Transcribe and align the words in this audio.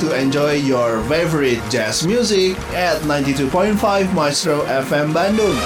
to 0.00 0.18
enjoy 0.18 0.52
your 0.52 1.02
favorite 1.04 1.60
jazz 1.70 2.06
music 2.06 2.58
at 2.74 3.02
92.5 3.02 4.12
Maestro 4.14 4.60
FM 4.66 5.12
Bandung. 5.12 5.58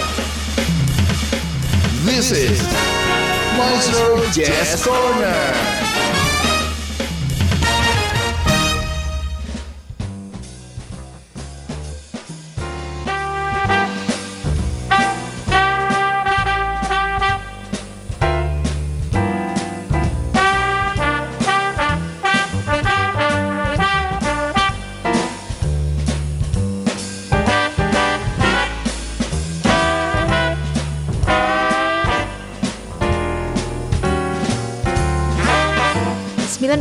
This 2.05 2.30
is 2.32 2.62
Maestro 3.59 4.25
Jazz 4.32 4.84
Corner. 4.84 5.71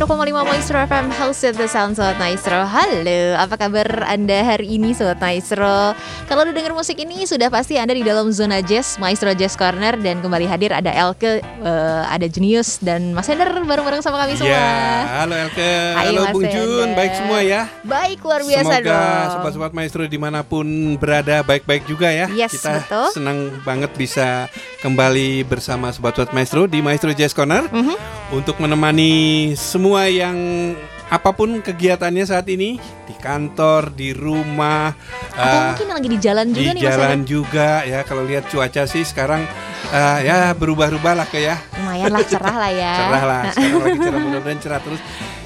Lima 0.02 0.42
Maestro 0.42 0.82
FM 0.82 1.14
House 1.14 1.46
of 1.46 1.54
the 1.54 1.70
Sound 1.70 1.94
Sobat 1.94 2.18
Maestro. 2.18 2.66
Halo, 2.66 3.38
apa 3.38 3.54
kabar 3.54 3.86
Anda 4.10 4.42
hari 4.42 4.74
ini 4.74 4.98
Sobat 4.98 5.22
Maestro? 5.22 5.94
Kalau 6.26 6.42
udah 6.42 6.50
denger 6.50 6.74
musik 6.74 6.98
ini 6.98 7.22
sudah 7.22 7.46
pasti 7.54 7.78
Anda 7.78 7.94
di 7.94 8.02
dalam 8.02 8.34
zona 8.34 8.58
jazz 8.66 8.98
Maestro 8.98 9.30
Jazz 9.30 9.54
Corner. 9.54 9.94
Dan 9.94 10.18
kembali 10.18 10.50
hadir 10.50 10.74
ada 10.74 10.90
Elke, 10.90 11.38
uh, 11.62 12.02
ada 12.10 12.26
Genius 12.26 12.82
dan 12.82 13.14
Mas 13.14 13.30
Ender 13.30 13.46
bareng-bareng 13.62 14.02
sama 14.02 14.26
kami 14.26 14.34
semua. 14.34 14.50
Ya, 14.50 15.22
halo 15.22 15.34
Elke, 15.38 15.70
Hai, 15.70 16.10
halo 16.10 16.20
Mas 16.26 16.34
Bung 16.34 16.50
Jun, 16.50 16.88
baik 16.98 17.12
semua 17.14 17.38
ya? 17.46 17.62
Baik, 17.86 18.18
luar 18.26 18.42
biasa 18.42 18.74
Semoga 18.74 18.90
dong. 18.90 19.30
Sobat-sobat 19.38 19.70
Maestro 19.70 20.02
di 20.10 20.18
mana 20.18 20.42
pun 20.42 20.66
berada 20.98 21.46
baik-baik 21.46 21.86
juga 21.86 22.10
ya. 22.10 22.26
Yes, 22.34 22.58
Kita 22.58 22.82
betul. 22.82 23.06
senang 23.14 23.54
banget 23.62 23.94
bisa 23.94 24.50
kembali 24.82 25.46
bersama 25.46 25.94
Sobat-sobat 25.94 26.34
Maestro 26.34 26.66
di 26.66 26.82
Maestro 26.82 27.14
Jazz 27.14 27.30
Corner. 27.30 27.70
Mm 27.70 27.86
-hmm. 27.86 27.98
Untuk 28.32 28.56
menemani 28.64 29.52
semua 29.52 29.91
yang 30.08 30.38
apa 31.12 31.36
pun 31.36 31.60
kegiatannya 31.60 32.24
saat 32.24 32.48
ini 32.48 32.80
di 32.80 33.14
kantor, 33.20 33.92
di 33.92 34.16
rumah, 34.16 34.96
atau 35.36 35.58
uh, 35.60 35.64
mungkin 35.76 35.88
lagi 35.92 36.08
di 36.08 36.18
jalan 36.18 36.46
juga 36.56 36.70
di 36.72 36.76
nih 36.80 36.82
jalan 36.88 37.20
juga 37.28 37.70
ya 37.84 38.00
kalau 38.08 38.24
lihat 38.24 38.48
cuaca 38.48 38.88
sih 38.88 39.04
sekarang 39.04 39.44
uh, 39.92 40.18
ya 40.24 40.56
berubah-ubah 40.56 41.12
lah 41.12 41.28
kayak 41.28 41.44
ya. 41.52 41.56
Lumayan 41.76 42.08
lah 42.16 42.24
cerah 42.24 42.56
lah 42.56 42.72
ya. 42.72 42.94
cerah 43.04 43.24
lah, 43.28 43.42
sekarang 43.52 43.82
lagi 43.84 43.98
cerah 44.00 44.20
mudah-mudahan 44.24 44.58
cerah 44.64 44.80
terus. 44.80 45.00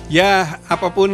Ya, 0.06 0.62
apa 0.70 0.94
pun 0.94 1.10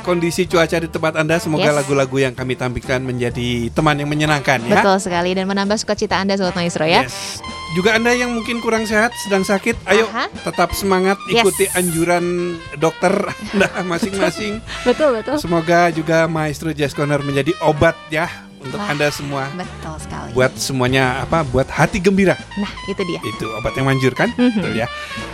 kondisi 0.00 0.48
cuaca 0.48 0.80
di 0.80 0.88
tempat 0.88 1.12
Anda, 1.20 1.36
semoga 1.36 1.76
lagu-lagu 1.76 2.16
yes. 2.16 2.24
yang 2.24 2.34
kami 2.34 2.56
tampilkan 2.56 3.00
menjadi 3.04 3.68
teman 3.76 4.00
yang 4.00 4.08
menyenangkan 4.08 4.64
ya. 4.64 4.80
Betul 4.80 4.96
sekali 4.96 5.36
dan 5.36 5.44
menambah 5.44 5.76
sukacita 5.76 6.16
Anda 6.16 6.40
Sobat 6.40 6.56
Maestro 6.56 6.88
ya. 6.88 7.04
Yes. 7.04 7.44
Juga 7.76 7.94
Anda 7.94 8.16
yang 8.16 8.32
mungkin 8.32 8.64
kurang 8.64 8.88
sehat, 8.88 9.12
sedang 9.20 9.44
sakit, 9.44 9.76
ayo 9.86 10.08
Aha. 10.10 10.26
tetap 10.42 10.72
semangat 10.72 11.20
ikuti 11.28 11.68
yes. 11.68 11.76
anjuran 11.76 12.56
dokter 12.80 13.12
Anda 13.54 13.68
masing-masing. 13.92 14.64
betul, 14.88 15.20
betul. 15.20 15.36
Semoga 15.36 15.92
juga 15.92 16.24
Maestro 16.24 16.72
Jazz 16.72 16.96
Corner 16.96 17.20
menjadi 17.20 17.52
obat 17.60 17.94
ya 18.08 18.49
untuk 18.60 18.76
Wah, 18.76 18.92
Anda 18.92 19.08
semua. 19.08 19.48
Betul 19.56 19.96
sekali. 19.96 20.30
Buat 20.36 20.52
semuanya 20.60 21.24
apa? 21.24 21.40
Buat 21.48 21.72
hati 21.72 21.96
gembira. 21.96 22.36
Nah, 22.60 22.70
itu 22.86 23.02
dia. 23.08 23.20
Itu 23.24 23.48
obat 23.56 23.72
yang 23.74 23.88
manjur 23.88 24.12
kan? 24.12 24.28
Mm-hmm. 24.36 24.60
Betul 24.60 24.72
ya. 24.76 24.86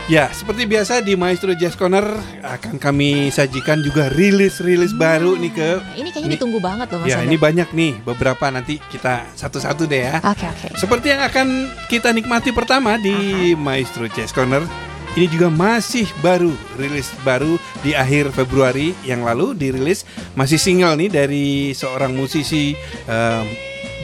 Ya, 0.06 0.30
seperti 0.30 0.70
biasa 0.70 1.02
di 1.02 1.18
Maestro 1.18 1.50
Jazz 1.58 1.74
Corner 1.74 2.06
akan 2.46 2.78
kami 2.78 3.34
sajikan 3.34 3.82
juga 3.82 4.06
rilis-rilis 4.06 4.94
hmm. 4.94 5.02
baru 5.02 5.34
nih 5.34 5.50
ke 5.50 5.68
Ini 5.98 6.08
kayaknya 6.14 6.28
ini, 6.30 6.34
ditunggu 6.38 6.58
banget 6.62 6.86
loh 6.94 7.02
Mas. 7.02 7.10
Ya, 7.10 7.26
ini 7.26 7.34
banyak 7.34 7.74
nih, 7.74 7.92
beberapa 8.06 8.46
nanti 8.54 8.78
kita 8.78 9.26
satu-satu 9.34 9.90
deh 9.90 10.06
ya. 10.06 10.22
Oke, 10.22 10.46
okay, 10.46 10.48
oke. 10.48 10.58
Okay. 10.70 10.78
Seperti 10.78 11.06
yang 11.10 11.22
akan 11.26 11.46
kita 11.90 12.14
nikmati 12.14 12.54
pertama 12.54 12.94
di 13.02 13.10
uh-huh. 13.50 13.58
Maestro 13.58 14.06
Jazz 14.06 14.30
Corner 14.30 14.62
ini 15.16 15.26
juga 15.32 15.48
masih 15.48 16.04
baru 16.20 16.52
rilis 16.76 17.08
baru 17.24 17.56
di 17.80 17.96
akhir 17.96 18.36
Februari 18.36 18.92
yang 19.08 19.24
lalu 19.24 19.56
dirilis 19.56 20.04
masih 20.36 20.60
single 20.60 20.92
nih 21.00 21.08
dari 21.08 21.72
seorang 21.72 22.12
musisi 22.12 22.76
um, 23.08 23.48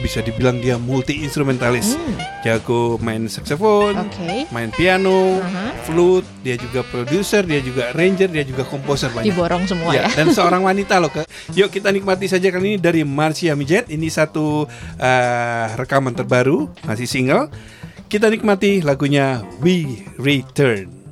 bisa 0.01 0.19
dibilang 0.19 0.59
dia 0.59 0.75
multi 0.75 1.23
instrumentalis 1.23 1.95
hmm. 1.95 2.43
jago 2.43 2.99
main 2.99 3.29
saxophone 3.31 3.95
okay. 4.09 4.43
main 4.51 4.67
piano 4.73 5.39
uh-huh. 5.39 5.71
flute 5.87 6.27
dia 6.43 6.59
juga 6.59 6.83
produser 6.83 7.47
dia 7.47 7.63
juga 7.63 7.93
arranger 7.93 8.27
dia 8.27 8.43
juga 8.43 8.67
komposer 8.67 9.13
banyak 9.15 9.31
diborong 9.31 9.63
semua 9.63 9.95
ya, 9.95 10.09
ya. 10.09 10.17
dan 10.17 10.33
seorang 10.35 10.65
wanita 10.65 10.99
loh 10.99 11.13
ke 11.13 11.23
yuk 11.55 11.71
kita 11.71 11.93
nikmati 11.93 12.25
saja 12.27 12.51
kali 12.51 12.75
ini 12.75 12.77
dari 12.81 13.07
Marcia 13.07 13.55
Mijet 13.55 13.87
ini 13.93 14.11
satu 14.11 14.65
uh, 14.99 15.65
rekaman 15.79 16.17
terbaru 16.17 16.67
masih 16.83 17.05
single 17.05 17.47
kita 18.11 18.27
nikmati 18.27 18.83
lagunya 18.83 19.45
We 19.63 20.03
Return 20.19 21.02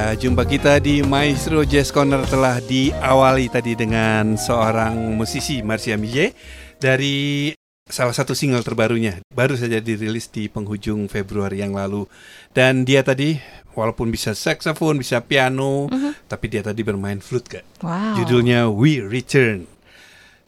Ya, 0.00 0.16
jumpa 0.16 0.48
kita 0.48 0.80
di 0.80 1.04
Maestro 1.04 1.60
Jazz 1.60 1.92
Corner 1.92 2.24
telah 2.24 2.56
diawali 2.64 3.52
tadi 3.52 3.76
dengan 3.76 4.32
seorang 4.32 4.96
musisi 5.12 5.60
Marcia 5.60 6.00
Mije 6.00 6.32
dari 6.80 7.52
salah 7.84 8.16
satu 8.16 8.32
single 8.32 8.64
terbarunya. 8.64 9.20
Baru 9.28 9.60
saja 9.60 9.76
dirilis 9.76 10.32
di 10.32 10.48
penghujung 10.48 11.04
Februari 11.04 11.60
yang 11.60 11.76
lalu. 11.76 12.08
Dan 12.56 12.88
dia 12.88 13.04
tadi 13.04 13.36
walaupun 13.76 14.08
bisa 14.08 14.32
saxophone, 14.32 14.96
bisa 14.96 15.20
piano, 15.20 15.92
tapi 16.32 16.48
dia 16.48 16.64
tadi 16.64 16.80
bermain 16.80 17.20
flute, 17.20 17.60
Kak. 17.60 17.84
Wow. 17.84 18.24
Judulnya 18.24 18.72
We 18.72 19.04
Return. 19.04 19.68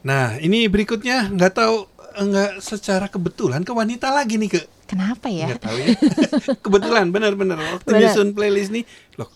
Nah, 0.01 0.33
ini 0.41 0.65
berikutnya 0.65 1.29
nggak 1.29 1.53
tahu 1.53 1.77
nggak 2.25 2.57
secara 2.57 3.05
kebetulan 3.05 3.61
ke 3.61 3.69
wanita 3.69 4.09
lagi 4.09 4.41
nih, 4.41 4.49
ke 4.49 4.61
Kenapa 4.89 5.25
ya? 5.25 5.49
Nggak 5.49 5.63
tahu 5.63 5.77
ya. 5.77 5.87
Kebetulan 6.65 7.05
benar-benar 7.09 7.57
waktu 7.57 7.89
Benar. 7.89 8.01
nyusun 8.13 8.29
playlist 8.35 8.69
nih, 8.69 8.85
loh, 9.17 9.29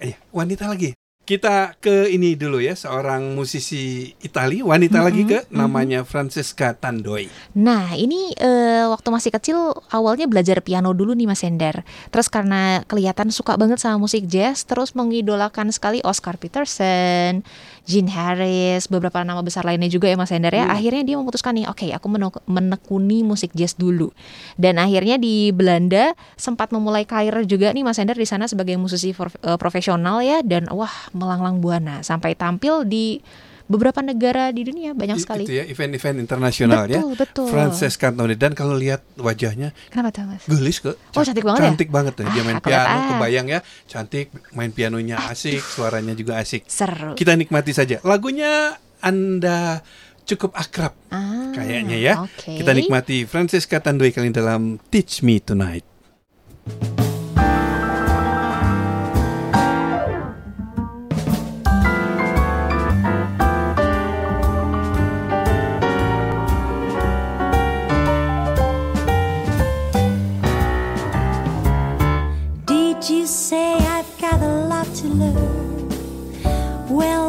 eh 0.00 0.14
wanita 0.32 0.68
lagi. 0.68 0.92
Kita 1.26 1.74
ke 1.82 2.06
ini 2.06 2.38
dulu 2.38 2.62
ya, 2.62 2.78
seorang 2.78 3.34
musisi 3.34 4.14
Itali, 4.22 4.62
wanita 4.62 5.02
lagi 5.02 5.26
ke 5.26 5.50
namanya 5.50 6.06
Francesca 6.06 6.70
Tandoi. 6.70 7.26
Nah, 7.58 7.98
ini 7.98 8.30
eh, 8.38 8.86
waktu 8.86 9.10
masih 9.10 9.34
kecil 9.34 9.58
awalnya 9.90 10.30
belajar 10.30 10.62
piano 10.62 10.94
dulu 10.94 11.18
nih 11.18 11.26
Mas 11.26 11.42
Ender. 11.42 11.82
Terus 12.14 12.30
karena 12.30 12.86
kelihatan 12.86 13.34
suka 13.34 13.58
banget 13.58 13.82
sama 13.82 13.98
musik 13.98 14.30
jazz, 14.30 14.62
terus 14.62 14.94
mengidolakan 14.94 15.74
sekali 15.74 15.98
Oscar 16.06 16.38
Peterson, 16.38 17.42
Gene 17.86 18.10
Harris, 18.10 18.90
beberapa 18.90 19.22
nama 19.22 19.38
besar 19.46 19.62
lainnya 19.62 19.86
juga 19.86 20.10
ya 20.10 20.18
Mas 20.18 20.34
Ender 20.34 20.50
ya. 20.50 20.66
Akhirnya 20.66 21.06
dia 21.06 21.14
memutuskan 21.14 21.54
nih, 21.54 21.70
oke 21.70 21.86
aku 21.94 22.06
menu- 22.10 22.42
menekuni 22.50 23.22
musik 23.22 23.54
jazz 23.54 23.78
dulu. 23.78 24.10
Dan 24.58 24.82
akhirnya 24.82 25.22
di 25.22 25.54
Belanda 25.54 26.18
sempat 26.34 26.74
memulai 26.74 27.06
karir 27.06 27.46
juga 27.46 27.70
nih 27.70 27.86
Mas 27.86 28.02
Ender 28.02 28.18
di 28.18 28.26
sana 28.26 28.50
sebagai 28.50 28.74
musisi 28.74 29.14
eh, 29.14 29.56
profesional 29.56 30.18
ya 30.26 30.42
dan 30.42 30.66
wah 30.74 30.92
melanglang 31.14 31.62
buana 31.62 32.02
sampai 32.02 32.34
tampil 32.34 32.82
di 32.82 33.22
beberapa 33.66 33.98
negara 33.98 34.48
di 34.48 34.62
dunia 34.62 34.94
banyak 34.94 35.18
sekali. 35.18 35.42
Itu 35.42 35.52
ya, 35.52 35.66
event-event 35.66 36.16
internasional 36.18 36.86
ya. 36.86 36.98
Betul, 36.98 37.12
betul. 37.14 37.46
Francesca 37.50 38.08
Tandoi 38.08 38.34
dan 38.34 38.54
kalau 38.54 38.74
lihat 38.74 39.02
wajahnya 39.14 39.74
Kenapa 39.90 40.10
tuh 40.10 40.24
Mas? 40.24 40.42
gelis 40.46 40.78
ke. 40.78 40.94
Oh, 41.12 41.22
cantik 41.22 41.42
banget 41.42 41.58
ya? 41.58 41.66
Cantik 41.66 41.88
banget 41.90 42.12
tuh. 42.14 42.24
Dia 42.26 42.34
Ah, 42.36 42.44
main 42.44 42.60
piano, 42.60 42.96
kebayang 43.10 43.46
ya, 43.48 43.58
cantik, 43.86 44.26
main 44.52 44.70
pianonya 44.70 45.16
asik, 45.26 45.60
suaranya 45.60 46.14
juga 46.14 46.38
asik. 46.38 46.66
Seru. 46.66 47.12
Kita 47.12 47.34
nikmati 47.34 47.70
saja. 47.70 47.98
Lagunya 48.02 48.74
Anda 48.98 49.82
cukup 50.22 50.54
akrab 50.54 50.94
Ah, 51.08 51.54
kayaknya 51.54 51.96
ya. 51.96 52.14
oke. 52.18 52.54
Kita 52.56 52.70
nikmati 52.70 53.22
Francesca 53.24 53.78
Tandoi 53.78 54.10
kali 54.10 54.30
ini 54.30 54.34
dalam 54.34 54.78
Teach 54.90 55.22
Me 55.22 55.38
Tonight. 55.38 57.05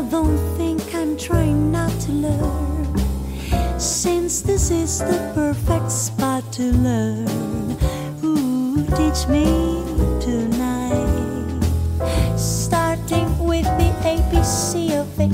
Don't 0.09 0.37
think 0.57 0.81
I'm 0.95 1.17
trying 1.17 1.71
not 1.71 1.91
to 2.01 2.11
learn. 2.11 3.79
Since 3.79 4.41
this 4.41 4.71
is 4.71 4.99
the 4.99 5.31
perfect 5.35 5.91
spot 5.91 6.43
to 6.53 6.71
learn. 6.71 7.77
Ooh, 8.23 8.85
teach 8.95 9.27
me 9.27 9.45
tonight. 10.21 11.61
Starting 12.37 13.27
with 13.39 13.65
the 13.65 13.91
ABC 14.03 14.97
of 14.97 15.09
it. 15.19 15.31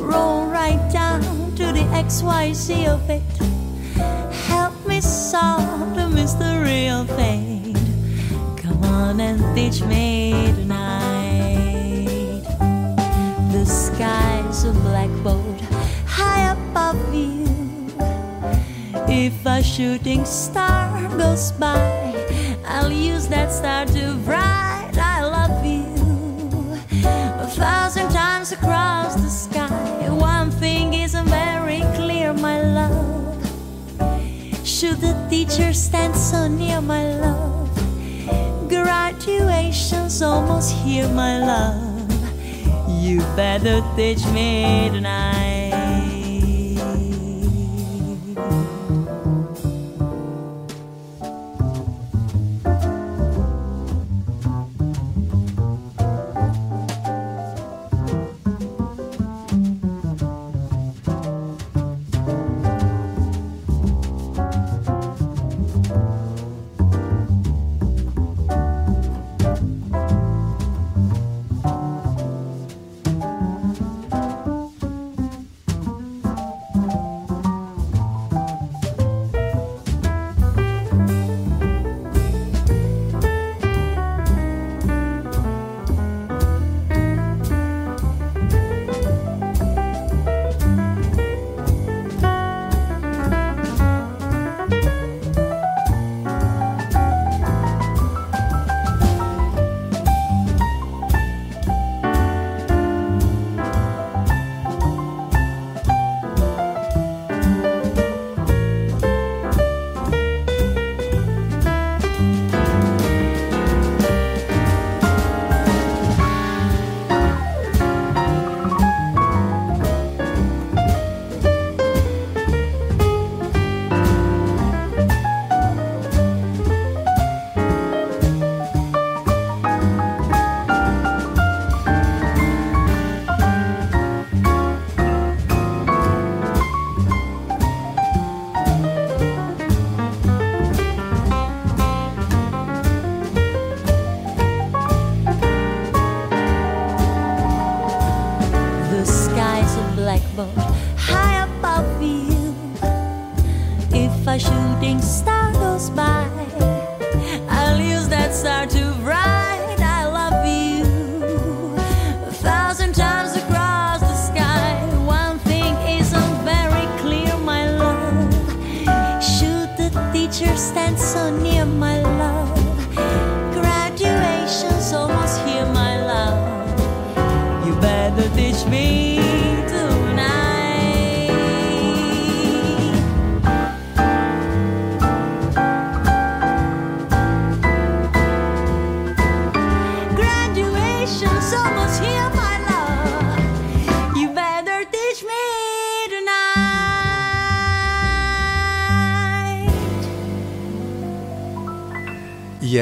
Roll 0.00 0.46
right 0.46 0.80
down 0.90 1.20
to 1.56 1.66
the 1.66 1.84
XYZ 1.92 2.88
of 2.88 3.10
it. 3.10 3.22
Help 4.46 4.74
me 4.86 5.00
solve 5.00 5.94
the 5.94 6.08
mystery 6.08 6.88
of 6.88 7.08
fate. 7.10 7.76
Come 8.56 8.82
on 8.84 9.20
and 9.20 9.54
teach 9.54 9.82
me 9.82 10.52
tonight. 10.56 11.01
Sky's 14.62 14.76
a 14.76 14.80
black 14.80 15.10
boat 15.22 15.60
high 16.06 16.52
above 16.52 17.14
you. 17.14 17.46
If 19.08 19.46
a 19.46 19.62
shooting 19.62 20.24
star 20.24 21.08
goes 21.16 21.52
by, 21.52 22.14
I'll 22.66 22.92
use 22.92 23.28
that 23.28 23.50
star 23.52 23.86
to 23.86 24.14
write 24.26 24.96
I 24.96 25.24
love 25.24 25.64
you. 25.64 25.86
A 27.40 27.46
thousand 27.46 28.10
times 28.10 28.52
across 28.52 29.14
the 29.16 29.30
sky, 29.30 30.08
one 30.10 30.50
thing 30.50 30.94
isn't 30.94 31.28
very 31.28 31.82
clear, 31.96 32.32
my 32.32 32.62
love. 32.62 33.38
Should 34.64 35.00
the 35.00 35.14
teacher 35.30 35.72
stand 35.72 36.14
so 36.16 36.48
near, 36.48 36.80
my 36.80 37.04
love? 37.18 37.70
Graduation's 38.68 40.22
almost 40.22 40.72
here, 40.84 41.08
my 41.08 41.38
love. 41.38 41.81
You 43.02 43.18
better 43.34 43.82
teach 43.96 44.24
me 44.26 44.88
tonight. 44.92 45.41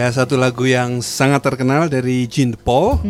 Iya, 0.01 0.25
satu 0.25 0.41
lagu 0.41 0.65
yang 0.65 1.05
sangat 1.05 1.45
terkenal 1.45 1.93
dari 1.93 2.25
Jean 2.25 2.57
Paul 2.57 3.05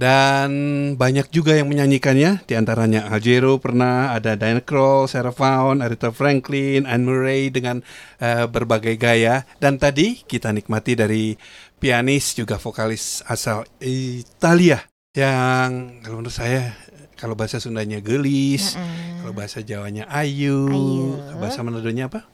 dan 0.00 0.48
banyak 0.96 1.28
juga 1.28 1.52
yang 1.52 1.68
menyanyikannya. 1.68 2.48
Di 2.48 2.56
antaranya 2.56 3.12
Aljero 3.12 3.60
pernah, 3.60 4.16
ada 4.16 4.40
Diana 4.40 4.64
Krall, 4.64 5.04
Sarah 5.04 5.36
Vaughan, 5.36 5.84
Aretha 5.84 6.08
Franklin, 6.08 6.88
Anne 6.88 7.04
Murray 7.04 7.52
dengan 7.52 7.84
eh, 8.24 8.48
berbagai 8.48 8.96
gaya. 8.96 9.44
Dan 9.60 9.76
tadi 9.76 10.24
kita 10.24 10.48
nikmati 10.56 10.96
dari 10.96 11.36
pianis 11.76 12.32
juga 12.32 12.56
vokalis 12.56 13.20
asal 13.28 13.68
Italia 13.84 14.80
yang 15.12 16.00
kalau 16.00 16.24
menurut 16.24 16.32
saya 16.32 16.72
kalau 17.20 17.36
bahasa 17.36 17.60
Sundanya 17.60 18.00
gelis, 18.00 18.80
kalau 19.20 19.36
bahasa 19.36 19.60
Jawanya 19.60 20.08
ayu, 20.08 20.72
Ayu. 20.72 21.36
bahasa 21.36 21.60
Manadonya 21.60 22.08
apa? 22.08 22.24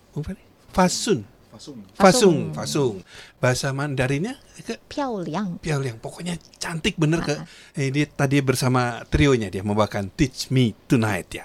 Fasun. 0.70 1.26
Fasung. 1.56 1.80
Fasung, 1.96 2.38
fasung. 2.52 2.94
Bahasa 3.40 3.72
Mandarinnya 3.72 4.36
ke 4.60 4.76
Piao 4.86 5.18
Liang. 5.20 5.56
Piao 5.58 5.80
Liang. 5.80 5.96
Pokoknya 5.96 6.36
cantik 6.60 7.00
bener 7.00 7.25
ke. 7.25 7.34
Ini 7.75 8.12
tadi 8.12 8.44
bersama 8.44 9.00
trionya 9.08 9.48
dia 9.48 9.64
membawakan 9.64 10.12
Teach 10.12 10.52
Me 10.52 10.76
Tonight 10.86 11.28
ya. 11.32 11.44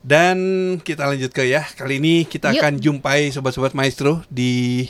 Dan 0.00 0.38
kita 0.80 1.04
lanjut 1.04 1.34
ke 1.34 1.44
ya. 1.44 1.66
Kali 1.66 2.00
ini 2.00 2.24
kita 2.24 2.54
Yuk. 2.54 2.62
akan 2.62 2.74
jumpai 2.80 3.28
sobat-sobat 3.34 3.76
maestro 3.76 4.24
di 4.32 4.86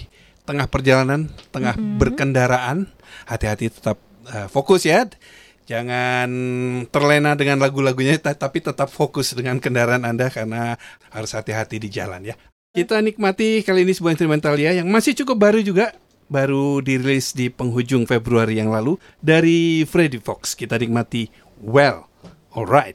tengah 0.47 0.71
perjalanan, 0.71 1.33
tengah 1.50 1.75
berkendaraan. 1.99 2.87
Hati-hati 3.26 3.73
tetap 3.75 3.99
eh, 4.31 4.47
fokus 4.47 4.87
ya. 4.87 5.09
Jangan 5.71 6.31
terlena 6.90 7.38
dengan 7.38 7.62
lagu-lagunya, 7.62 8.19
ta- 8.19 8.35
tapi 8.35 8.59
tetap 8.59 8.90
fokus 8.90 9.38
dengan 9.38 9.62
kendaraan 9.62 10.02
Anda 10.02 10.26
karena 10.26 10.75
harus 11.14 11.31
hati-hati 11.31 11.79
di 11.79 11.87
jalan 11.87 12.26
ya. 12.26 12.35
Kita 12.71 13.03
nikmati 13.03 13.67
kali 13.67 13.83
ini 13.83 13.91
sebuah 13.91 14.15
instrumental 14.15 14.55
ya 14.55 14.71
yang 14.71 14.87
masih 14.87 15.11
cukup 15.19 15.43
baru 15.43 15.59
juga. 15.59 15.91
Baru 16.31 16.79
dirilis 16.79 17.35
di 17.35 17.50
penghujung 17.50 18.07
Februari 18.07 18.62
yang 18.62 18.71
lalu 18.71 18.95
dari 19.19 19.83
Freddie 19.83 20.23
Fox. 20.23 20.55
Kita 20.55 20.79
nikmati 20.79 21.27
Well, 21.59 22.07
Alright. 22.55 22.95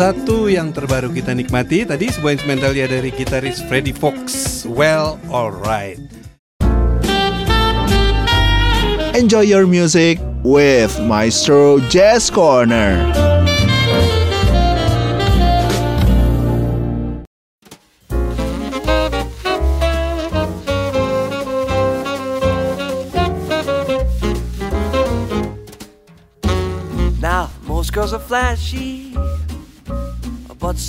Satu 0.00 0.48
yang 0.48 0.72
terbaru 0.72 1.12
kita 1.12 1.36
nikmati 1.36 1.84
tadi 1.84 2.08
sebuah 2.08 2.40
instrumental 2.40 2.72
ya 2.72 2.88
dari 2.88 3.12
gitaris 3.12 3.60
Freddie 3.68 3.92
Fox. 3.92 4.64
Well, 4.64 5.20
alright. 5.28 6.00
Enjoy 9.12 9.44
your 9.44 9.68
music 9.68 10.16
with 10.40 10.96
Maestro 11.04 11.84
Jazz 11.92 12.32
Corner. 12.32 12.96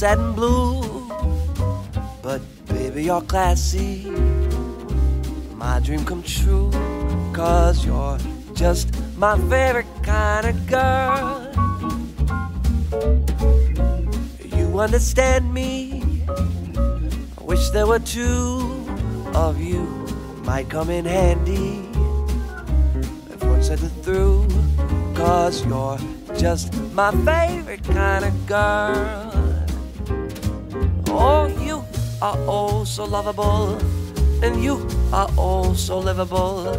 And 0.04 0.36
blue. 0.36 0.82
But 2.22 2.42
baby, 2.68 3.04
you're 3.04 3.22
classy. 3.22 4.10
My 5.56 5.80
dream 5.80 6.04
come 6.06 6.24
true, 6.24 6.72
cause 7.34 7.86
you're 7.86 8.18
just 8.54 8.90
my 9.18 9.38
favorite 9.50 9.86
kind 10.02 10.48
of 10.48 10.68
girl. 10.68 11.48
You 14.58 14.80
understand 14.80 15.54
me. 15.54 16.04
I 17.38 17.44
wish 17.44 17.70
there 17.70 17.86
were 17.86 18.00
two 18.00 18.86
of 19.34 19.62
you, 19.62 19.84
might 20.44 20.70
come 20.70 20.90
in 20.90 21.06
handy 21.06 21.88
if 23.30 23.44
one 23.44 23.62
said 23.62 23.80
it 23.80 23.90
through. 24.04 24.48
Cause 25.16 25.66
you're 25.66 26.00
just 26.38 26.74
my 26.94 27.12
favorite 27.26 27.84
kind 27.84 28.26
of 28.26 28.48
girl. 28.48 29.21
Are 32.22 32.38
oh 32.48 32.84
so 32.84 33.06
lovable, 33.06 33.78
and 34.44 34.64
you 34.64 34.88
are 35.12 35.30
oh 35.38 35.74
so 35.74 36.00
livable. 36.00 36.74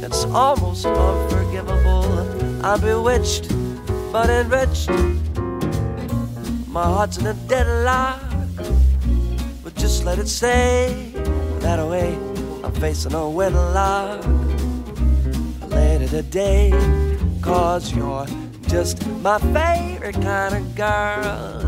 It's 0.00 0.24
almost 0.26 0.86
unforgivable. 0.86 2.64
I'm 2.64 2.80
bewitched, 2.80 3.48
but 4.12 4.30
enriched. 4.30 4.90
My 6.68 6.84
heart's 6.84 7.18
in 7.18 7.26
a 7.26 7.34
deadlock, 7.48 8.20
but 9.64 9.74
just 9.74 10.04
let 10.04 10.18
it 10.18 10.28
stay 10.28 11.12
that 11.60 11.84
way. 11.88 12.14
I'm 12.62 12.72
facing 12.74 13.14
a 13.14 13.28
wedlock 13.28 14.24
later 15.70 16.08
today. 16.08 16.70
Cause 17.42 17.94
you're 17.94 18.26
just 18.68 19.06
my 19.22 19.38
favorite 19.38 20.14
kind 20.22 20.54
of 20.54 20.74
girl. 20.74 21.63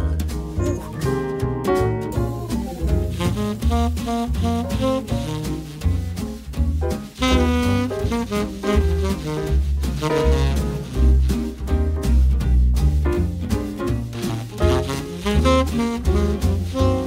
Oh, 16.79 17.06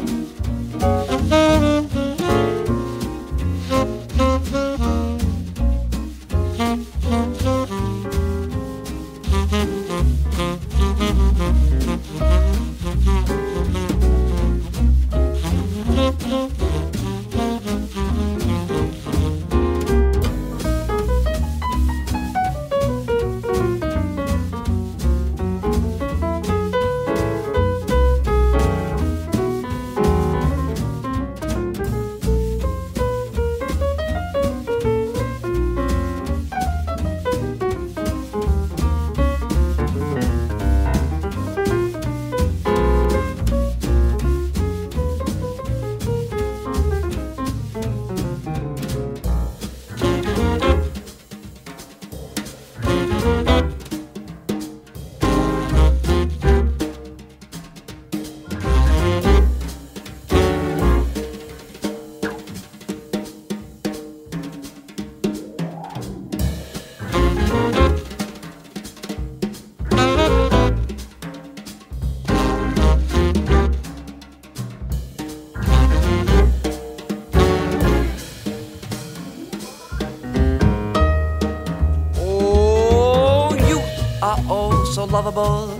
lovable, 85.09 85.71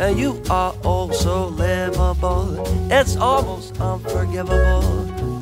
and 0.00 0.18
you 0.18 0.42
are 0.50 0.74
oh 0.84 1.10
so 1.12 1.48
livable. 1.48 2.64
It's 2.90 3.16
almost 3.16 3.80
unforgivable. 3.80 4.84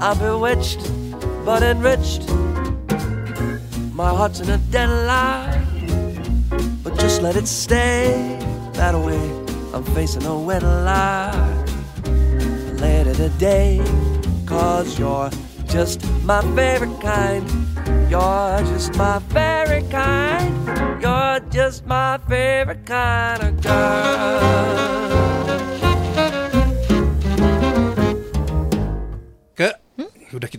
I'm 0.02 0.18
bewitched, 0.18 0.80
but 1.44 1.62
enriched. 1.62 2.28
My 3.94 4.10
heart's 4.10 4.40
in 4.40 4.50
a 4.50 4.58
deadlock, 4.58 5.56
but 6.82 6.98
just 6.98 7.22
let 7.22 7.36
it 7.36 7.46
stay 7.46 8.38
that 8.74 8.94
way. 8.94 9.30
I'm 9.72 9.84
facing 9.94 10.24
a 10.26 10.38
wedlock 10.38 11.34
later 12.78 13.14
today, 13.14 13.82
cause 14.46 14.98
you're 14.98 15.30
just 15.66 16.04
my 16.24 16.42
favorite 16.54 17.00
kind. 17.00 17.48
You're 18.10 18.60
just 18.72 18.94
my 18.96 19.18
favorite 19.30 19.90
kind. 19.90 21.02
You're 21.02 21.40
just 21.50 21.86
my 21.86 22.18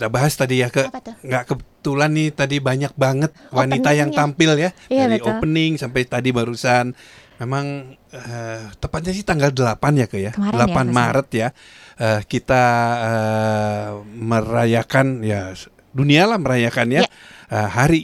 kita 0.05 0.13
bahas 0.13 0.33
tadi 0.33 0.61
ya 0.61 0.69
ke 0.69 0.85
nggak 1.19 1.43
kebetulan 1.45 2.09
nih 2.11 2.29
tadi 2.29 2.57
banyak 2.59 2.93
banget 2.93 3.33
wanita 3.49 3.89
yang 3.91 4.09
tampil 4.11 4.53
ya 4.53 4.69
Iya, 4.85 5.05
dari 5.05 5.17
betul. 5.17 5.33
opening 5.33 5.71
sampai 5.75 6.01
tadi 6.03 6.29
barusan 6.29 6.93
memang 7.35 7.65
eh, 8.07 8.61
tepatnya 8.75 9.11
sih 9.11 9.21
tanggal 9.21 9.49
8 9.49 9.81
ya 9.95 10.05
ke 10.05 10.17
ya 10.19 10.31
Kemarin 10.31 10.55
8 10.55 10.71
ya. 10.71 10.93
Maret 10.93 11.27
ya 11.31 11.47
eh, 11.97 12.21
kita 12.23 12.63
eh, 13.01 13.89
merayakan 14.15 15.07
ya 15.21 15.51
dunia 15.89 16.23
lah 16.25 16.37
merayakan 16.37 16.87
ya 16.91 17.01
Ya. 17.01 17.09
eh, 17.51 17.67
Hari 17.67 18.01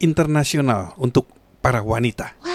Internasional 0.00 0.92
untuk 0.96 1.30
para 1.58 1.80
wanita. 1.80 2.36
Wah, 2.38 2.52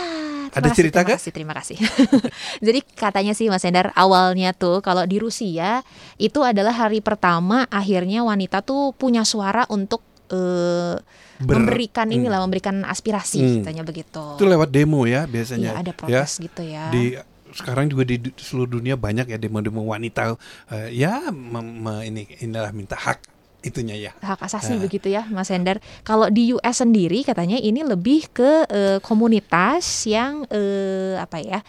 Ada 0.60 0.70
kasih, 0.70 0.78
cerita, 0.78 1.00
terima 1.00 1.12
kasih, 1.12 1.32
terima 1.32 1.54
kasih. 1.56 1.78
Jadi 2.66 2.80
katanya 2.90 3.34
sih 3.34 3.48
Mas 3.48 3.64
Endar 3.64 3.90
awalnya 3.94 4.52
tuh 4.52 4.80
kalau 4.80 5.04
di 5.04 5.18
Rusia 5.18 5.82
itu 6.16 6.40
adalah 6.40 6.72
hari 6.74 7.00
pertama 7.00 7.64
akhirnya 7.68 8.22
wanita 8.22 8.60
tuh 8.60 8.92
punya 8.92 9.24
suara 9.24 9.64
untuk 9.68 10.04
eh, 10.30 10.96
Ber- 11.40 11.56
memberikan 11.58 12.06
Hmm. 12.06 12.18
inilah 12.20 12.40
memberikan 12.40 12.84
aspirasi 12.84 13.40
Hmm. 13.40 13.56
katanya 13.64 13.82
begitu. 13.82 14.24
Itu 14.36 14.46
lewat 14.46 14.70
demo 14.70 15.04
ya 15.04 15.26
biasanya. 15.26 15.74
Iya, 15.74 15.82
ada 15.82 15.90
ya. 15.90 15.96
protes 15.96 16.32
gitu 16.38 16.62
ya. 16.62 16.86
Di 16.90 17.18
sekarang 17.50 17.90
juga 17.90 18.06
di 18.06 18.22
seluruh 18.36 18.70
dunia 18.72 18.94
banyak 18.94 19.26
ya 19.26 19.38
demo-demo 19.38 19.82
wanita 19.84 20.38
eh, 20.70 20.94
ya 20.94 21.34
me- 21.34 22.06
ini 22.06 22.30
inilah 22.38 22.70
minta 22.70 22.94
hak 22.94 23.18
itunya 23.60 23.96
ya. 24.00 24.12
hak 24.18 24.40
asasi 24.40 24.76
Ah. 24.76 24.80
begitu 24.80 25.08
ya 25.08 25.28
Mas 25.28 25.52
Hendar. 25.52 25.84
Kalau 26.02 26.32
di 26.32 26.54
US 26.54 26.80
sendiri 26.80 27.22
katanya 27.22 27.56
ini 27.56 27.84
lebih 27.84 28.32
ke 28.32 28.64
eh, 28.66 29.00
komunitas 29.00 30.08
yang 30.08 30.48
eh, 30.48 31.20
apa 31.20 31.40
ya? 31.40 31.60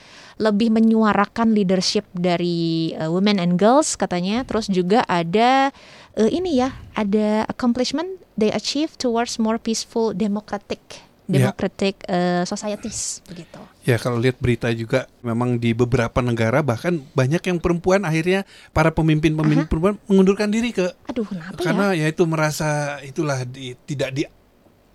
lebih 0.40 0.72
menyuarakan 0.72 1.52
leadership 1.52 2.08
dari 2.16 2.94
eh, 2.94 3.10
women 3.10 3.36
and 3.36 3.58
girls 3.58 3.92
katanya. 3.94 4.40
Terus 4.46 4.66
juga 4.66 5.04
ada 5.04 5.68
eh, 6.14 6.30
ini 6.30 6.56
ya, 6.56 6.72
ada 6.94 7.44
accomplishment 7.44 8.08
they 8.34 8.48
achieve 8.48 8.96
towards 8.96 9.36
more 9.36 9.58
peaceful 9.58 10.10
democratic 10.10 10.80
Ya. 11.26 11.46
democratic 11.46 11.94
eh, 12.06 12.42
societies 12.42 13.22
begitu. 13.22 13.62
Ya 13.80 13.96
kalau 13.96 14.20
lihat 14.20 14.36
berita 14.36 14.68
juga 14.76 15.08
memang 15.24 15.56
di 15.56 15.72
beberapa 15.72 16.20
negara 16.20 16.60
bahkan 16.60 17.00
banyak 17.16 17.40
yang 17.40 17.58
perempuan 17.58 18.04
akhirnya 18.04 18.44
para 18.76 18.92
pemimpin-pemimpin 18.92 19.66
perempuan 19.72 19.96
mengundurkan 20.04 20.52
diri 20.52 20.76
ke 20.76 20.92
Aduh, 21.08 21.24
kenapa 21.24 21.56
karena 21.64 21.96
ya? 21.96 22.04
ya 22.04 22.12
itu 22.12 22.22
merasa 22.28 23.00
itulah 23.00 23.40
di, 23.48 23.72
tidak 23.88 24.12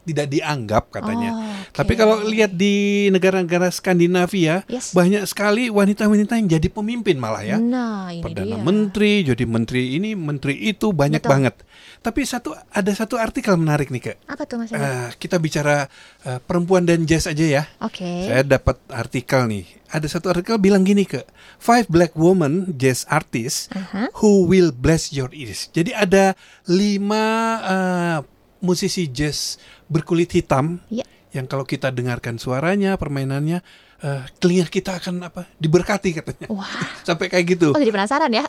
tidak 0.05 0.29
dianggap 0.29 0.93
katanya. 0.93 1.29
Oh, 1.33 1.41
oke. 1.41 1.75
Tapi 1.75 1.93
kalau 1.93 2.21
lihat 2.23 2.53
di 2.53 3.07
negara-negara 3.09 3.67
Skandinavia 3.67 4.61
Yes. 4.69 4.93
banyak 4.93 5.25
sekali 5.25 5.67
wanita-wanita 5.67 6.37
yang 6.37 6.47
jadi 6.47 6.67
pemimpin 6.69 7.17
malah 7.17 7.41
ya. 7.41 7.57
Nah, 7.57 8.13
ini 8.13 8.21
Perdana 8.21 8.55
dia. 8.55 8.63
menteri, 8.63 9.13
jadi 9.25 9.43
menteri 9.43 9.97
ini, 9.97 10.13
menteri 10.13 10.55
itu 10.63 10.93
banyak 10.93 11.19
Betul. 11.19 11.33
banget. 11.33 11.55
Tapi 11.99 12.21
satu 12.21 12.53
ada 12.53 12.91
satu 12.93 13.17
artikel 13.17 13.57
menarik 13.57 13.89
nih 13.89 14.13
kak. 14.13 14.17
Apa 14.29 14.45
tuh 14.45 14.61
Mas 14.61 14.69
Hendra? 14.69 15.09
Eh, 15.09 15.09
kita 15.17 15.41
bicara 15.41 15.89
eh, 16.21 16.37
perempuan 16.39 16.85
dan 16.85 17.01
jazz 17.03 17.25
aja 17.25 17.41
ya. 17.41 17.63
Oke. 17.81 18.05
Saya 18.29 18.45
dapat 18.45 18.77
artikel 18.93 19.49
nih. 19.49 19.65
Ada 19.89 20.17
satu 20.17 20.29
artikel 20.29 20.57
bilang 20.57 20.85
gini 20.85 21.05
ke 21.05 21.25
Five 21.55 21.87
black 21.87 22.13
women 22.13 22.75
jazz 22.75 23.07
artists 23.07 23.71
Aha. 23.71 24.11
who 24.21 24.45
will 24.45 24.69
bless 24.69 25.09
your 25.09 25.31
ears. 25.33 25.71
Jadi 25.71 25.95
ada 25.95 26.37
lima 26.69 27.25
eh, 27.63 28.17
musisi 28.65 29.06
jazz 29.08 29.62
berkulit 29.86 30.34
hitam 30.34 30.82
Iya. 30.89 31.06
yang 31.32 31.45
kalau 31.45 31.63
kita 31.63 31.93
dengarkan 31.93 32.41
suaranya, 32.41 32.97
permainannya, 32.97 33.62
eh, 34.01 34.21
telinga 34.41 34.65
kita 34.65 34.97
akan 34.97 35.30
apa? 35.30 35.45
Diberkati 35.56 36.10
katanya. 36.17 36.47
Wah. 36.49 36.65
Sampai 37.08 37.30
kayak 37.30 37.45
gitu. 37.56 37.67
Oh, 37.71 37.80
jadi 37.80 37.93
penasaran 37.93 38.32
ya? 38.34 38.43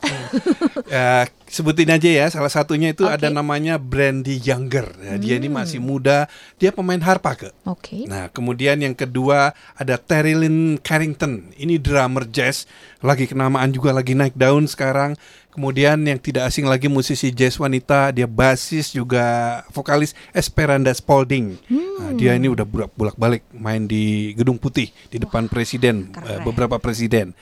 Ya, 0.89 1.29
sebutin 1.47 1.89
aja 1.89 2.07
ya. 2.07 2.27
Salah 2.27 2.49
satunya 2.49 2.91
itu 2.91 3.03
Oke. 3.03 3.15
ada 3.15 3.29
namanya 3.29 3.77
Brandy 3.77 4.39
Younger. 4.39 4.91
Ya, 4.99 5.15
Dia 5.17 5.35
ini 5.37 5.49
Hmm. 5.49 5.59
masih 5.59 5.79
muda. 5.79 6.27
Dia 6.57 6.71
pemain 6.71 6.99
harpa 6.99 7.35
ke. 7.35 7.49
Oke. 7.63 8.05
Nah, 8.05 8.29
kemudian 8.29 8.77
yang 8.79 8.93
kedua 8.93 9.51
ada 9.73 9.95
Terry 9.97 10.35
Lynn 10.35 10.79
Carrington. 10.79 11.51
Ini 11.55 11.79
drummer 11.79 12.27
jazz, 12.27 12.67
lagi 12.99 13.25
kenamaan 13.25 13.71
juga 13.71 13.91
lagi 13.91 14.13
naik 14.13 14.35
daun 14.35 14.67
sekarang. 14.67 15.15
Kemudian 15.49 16.05
yang 16.05 16.21
tidak 16.21 16.53
asing 16.53 16.69
lagi 16.69 16.85
musisi 16.85 17.33
jazz 17.33 17.57
wanita, 17.57 18.13
dia 18.13 18.29
basis 18.29 18.93
juga 18.93 19.25
vokalis 19.73 20.13
Esperanda 20.31 20.93
Spalding. 20.93 21.57
Nah, 21.97 22.13
dia 22.13 22.37
ini 22.37 22.45
udah 22.45 22.69
bolak-balik 22.69 23.41
main 23.51 23.89
di 23.89 24.37
Gedung 24.37 24.61
Putih 24.61 24.93
di 25.09 25.17
depan 25.17 25.49
presiden, 25.49 26.13
keren. 26.13 26.29
eh, 26.29 26.41
beberapa 26.45 26.77
presiden. 26.77 27.33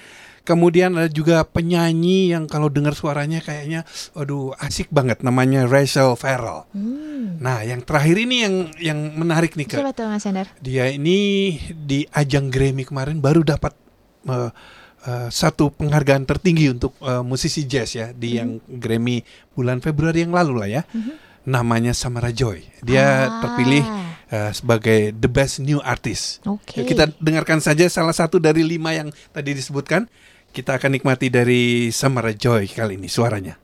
Kemudian 0.45 0.93
ada 0.93 1.09
juga 1.09 1.41
penyanyi 1.41 2.37
yang 2.37 2.45
kalau 2.45 2.69
dengar 2.69 2.93
suaranya 2.93 3.41
kayaknya, 3.41 3.89
aduh 4.13 4.53
asik 4.61 4.93
banget 4.93 5.25
namanya 5.25 5.65
Rachel 5.65 6.13
Farrell. 6.15 6.69
Hmm. 6.77 7.41
Nah, 7.41 7.65
yang 7.65 7.81
terakhir 7.81 8.21
ini 8.21 8.37
yang 8.45 8.55
yang 8.77 8.99
menarik 9.17 9.57
nih 9.57 9.73
kak. 9.73 9.81
Siapa 9.81 9.97
tuh 9.97 10.05
Mas 10.05 10.21
Hendra? 10.29 10.45
Dia 10.61 10.93
ini 10.93 11.57
di 11.73 12.05
ajang 12.13 12.53
Grammy 12.53 12.85
kemarin 12.85 13.25
baru 13.25 13.41
dapat 13.41 13.73
eh, 14.29 14.51
eh, 15.09 15.29
satu 15.33 15.73
penghargaan 15.73 16.29
tertinggi 16.29 16.69
untuk 16.69 16.93
eh, 17.01 17.25
musisi 17.25 17.65
jazz 17.65 17.97
ya 17.97 18.13
di 18.13 18.37
yang 18.37 18.61
Grammy 18.69 19.25
bulan 19.57 19.81
Februari 19.81 20.29
yang 20.29 20.37
lalu 20.37 20.61
lah 20.61 20.69
ya. 20.69 20.83
Namanya 21.45 21.97
Samara 21.97 22.33
Joy. 22.33 22.65
Dia 22.81 23.05
Ah. 23.29 23.41
terpilih 23.45 23.85
eh, 24.29 24.51
sebagai 24.53 25.13
the 25.13 25.29
best 25.29 25.61
new 25.61 25.81
artist. 25.81 26.41
Oke. 26.45 26.81
Ya, 26.81 26.83
kita 26.85 27.05
dengarkan 27.17 27.61
saja 27.61 27.85
salah 27.89 28.13
satu 28.13 28.37
dari 28.37 28.61
lima 28.61 28.93
yang 28.93 29.09
tadi 29.31 29.53
disebutkan. 29.53 30.05
Kita 30.55 30.79
akan 30.79 30.95
nikmati 30.95 31.35
dari 31.35 31.90
Samara 31.90 32.31
Joy 32.31 32.71
kali 32.71 32.95
ini 32.95 33.11
suaranya. 33.11 33.63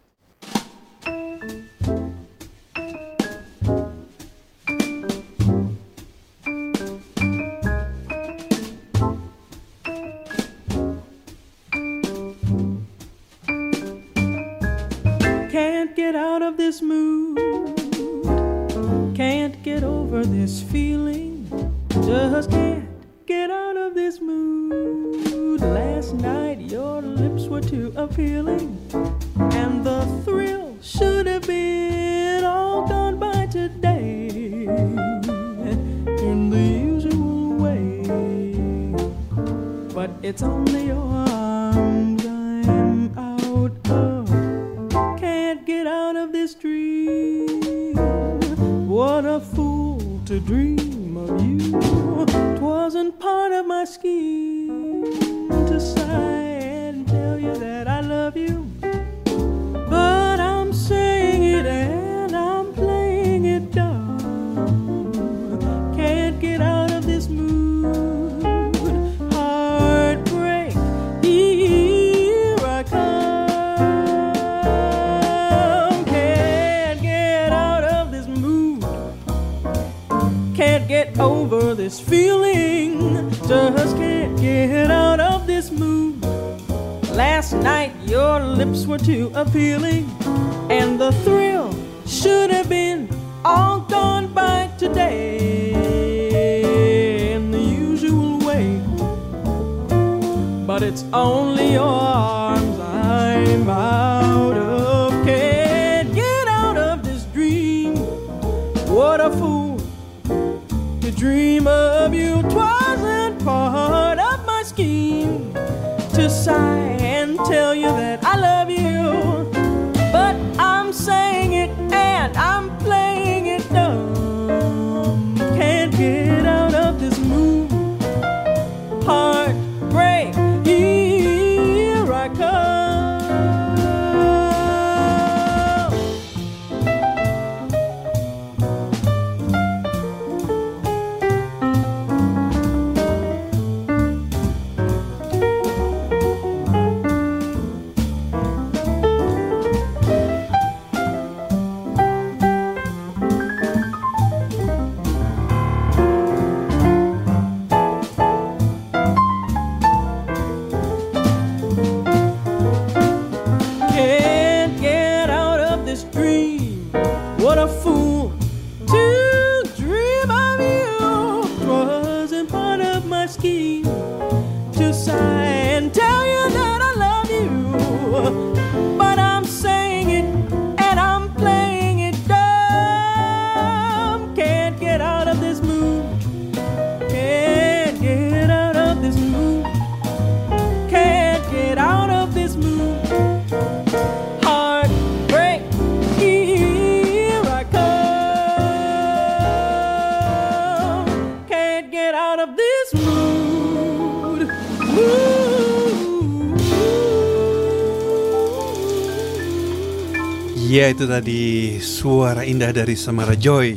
Iya 210.71 210.87
itu 210.87 211.03
tadi 211.03 211.43
suara 211.83 212.47
indah 212.47 212.71
dari 212.71 212.95
Samara 212.95 213.35
Joy 213.35 213.75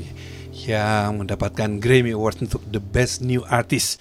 yang 0.70 1.26
mendapatkan 1.26 1.82
Grammy 1.82 2.14
Award 2.14 2.46
untuk 2.46 2.62
The 2.70 2.78
Best 2.78 3.26
New 3.26 3.42
Artist. 3.50 3.98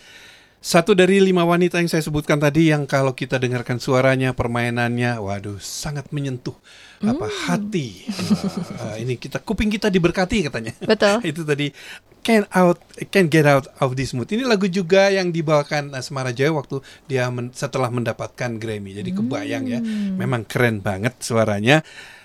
Satu 0.61 0.93
dari 0.93 1.17
lima 1.17 1.41
wanita 1.41 1.81
yang 1.81 1.89
saya 1.89 2.05
sebutkan 2.05 2.37
tadi 2.37 2.69
yang 2.69 2.85
kalau 2.85 3.17
kita 3.17 3.41
dengarkan 3.41 3.81
suaranya, 3.81 4.37
permainannya, 4.37 5.25
waduh 5.25 5.57
sangat 5.57 6.13
menyentuh 6.13 6.53
apa 7.01 7.33
hati. 7.49 8.05
Uh, 8.13 8.45
uh, 8.85 8.97
ini 9.01 9.17
kita 9.17 9.41
kuping 9.41 9.73
kita 9.73 9.89
diberkati 9.89 10.53
katanya. 10.53 10.77
Betul. 10.85 11.25
itu 11.33 11.49
tadi 11.49 11.73
can 12.21 12.45
out 12.53 12.77
can 13.09 13.33
get 13.33 13.49
out 13.49 13.73
of 13.81 13.97
this 13.97 14.13
mood. 14.13 14.29
Ini 14.29 14.45
lagu 14.45 14.69
juga 14.69 15.09
yang 15.09 15.33
dibawakan 15.33 15.97
Asmara 15.97 16.37
Jaya 16.37 16.53
waktu 16.53 16.85
dia 17.09 17.33
men- 17.33 17.57
setelah 17.57 17.89
mendapatkan 17.89 18.61
Grammy. 18.61 18.93
Jadi 18.93 19.17
kebayang 19.17 19.65
ya, 19.65 19.81
memang 20.21 20.45
keren 20.45 20.85
banget 20.85 21.17
suaranya. 21.25 21.81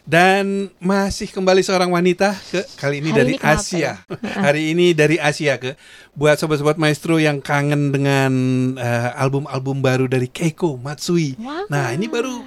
Dan 0.07 0.71
masih 0.79 1.27
kembali 1.27 1.59
seorang 1.59 1.91
wanita 1.91 2.31
ke 2.47 2.63
kali 2.79 3.03
ini 3.03 3.11
Hari 3.11 3.19
dari 3.19 3.33
ini 3.35 3.43
Asia. 3.43 3.75
ya? 3.75 3.93
Hari 4.47 4.71
ini 4.71 4.95
dari 4.95 5.19
Asia 5.19 5.59
ke 5.59 5.75
buat 6.15 6.39
sobat-sobat 6.39 6.79
maestro 6.79 7.19
yang 7.19 7.43
kangen 7.43 7.91
dengan 7.91 8.31
eh, 8.79 9.11
album-album 9.19 9.83
baru 9.83 10.07
dari 10.07 10.31
Keiko 10.31 10.79
Matsui. 10.79 11.35
Wah. 11.43 11.67
Nah, 11.67 11.91
ini 11.91 12.07
baru 12.07 12.39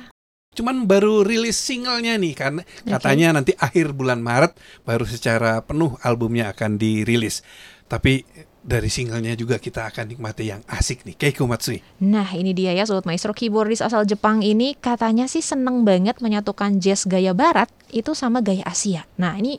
cuman 0.50 0.88
baru 0.88 1.20
rilis 1.20 1.60
singlenya 1.60 2.16
nih 2.18 2.34
karena 2.34 2.62
katanya 2.82 3.38
nanti 3.38 3.54
akhir 3.54 3.94
bulan 3.94 4.18
Maret 4.18 4.58
baru 4.82 5.04
secara 5.04 5.60
penuh 5.60 6.00
albumnya 6.00 6.56
akan 6.56 6.80
dirilis. 6.80 7.44
Tapi 7.92 8.24
dari 8.70 8.86
singlenya 8.86 9.34
juga 9.34 9.58
kita 9.58 9.90
akan 9.90 10.14
nikmati 10.14 10.46
yang 10.46 10.62
asik 10.70 11.02
nih 11.02 11.18
Keiko 11.18 11.50
Matsui. 11.50 11.82
Nah 12.06 12.30
ini 12.30 12.54
dia 12.54 12.70
ya 12.70 12.86
Sobat 12.86 13.02
Maestro 13.02 13.34
keyboardis 13.34 13.82
asal 13.82 14.06
Jepang 14.06 14.46
ini 14.46 14.78
katanya 14.78 15.26
sih 15.26 15.42
seneng 15.42 15.82
banget 15.82 16.22
menyatukan 16.22 16.78
jazz 16.78 17.02
gaya 17.10 17.34
barat 17.34 17.66
itu 17.90 18.14
sama 18.14 18.38
gaya 18.38 18.62
Asia. 18.62 19.10
Nah 19.18 19.34
ini 19.34 19.58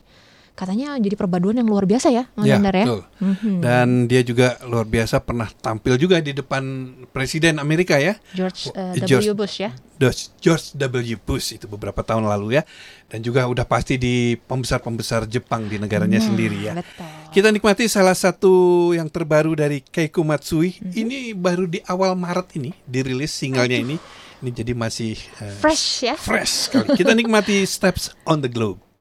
katanya 0.52 0.94
jadi 0.96 1.14
perpaduan 1.14 1.54
yang 1.54 1.64
luar 1.64 1.82
biasa 1.82 2.08
ya 2.08 2.28
Mas 2.32 2.44
Ya, 2.44 2.56
ya. 2.56 2.62
betul. 2.62 3.00
Mhm. 3.18 3.54
Dan 3.58 3.88
dia 4.04 4.20
juga 4.20 4.60
luar 4.62 4.84
biasa 4.84 5.18
pernah 5.18 5.48
tampil 5.50 5.96
juga 5.96 6.18
di 6.18 6.30
depan 6.30 6.62
Presiden 7.08 7.56
Amerika 7.56 7.96
ya. 7.96 8.20
George 8.30 8.68
uh, 8.70 8.92
George- 8.98 9.26
W. 9.26 9.34
Bush 9.34 9.56
ya. 9.58 9.72
George 9.96 10.28
George 10.38 10.74
W. 10.74 11.16
Bush 11.16 11.54
itu 11.54 11.64
beberapa 11.64 12.00
tahun 12.00 12.24
lalu 12.24 12.58
ya. 12.58 12.62
Dan 13.06 13.20
juga 13.20 13.44
udah 13.44 13.64
pasti 13.64 13.96
di 13.96 14.36
pembesar-pembesar 14.36 15.24
Jepang 15.24 15.66
di 15.66 15.76
negaranya 15.76 16.16
Nah, 16.16 16.26
sendiri 16.26 16.58
ya. 16.60 16.72
Betul. 16.76 17.08
Kita 17.30 17.48
nikmati 17.48 17.84
salah 17.86 18.12
satu 18.12 18.52
yang 18.92 19.08
terbaru 19.08 19.52
dari 19.54 19.80
Keiko 19.80 20.20
Matsui. 20.20 20.76
Mhm. 20.76 20.92
Ini 20.92 21.18
baru 21.32 21.64
di 21.64 21.80
awal 21.82 22.12
Maret 22.12 22.56
ini 22.56 22.76
dirilis 22.82 23.32
singlenya 23.32 23.78
ini. 23.78 23.96
Ini 24.38 24.50
jadi 24.52 24.74
masih 24.74 25.14
eh, 25.38 25.54
Fresh 25.54 25.86
ya. 26.02 26.14
fresh 26.14 26.68
sekali. 26.68 26.92
Kita 26.92 27.14
nikmati 27.14 27.62
Steps 27.68 28.12
on 28.22 28.42
the 28.42 28.50
Globe. 28.50 28.91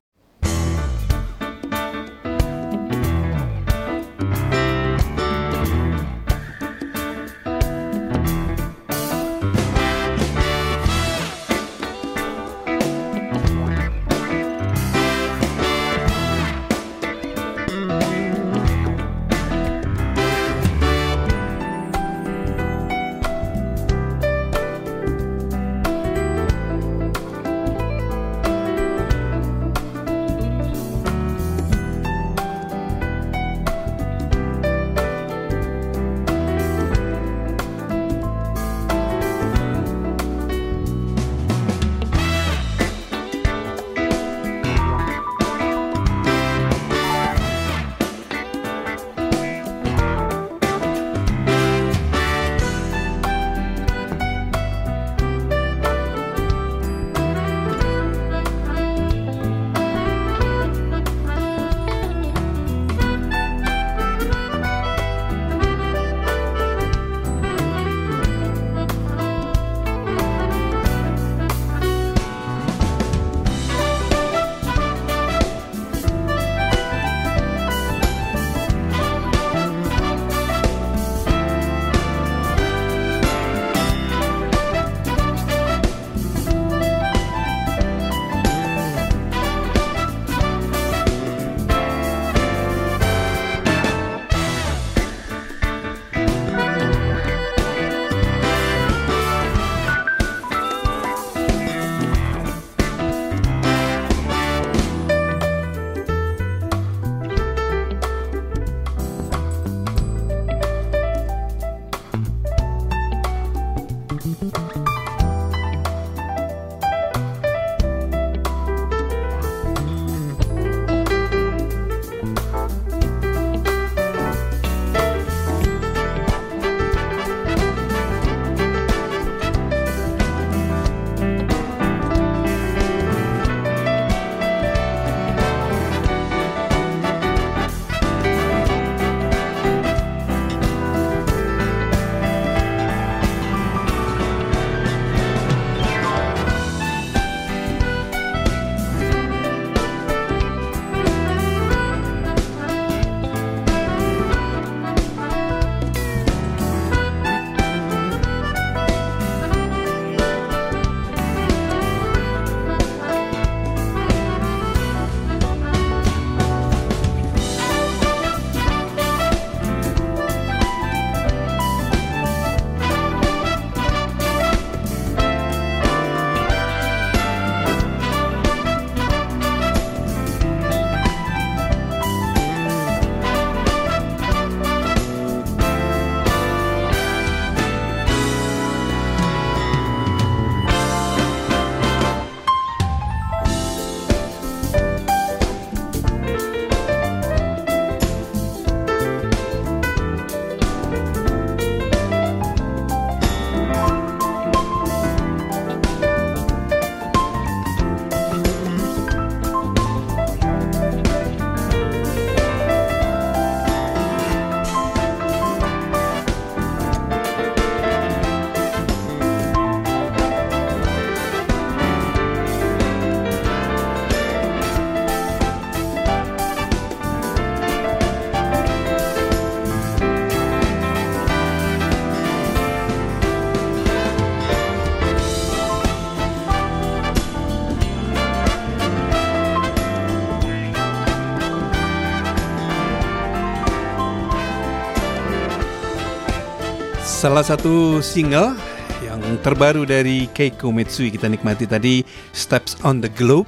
Salah 247.22 247.46
satu 247.46 248.02
single 248.02 248.58
yang 249.06 249.22
terbaru 249.46 249.86
dari 249.86 250.26
Keiko 250.34 250.74
Metsui 250.74 251.14
kita 251.14 251.30
nikmati 251.30 251.70
tadi 251.70 252.02
Steps 252.34 252.82
on 252.82 252.98
the 252.98 253.14
Globe 253.14 253.46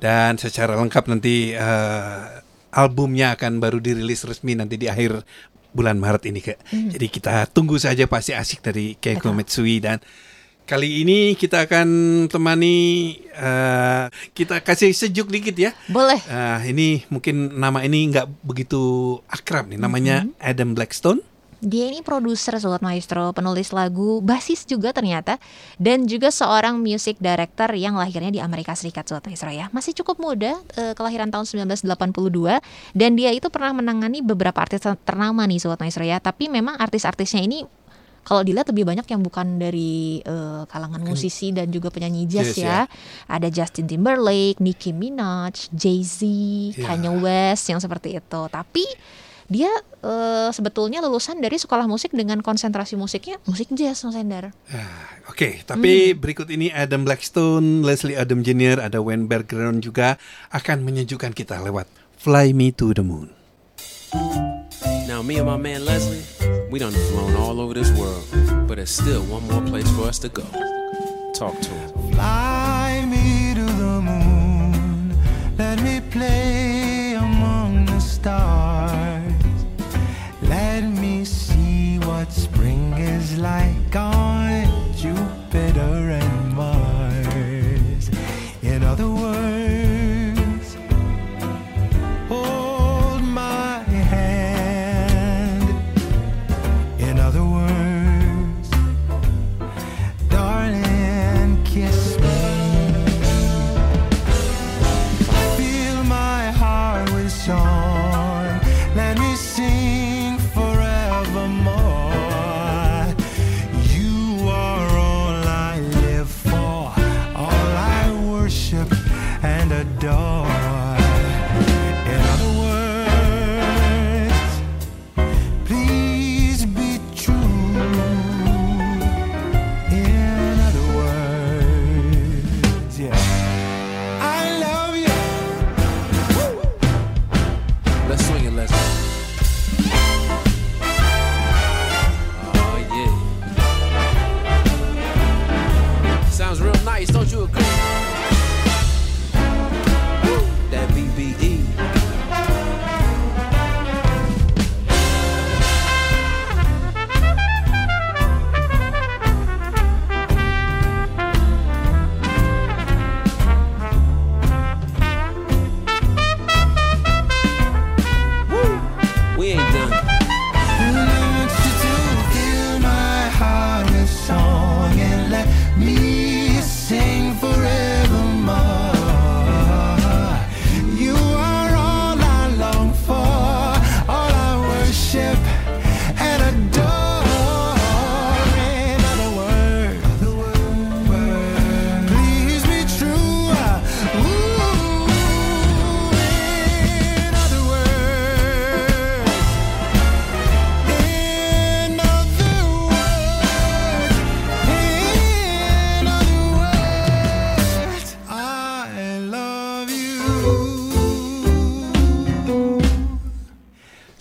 dan 0.00 0.40
secara 0.40 0.72
lengkap 0.80 1.04
nanti 1.04 1.52
eh, 1.52 2.20
albumnya 2.72 3.36
akan 3.36 3.60
baru 3.60 3.76
dirilis 3.76 4.24
resmi 4.24 4.56
nanti 4.56 4.80
di 4.80 4.88
akhir 4.88 5.20
bulan 5.76 6.00
Maret 6.00 6.32
ini 6.32 6.40
kak. 6.40 6.64
Jadi 6.72 7.06
kita 7.12 7.44
tunggu 7.52 7.76
saja 7.76 8.08
pasti 8.08 8.32
asik 8.32 8.64
dari 8.64 8.96
Keiko 8.96 9.28
Betul. 9.28 9.36
Metsui 9.36 9.76
dan 9.84 10.00
kali 10.64 11.04
ini 11.04 11.36
kita 11.36 11.68
akan 11.68 11.88
temani 12.32 13.20
eh, 13.36 14.08
kita 14.32 14.64
kasih 14.64 14.96
sejuk 14.96 15.28
dikit 15.28 15.60
ya. 15.60 15.76
Boleh. 15.92 16.24
Ah, 16.32 16.64
ini 16.64 17.04
mungkin 17.12 17.52
nama 17.52 17.84
ini 17.84 18.16
nggak 18.16 18.48
begitu 18.48 19.20
akrab 19.28 19.68
nih 19.68 19.76
namanya 19.76 20.24
Adam 20.40 20.72
Blackstone. 20.72 21.20
Dia 21.60 21.92
ini 21.92 22.00
produser 22.00 22.56
Sobat 22.56 22.80
Maestro, 22.80 23.36
penulis 23.36 23.68
lagu, 23.76 24.24
basis 24.24 24.64
juga 24.64 24.96
ternyata, 24.96 25.36
dan 25.76 26.08
juga 26.08 26.32
seorang 26.32 26.80
music 26.80 27.20
director 27.20 27.68
yang 27.76 28.00
lahirnya 28.00 28.32
di 28.32 28.40
Amerika 28.40 28.72
Serikat 28.72 29.04
Sobat 29.04 29.28
Maestro 29.28 29.52
ya. 29.52 29.68
Masih 29.70 29.92
cukup 29.92 30.16
muda, 30.16 30.56
eh, 30.80 30.96
kelahiran 30.96 31.28
tahun 31.28 31.44
1982, 31.44 32.64
dan 32.96 33.12
dia 33.12 33.28
itu 33.36 33.52
pernah 33.52 33.76
menangani 33.76 34.24
beberapa 34.24 34.56
artis 34.56 34.88
ternama 35.04 35.44
nih 35.44 35.60
Sobat 35.60 35.84
Maestro 35.84 36.00
ya. 36.00 36.16
Tapi 36.16 36.48
memang 36.48 36.80
artis-artisnya 36.80 37.44
ini 37.44 37.68
kalau 38.20 38.44
dilihat 38.44 38.68
lebih 38.68 38.84
banyak 38.84 39.06
yang 39.08 39.20
bukan 39.24 39.56
dari 39.56 40.20
eh, 40.20 40.62
kalangan 40.68 41.00
musisi 41.04 41.52
dan 41.56 41.72
juga 41.72 41.88
penyanyi 41.88 42.28
jazz 42.28 42.52
Jazz, 42.52 42.64
ya. 42.64 42.80
Ada 43.28 43.48
Justin 43.48 43.88
Timberlake, 43.88 44.60
Nicki 44.60 44.92
Minaj, 44.92 45.72
Jay-Z, 45.72 46.24
Ya. 46.76 46.88
Kanye 46.88 47.12
West 47.20 47.68
yang 47.68 47.80
seperti 47.80 48.16
itu. 48.16 48.42
Tapi 48.48 48.84
dia 49.50 49.70
eh, 50.06 50.48
sebetulnya 50.54 51.02
lulusan 51.02 51.42
dari 51.42 51.58
sekolah 51.58 51.90
musik 51.90 52.14
dengan 52.14 52.38
konsentrasi 52.38 52.94
musiknya 52.94 53.42
musik 53.50 53.68
jazz 53.74 54.06
Mas 54.06 54.14
Endar. 54.14 54.54
Ah, 54.70 55.20
Oke, 55.30 55.62
tapi 55.62 56.10
berikut 56.18 56.50
ini 56.50 56.74
Adam 56.74 57.06
Blackstone, 57.06 57.86
Leslie 57.86 58.18
Adam 58.18 58.42
Jr., 58.42 58.82
ada 58.82 58.98
Wayne 58.98 59.30
Bergeron 59.30 59.78
juga 59.78 60.18
akan 60.50 60.82
menyejukkan 60.82 61.30
kita 61.38 61.62
lewat 61.62 61.86
Fly 62.18 62.50
Me 62.50 62.74
to 62.74 62.90
the 62.90 63.06
Moon. 63.06 63.30
Now, 65.06 65.22
me 65.22 65.38
and 65.38 65.46
my 65.46 65.54
man 65.54 65.86
Leslie, 65.86 66.26
we 66.70 66.82
done 66.82 66.94
flown 67.14 67.38
all 67.38 67.62
over 67.62 67.74
this 67.78 67.94
world, 67.94 68.26
but 68.66 68.82
there's 68.82 68.90
still 68.90 69.22
one 69.30 69.46
more 69.46 69.62
place 69.62 69.86
for 69.94 70.10
us 70.10 70.18
to 70.26 70.28
go. 70.28 70.44
Talk 71.32 71.54
to 71.62 71.70
him. 71.70 71.88
Fly 72.10 73.06
me 73.06 73.54
to 73.54 73.64
the 73.64 73.94
moon. 74.02 75.14
Let 75.56 75.78
me 75.80 76.02
play 76.10 77.14
among 77.14 77.86
the 77.86 78.02
stars. 78.02 78.59
Like 83.40 83.96
on 83.96 84.39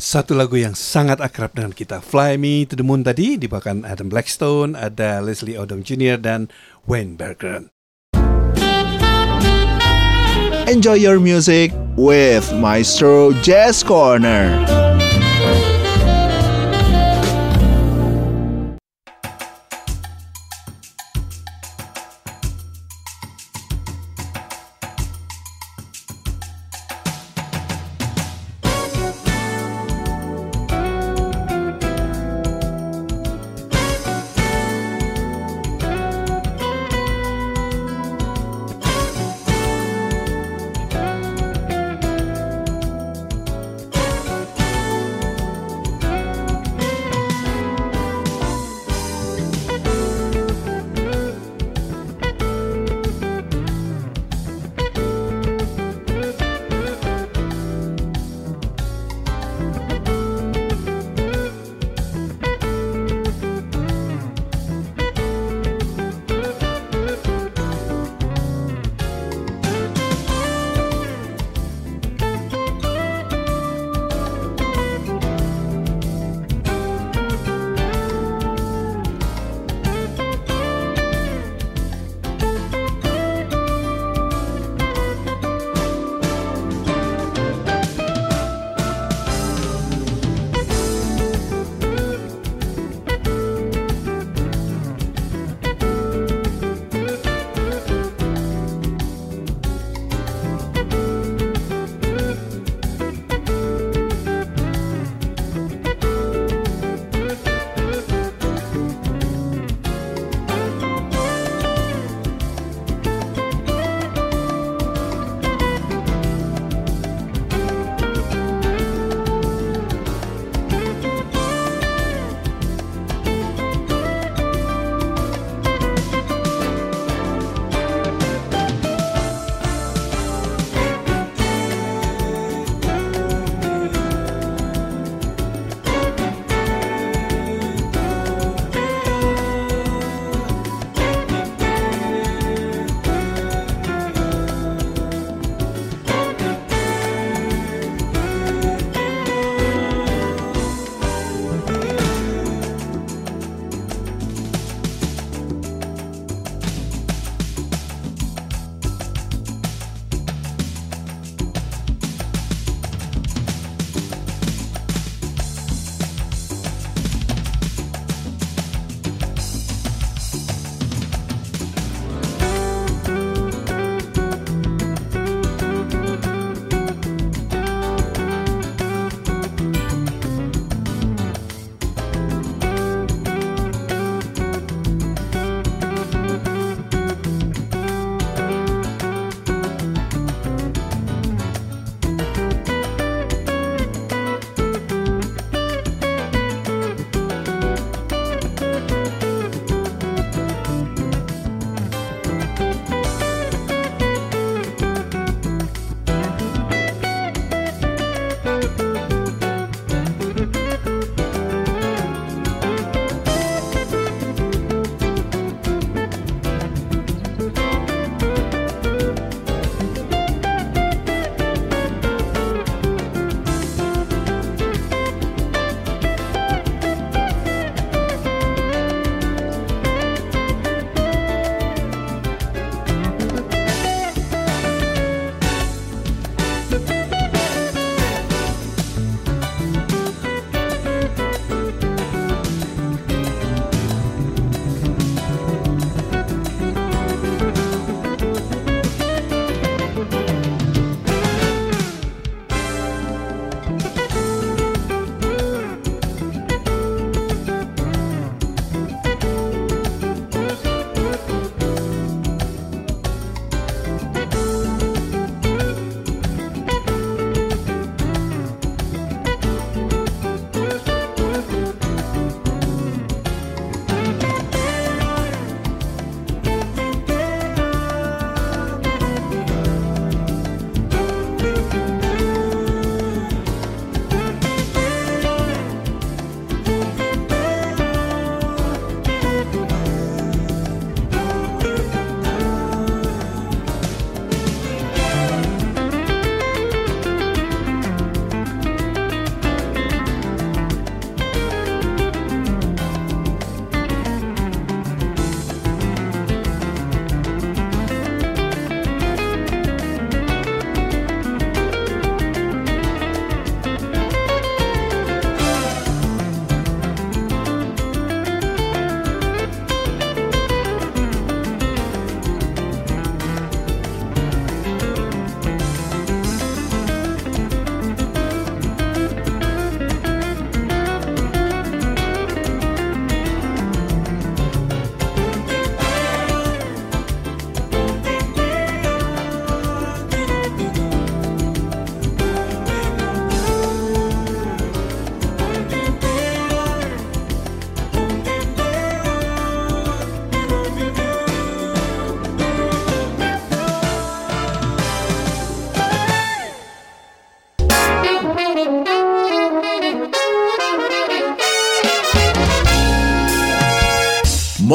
Satu 0.10 0.34
lagu 0.34 0.58
yang 0.58 0.74
sangat 0.74 1.22
akrab 1.22 1.54
dengan 1.54 1.70
kita, 1.70 2.02
Fly 2.02 2.34
Me 2.42 2.66
to 2.66 2.74
the 2.74 2.82
Moon 2.82 3.06
tadi 3.06 3.38
dibawakan 3.38 3.86
Adam 3.86 4.10
Blackstone, 4.10 4.74
ada 4.74 5.22
Leslie 5.22 5.54
Odom 5.54 5.86
Jr. 5.86 6.18
dan 6.18 6.50
Wayne 6.90 7.14
Bergeron. 7.14 7.70
Enjoy 10.66 10.98
your 10.98 11.22
music 11.22 11.70
with 11.94 12.50
Maestro 12.58 13.38
Jazz 13.46 13.86
Corner. 13.86 14.50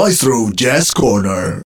Maestro 0.04 0.50
Jazz 0.50 0.92
Corner. 0.92 1.63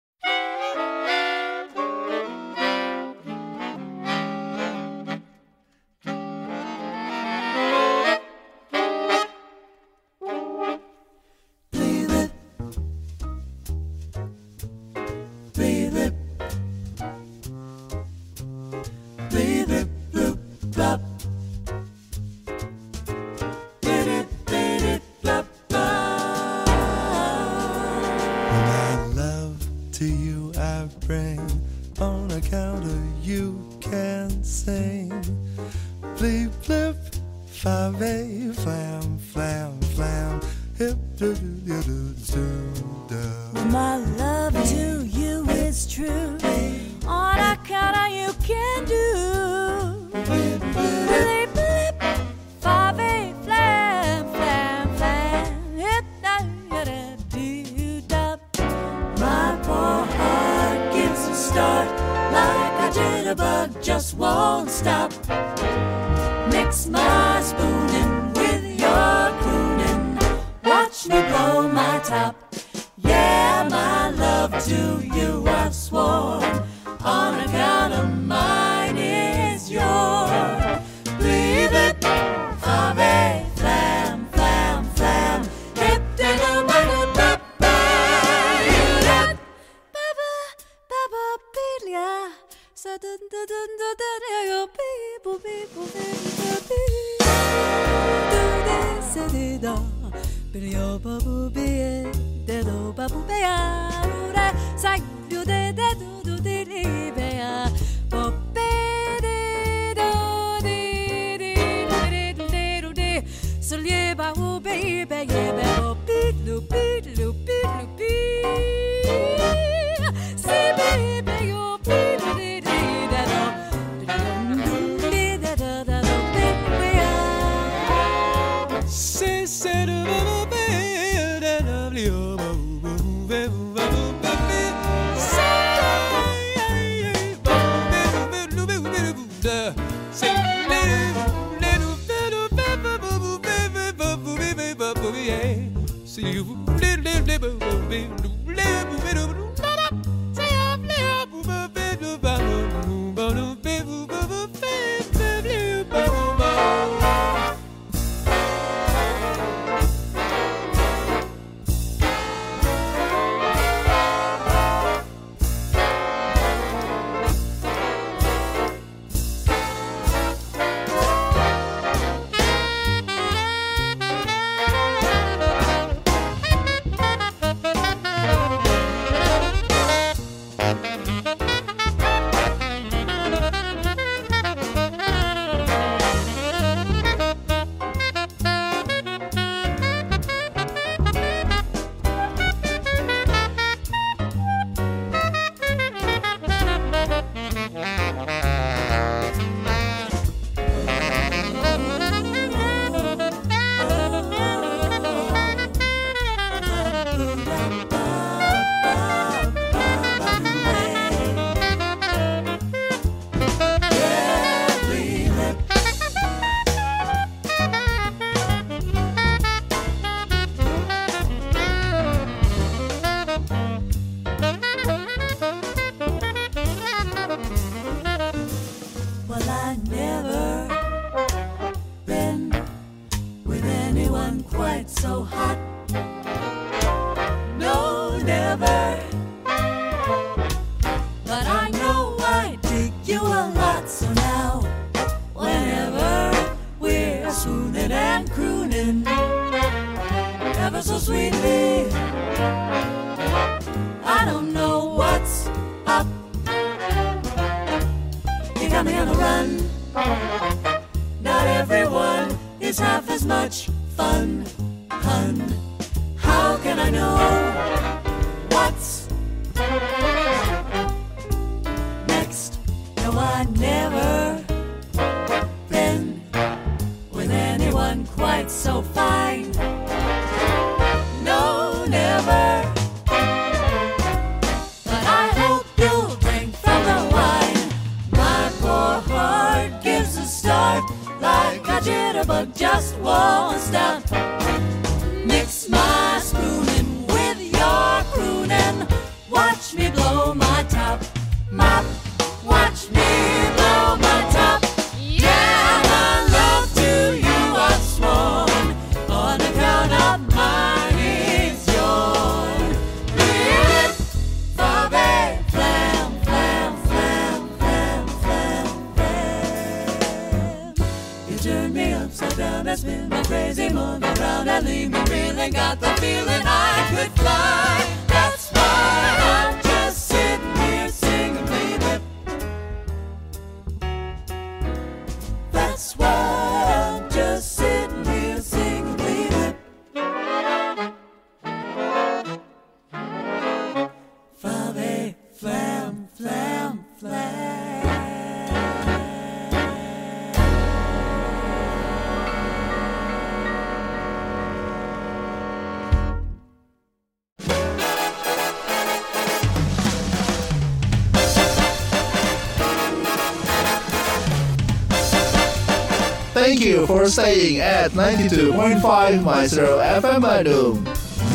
you 366.64 366.86
for 366.86 367.08
staying 367.08 367.60
at 367.60 367.92
92.5 367.92 369.24
Maestro 369.24 369.80
FM 369.80 370.22
Bandung. 370.22 370.86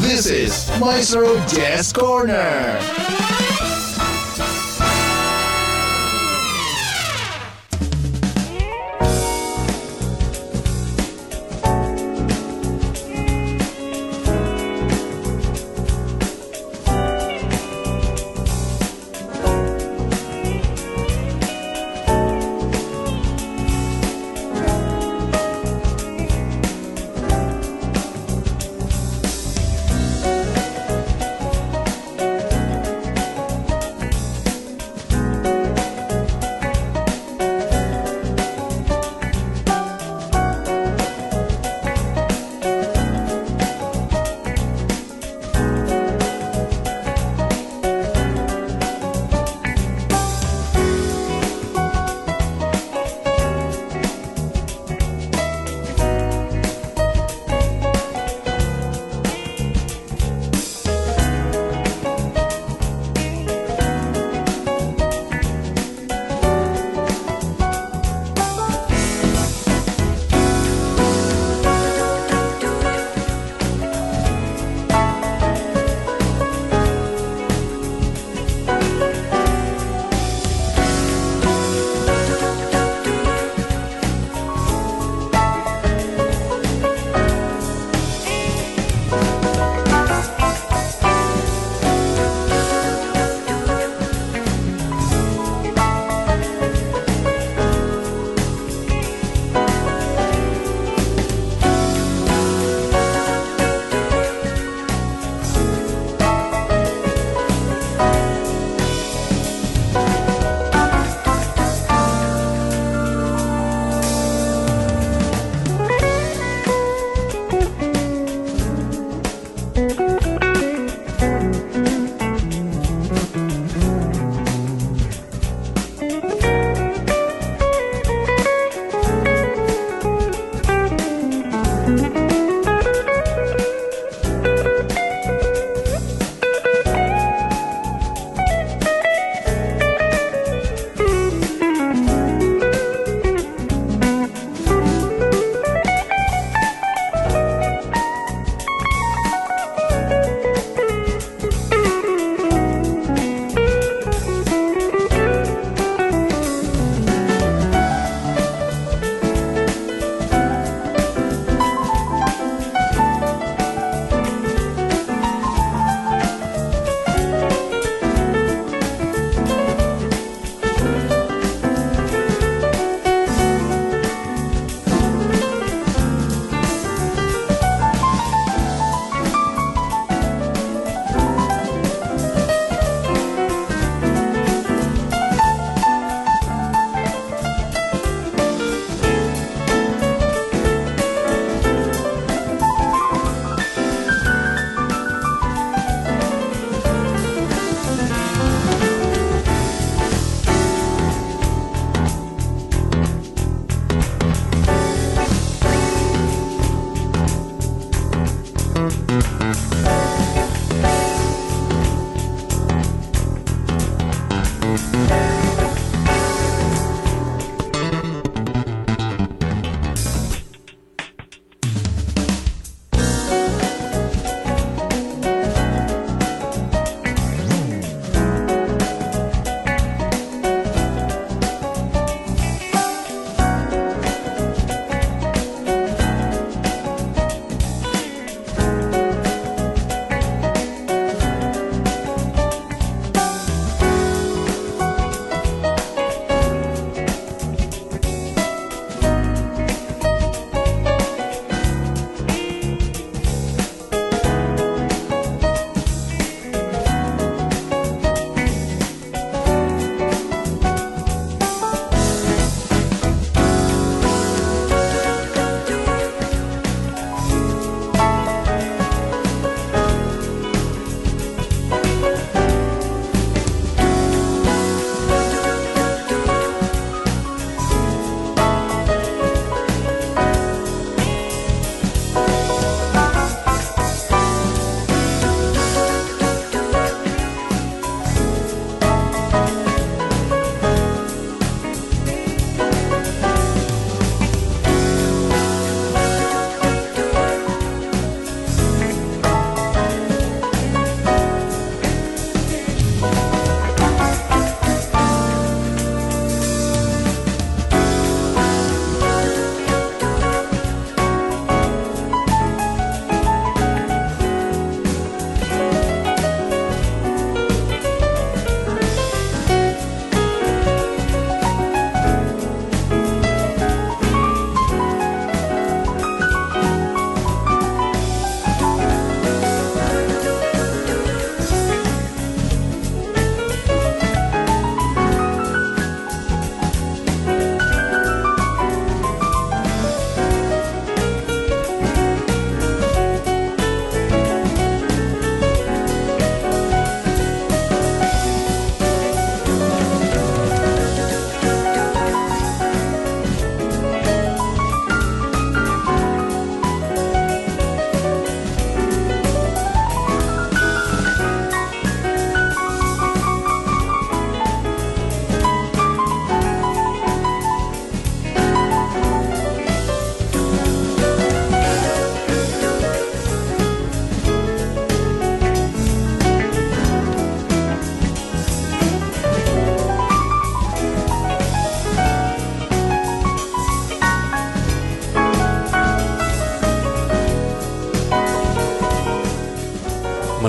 This 0.00 0.26
is 0.26 0.70
Maestro 0.80 1.34
Jazz 1.46 1.92
Corner. 1.92 2.95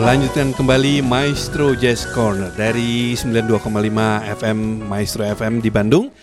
Melanjutkan 0.07 0.55
kembali 0.55 1.03
Maestro 1.03 1.75
Jazz 1.75 2.07
Corner 2.15 2.47
dari 2.55 3.11
92,5 3.11 3.59
FM 4.39 4.87
Maestro 4.87 5.27
FM 5.27 5.59
di 5.59 5.67
Bandung. 5.67 6.15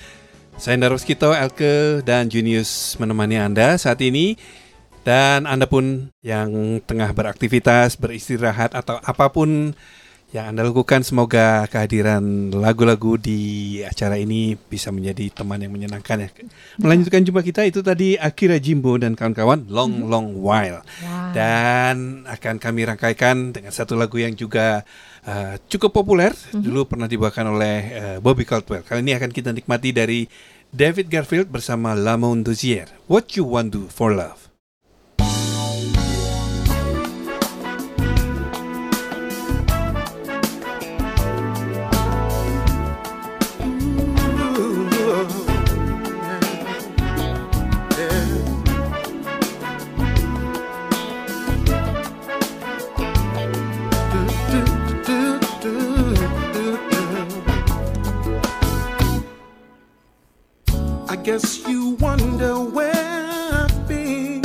Saya 0.56 0.80
Naros 0.80 1.04
Kito, 1.04 1.36
Elke, 1.36 2.00
dan 2.00 2.32
Junius 2.32 2.96
menemani 2.96 3.36
Anda 3.36 3.76
saat 3.76 4.00
ini. 4.00 4.40
Dan 5.04 5.44
Anda 5.44 5.68
pun 5.68 6.08
yang 6.24 6.80
tengah 6.80 7.12
beraktivitas, 7.12 8.00
beristirahat, 8.00 8.72
atau 8.72 9.04
apa 9.04 9.28
pun 9.28 9.76
yang 10.34 10.50
Anda 10.50 10.66
lakukan, 10.66 11.06
semoga 11.06 11.62
kehadiran 11.70 12.50
lagu-lagu 12.50 13.14
di 13.14 13.78
acara 13.86 14.18
ini 14.18 14.58
bisa 14.58 14.90
menjadi 14.90 15.30
teman 15.30 15.62
yang 15.62 15.70
menyenangkan 15.70 16.26
ya. 16.26 16.28
Melanjutkan 16.82 17.22
jumpa 17.22 17.38
kita 17.46 17.62
itu 17.62 17.86
tadi 17.86 18.18
Akira 18.18 18.58
Jimbo 18.58 18.98
dan 18.98 19.14
kawan-kawan 19.14 19.70
Long 19.70 20.10
Long 20.10 20.34
While. 20.42 20.82
Dan 21.30 22.26
akan 22.26 22.58
kami 22.58 22.82
rangkaikan 22.82 23.54
dengan 23.54 23.70
satu 23.70 23.94
lagu 23.94 24.18
yang 24.18 24.34
juga 24.34 24.82
uh, 25.22 25.54
cukup 25.70 26.02
populer. 26.02 26.34
Dulu 26.50 26.90
pernah 26.90 27.06
dibawakan 27.06 27.54
oleh 27.54 27.76
uh, 27.94 28.18
Bobby 28.18 28.42
Caldwell. 28.42 28.82
Kali 28.82 29.06
ini 29.06 29.14
akan 29.14 29.30
kita 29.30 29.54
nikmati 29.54 29.94
dari 29.94 30.26
David 30.74 31.14
Garfield 31.14 31.46
bersama 31.46 31.94
Lamont 31.94 32.42
Dozier. 32.42 32.90
What 33.06 33.38
You 33.38 33.46
Want 33.46 33.70
Do 33.70 33.86
For 33.86 34.10
Love. 34.10 34.43
Guess 61.24 61.66
you 61.66 61.96
wonder 62.00 62.60
where 62.60 62.92
I've 62.94 63.88
been. 63.88 64.44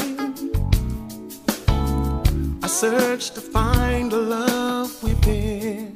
I 2.63 2.67
searched 2.67 3.35
to 3.35 3.41
find 3.41 4.09
the 4.09 4.17
love 4.17 5.03
within. 5.03 5.93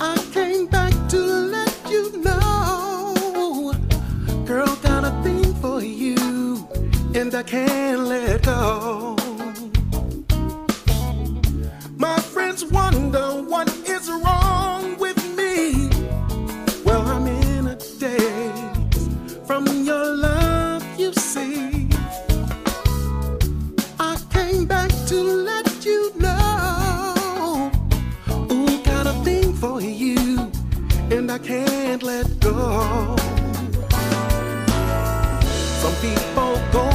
I 0.00 0.16
came 0.32 0.68
back 0.68 0.92
to 1.08 1.18
let 1.18 1.74
you 1.90 2.22
know, 2.22 3.74
girl, 4.46 4.76
got 4.76 5.02
a 5.02 5.10
thing 5.24 5.52
for 5.54 5.82
you, 5.82 6.68
and 7.16 7.34
I 7.34 7.42
can't 7.42 8.02
let 8.02 8.44
go. 8.44 9.16
My 11.96 12.20
friends 12.20 12.64
wonder 12.64 13.42
what 13.42 13.68
is 13.88 14.08
wrong 14.08 14.47
from 19.64 19.84
your 19.84 20.16
love, 20.16 20.84
you 20.98 21.12
see. 21.14 21.88
I 23.98 24.16
came 24.30 24.66
back 24.66 24.90
to 25.08 25.16
let 25.50 25.84
you 25.84 26.12
know. 26.16 27.70
Ooh, 28.52 28.82
got 28.84 29.06
a 29.06 29.14
thing 29.24 29.52
for 29.54 29.80
you, 29.80 30.50
and 31.10 31.30
I 31.30 31.38
can't 31.38 32.02
let 32.02 32.26
go. 32.38 33.16
Some 35.82 35.96
people 36.06 36.54
go 36.72 36.87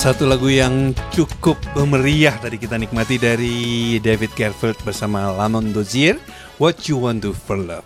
Satu 0.00 0.24
lagu 0.24 0.48
yang 0.48 0.96
cukup 1.12 1.60
meriah 1.84 2.32
tadi 2.40 2.56
kita 2.56 2.80
nikmati 2.80 3.20
dari 3.20 3.56
David 4.00 4.32
Garfield 4.32 4.80
bersama 4.80 5.28
Lamont 5.28 5.76
Dozier, 5.76 6.16
What 6.56 6.88
You 6.88 7.04
Want 7.04 7.20
to 7.28 7.36
For 7.36 7.60
Love. 7.60 7.84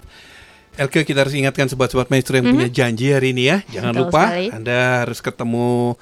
Elke 0.79 1.03
kita 1.03 1.27
harus 1.27 1.35
ingatkan 1.35 1.67
sobat-sobat 1.67 2.15
maestro 2.15 2.39
yang 2.39 2.55
punya 2.55 2.71
janji 2.71 3.11
hari 3.11 3.35
ini 3.35 3.51
ya. 3.51 3.67
Jangan. 3.67 3.99
Betul 3.99 4.03
lupa 4.07 4.23
sekali. 4.31 4.47
Anda 4.55 4.79
harus 5.03 5.19
ketemu 5.19 5.99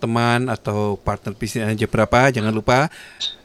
teman 0.00 0.40
atau 0.48 0.96
partner 0.96 1.36
bisnis 1.36 1.68
aja 1.68 1.84
berapa. 1.84 2.32
Jangan 2.32 2.56
lupa 2.56 2.88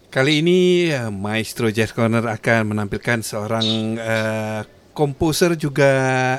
kali 0.07 0.39
ini 0.39 0.87
eh, 0.95 1.11
Maestro 1.11 1.67
Jazz 1.67 1.91
Corner 1.91 2.23
akan 2.31 2.71
menampilkan 2.71 3.27
seorang 3.27 3.67
eh, 3.99 4.61
komposer 4.95 5.59
juga 5.59 5.91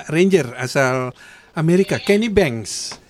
ranger 0.08 0.56
asal 0.56 1.12
Amerika, 1.52 2.00
Kenny 2.00 2.32
Banks. 2.32 3.04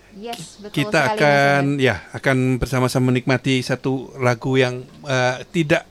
Betul 0.68 0.76
Kita 0.86 1.00
sekali, 1.06 1.18
akan 1.20 1.62
ya 1.78 1.96
akan 2.12 2.36
bersama-sama 2.58 3.14
menikmati 3.14 3.62
satu 3.62 4.14
lagu 4.18 4.58
yang 4.58 4.82
eh, 5.06 5.36
tidak 5.54 5.86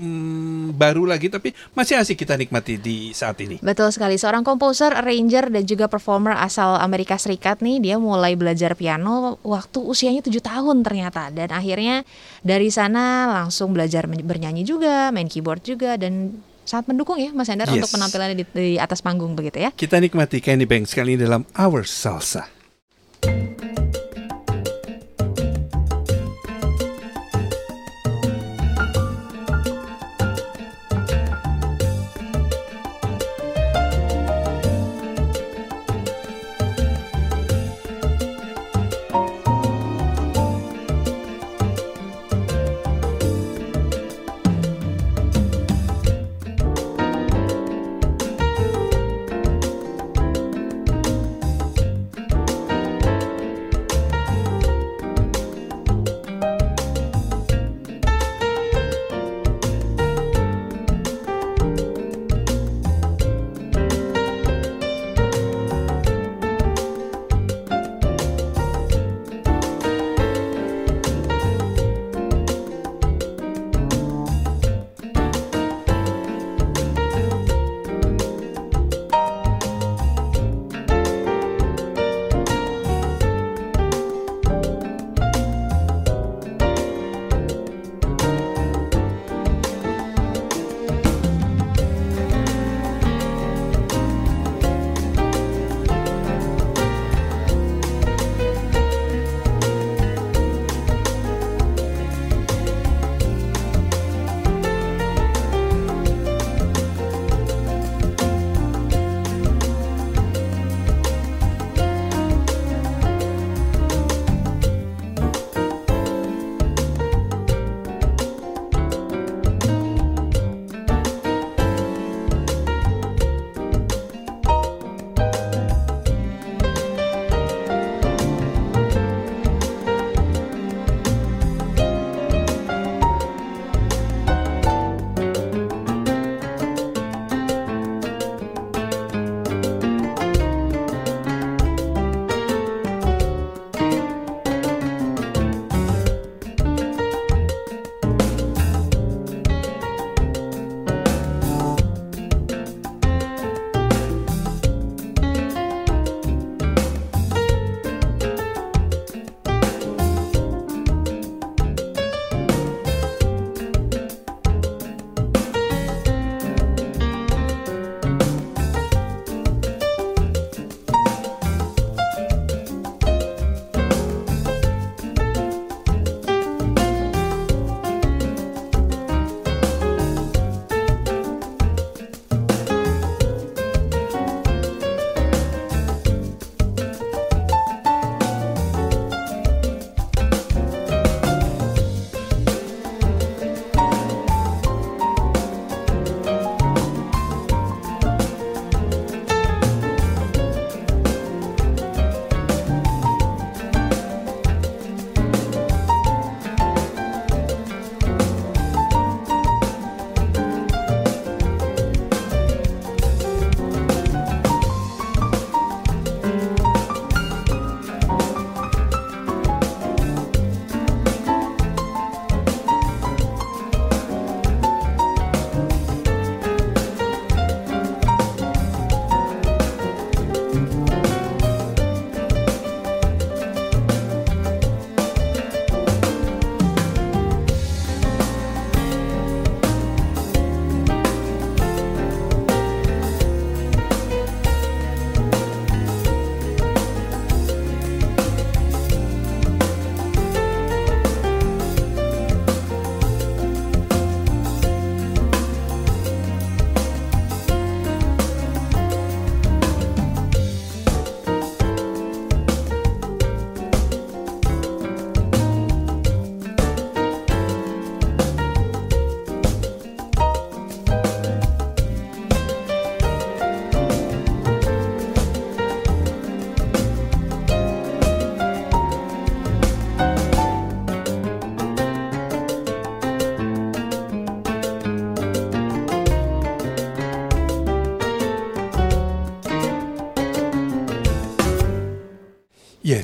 mm, 0.00 0.76
baru 0.80 1.04
lagi 1.04 1.28
tapi 1.28 1.52
masih 1.76 2.00
asik 2.00 2.24
kita 2.24 2.34
nikmati 2.40 2.80
di 2.80 3.12
saat 3.12 3.36
ini. 3.44 3.60
Betul 3.60 3.92
sekali, 3.92 4.16
seorang 4.16 4.40
komposer, 4.40 4.96
arranger, 4.96 5.52
dan 5.52 5.64
juga 5.68 5.86
performer 5.86 6.34
asal 6.40 6.80
Amerika 6.80 7.20
Serikat 7.20 7.60
nih, 7.60 7.82
dia 7.82 7.96
mulai 8.00 8.34
belajar 8.34 8.72
piano 8.74 9.36
waktu 9.44 9.78
usianya 9.84 10.24
7 10.24 10.32
tahun 10.40 10.80
ternyata. 10.80 11.28
Dan 11.28 11.52
akhirnya 11.52 12.02
dari 12.40 12.72
sana 12.72 13.28
langsung 13.28 13.76
belajar 13.76 14.08
bernyanyi 14.08 14.64
juga, 14.64 15.12
main 15.12 15.28
keyboard 15.28 15.60
juga, 15.64 16.00
dan 16.00 16.40
sangat 16.64 16.92
mendukung 16.94 17.18
ya 17.18 17.34
Mas 17.34 17.50
Hendar 17.50 17.66
Yes. 17.66 17.82
untuk 17.82 17.98
penampilannya 17.98 18.36
di, 18.38 18.44
di 18.54 18.70
atas 18.78 19.02
panggung 19.02 19.34
begitu 19.34 19.58
ya. 19.58 19.70
Kita 19.74 19.98
nikmati 19.98 20.38
Kenny 20.38 20.64
Banks 20.70 20.94
kali 20.94 21.18
ini 21.18 21.26
dalam 21.26 21.42
Our 21.58 21.82
Salsa. 21.82 22.59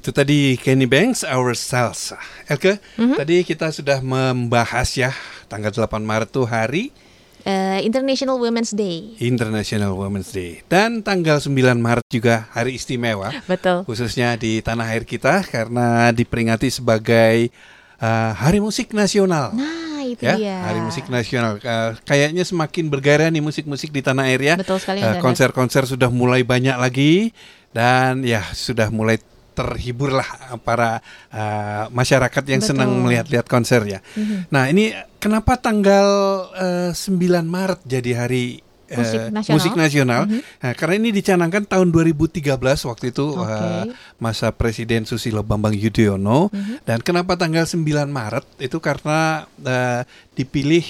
Itu 0.06 0.14
tadi 0.14 0.54
Kenny 0.54 0.86
Banks, 0.86 1.26
Our 1.26 1.58
Salsa. 1.58 2.14
Elke, 2.46 2.78
Mhm. 2.94 3.18
tadi 3.18 3.42
kita 3.42 3.74
sudah 3.74 3.98
membahas 3.98 4.86
ya 4.94 5.10
tanggal 5.50 5.74
8 5.74 6.06
Maret 6.06 6.30
tuh 6.30 6.46
hari 6.46 6.94
Eh, 7.42 7.82
International 7.82 8.38
Women's 8.38 8.70
Day. 8.70 9.18
International 9.18 9.98
Women's 9.98 10.30
Day 10.30 10.62
dan 10.70 11.02
tanggal 11.02 11.42
9 11.42 11.82
Maret 11.82 12.06
juga 12.06 12.46
hari 12.54 12.78
istimewa 12.78 13.34
Betul. 13.50 13.82
khususnya 13.82 14.38
di 14.38 14.62
tanah 14.62 14.94
air 14.94 15.02
kita 15.02 15.42
karena 15.42 16.14
diperingati 16.14 16.70
sebagai 16.70 17.50
uh, 17.98 18.30
Hari 18.30 18.62
Musik 18.62 18.94
Nasional. 18.94 19.58
Nah, 19.58 20.06
itu 20.06 20.22
ya, 20.22 20.38
dia. 20.38 20.70
Hari 20.70 20.86
Musik 20.86 21.10
Nasional. 21.10 21.58
Uh, 21.58 21.98
kayaknya 22.06 22.46
semakin 22.46 22.86
bergairah 22.86 23.26
nih 23.26 23.42
musik-musik 23.42 23.90
di 23.90 24.06
tanah 24.06 24.30
air 24.30 24.38
ya. 24.38 24.54
Betul 24.54 24.78
sekali, 24.78 25.02
Uh, 25.02 25.18
konser-konser 25.18 25.82
sudah 25.82 26.14
mulai 26.14 26.46
banyak 26.46 26.78
lagi 26.78 27.34
dan 27.74 28.22
ya 28.22 28.46
sudah 28.54 28.86
mulai 28.86 29.18
terhiburlah 29.56 30.28
para 30.60 31.00
uh, 31.32 31.88
masyarakat 31.88 32.44
yang 32.44 32.60
Betul. 32.60 32.70
senang 32.70 32.90
melihat-lihat 33.00 33.46
konser 33.46 33.80
ya. 33.82 34.04
Mhm. 34.12 34.52
Nah, 34.52 34.68
ini 34.68 34.92
kenapa 35.16 35.56
tanggal 35.56 36.06
uh, 36.52 36.90
9 36.92 37.16
Maret 37.42 37.80
jadi 37.82 38.10
hari 38.14 38.60
uh, 38.86 39.00
Musik 39.00 39.20
nasional. 39.32 39.54
musik 39.56 39.72
nasional? 39.74 40.22
Mhm. 40.28 40.40
Nah, 40.60 40.72
karena 40.72 40.94
ini 40.96 41.08
dicanangkan 41.10 41.64
tahun 41.64 41.88
2013 41.88 42.44
waktu 42.84 43.10
itu 43.10 43.26
Oke. 43.32 43.42
uh, 43.42 43.88
masa 44.16 44.52
Presiden 44.52 45.02
Susilo 45.02 45.40
Bambang 45.40 45.72
Yudhoyono 45.72 46.52
Mhm. 46.52 46.84
dan 46.84 47.00
kenapa 47.00 47.34
tanggal 47.34 47.64
9 47.64 47.80
Maret 48.06 48.44
itu 48.60 48.76
karena 48.78 49.48
uh, 49.48 50.04
dipilih 50.32 50.84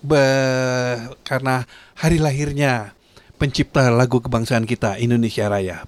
be- 0.00 1.00
karena 1.22 1.64
hari 1.94 2.18
lahirnya 2.18 2.92
pencipta 3.36 3.88
lagu 3.88 4.18
kebangsaan 4.18 4.64
kita 4.64 4.96
Indonesia 4.96 5.44
Raya 5.44 5.84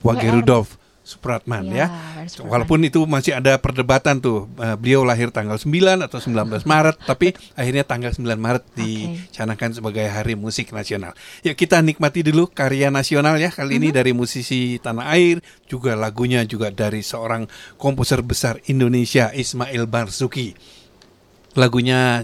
Wage. 0.00 0.28
Rudolf 0.28 0.79
Supratman 1.10 1.66
Ya, 1.74 1.74
ya. 1.74 1.86
Supratman. 2.30 2.50
Walaupun 2.54 2.78
itu 2.86 3.02
masih 3.10 3.34
ada 3.34 3.58
perdebatan 3.58 4.22
tuh 4.22 4.46
uh, 4.62 4.78
beliau 4.78 5.02
lahir 5.02 5.34
tanggal 5.34 5.58
9 5.58 5.66
atau 6.06 6.18
19 6.22 6.62
Maret 6.70 6.96
tapi 7.02 7.34
akhirnya 7.58 7.82
tanggal 7.82 8.14
9 8.14 8.22
Maret 8.38 8.64
dicanangkan 8.78 9.74
sebagai 9.74 10.06
Hari 10.06 10.38
Musik 10.38 10.70
Nasional. 10.70 11.18
Yuk 11.42 11.58
kita 11.58 11.82
nikmati 11.82 12.22
dulu 12.22 12.46
karya 12.46 12.94
nasional 12.94 13.34
ya 13.42 13.50
kali 13.50 13.82
ini 13.82 13.90
dari 13.90 14.14
musisi 14.14 14.78
tanah 14.78 15.10
air 15.18 15.42
juga 15.66 15.98
lagunya 15.98 16.46
juga 16.46 16.70
dari 16.70 17.02
seorang 17.02 17.50
komposer 17.74 18.22
besar 18.22 18.62
Indonesia 18.70 19.34
Ismail 19.34 19.90
Marzuki. 19.90 20.54
Lagunya 21.58 22.22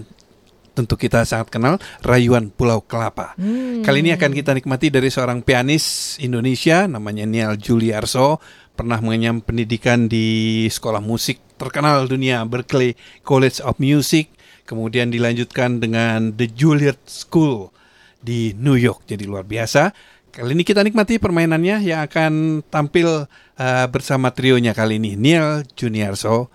tentu 0.77 0.93
kita 0.93 1.25
sangat 1.25 1.49
kenal 1.49 1.81
Rayuan 2.05 2.53
Pulau 2.53 2.85
Kelapa. 2.85 3.33
Hmm. 3.41 3.81
Kali 3.81 4.05
ini 4.05 4.13
akan 4.13 4.29
kita 4.29 4.53
nikmati 4.53 4.93
dari 4.93 5.09
seorang 5.09 5.41
pianis 5.41 6.15
Indonesia 6.21 6.85
namanya 6.85 7.25
Niel 7.25 7.57
Juliarso 7.57 8.37
pernah 8.77 9.01
mengenyam 9.01 9.41
pendidikan 9.41 10.05
di 10.05 10.69
sekolah 10.69 11.01
musik 11.01 11.41
terkenal 11.57 12.05
dunia 12.05 12.45
Berkeley 12.45 12.93
College 13.25 13.57
of 13.65 13.81
Music. 13.81 14.29
Kemudian 14.69 15.09
dilanjutkan 15.09 15.81
dengan 15.81 16.37
The 16.37 16.45
Juilliard 16.53 17.01
School 17.09 17.73
di 18.21 18.53
New 18.53 18.77
York. 18.77 19.09
Jadi 19.09 19.25
luar 19.25 19.41
biasa. 19.49 19.89
Kali 20.29 20.53
ini 20.53 20.61
kita 20.61 20.85
nikmati 20.85 21.17
permainannya 21.17 21.81
yang 21.81 22.05
akan 22.05 22.61
tampil 22.69 23.25
uh, 23.25 23.85
bersama 23.89 24.29
trionya 24.29 24.77
kali 24.77 25.01
ini 25.01 25.17
Niel 25.17 25.65
Juniarso 25.73 26.53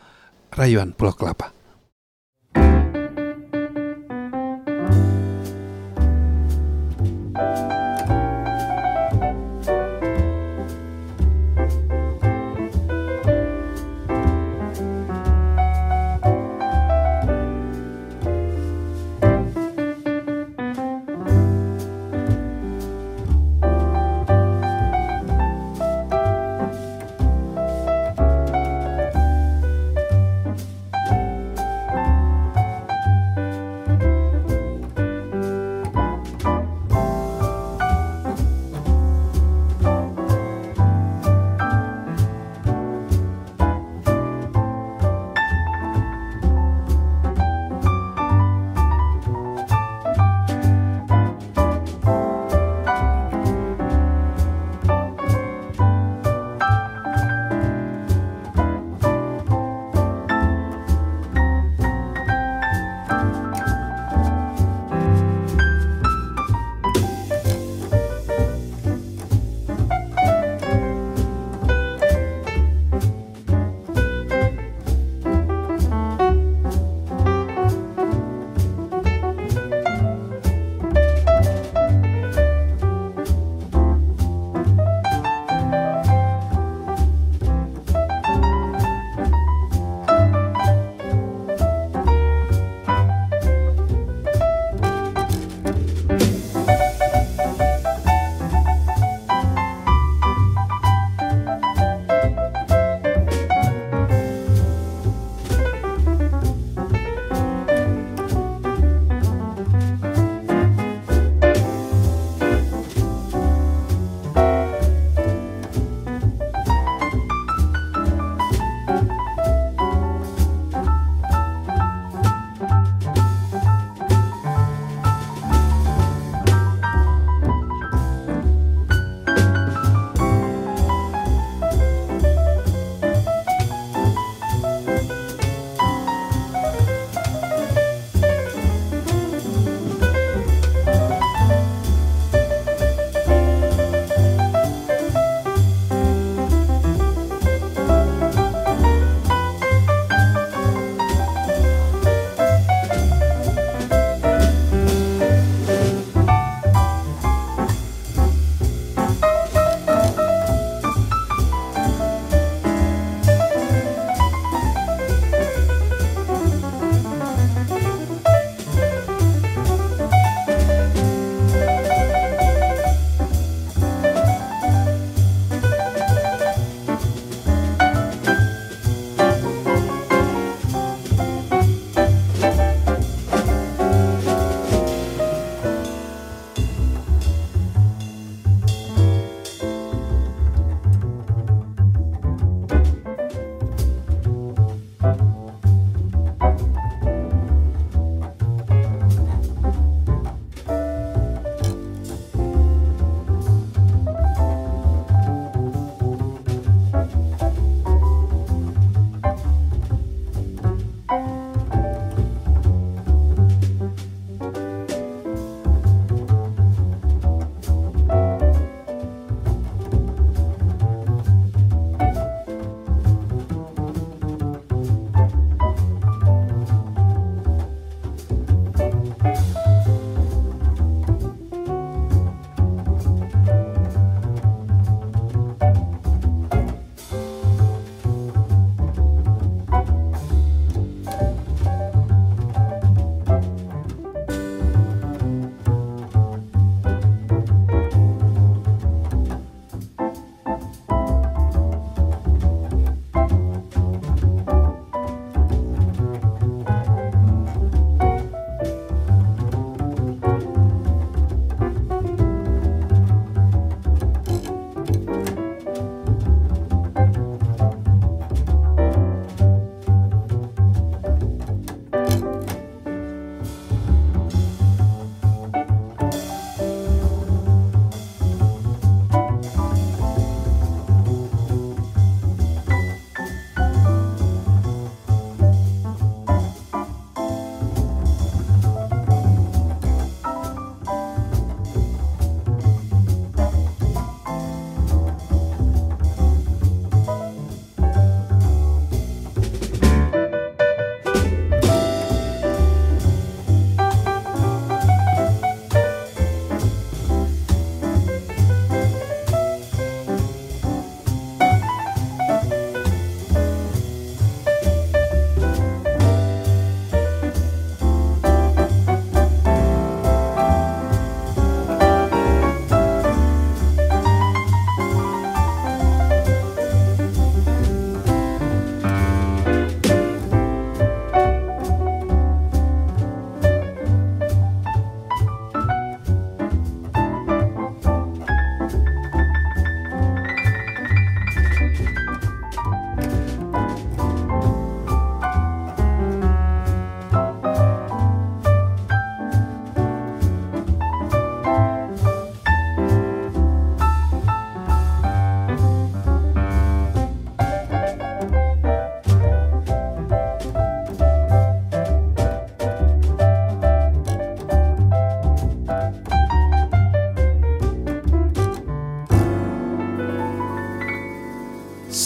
Rayuan 0.55 0.95
Pulau 0.95 1.19
Kelapa 1.19 1.62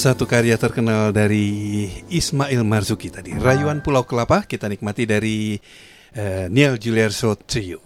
satu 0.07 0.23
karya 0.23 0.55
terkenal 0.55 1.11
dari 1.11 1.91
Ismail 2.15 2.63
Marzuki 2.63 3.11
tadi. 3.11 3.35
Rayuan 3.35 3.83
Pulau 3.83 4.07
Kelapa 4.07 4.47
kita 4.47 4.71
nikmati 4.71 5.03
dari 5.03 5.59
eh, 6.15 6.47
Neil 6.47 6.79
Juliarso 6.79 7.35
Trio. 7.35 7.83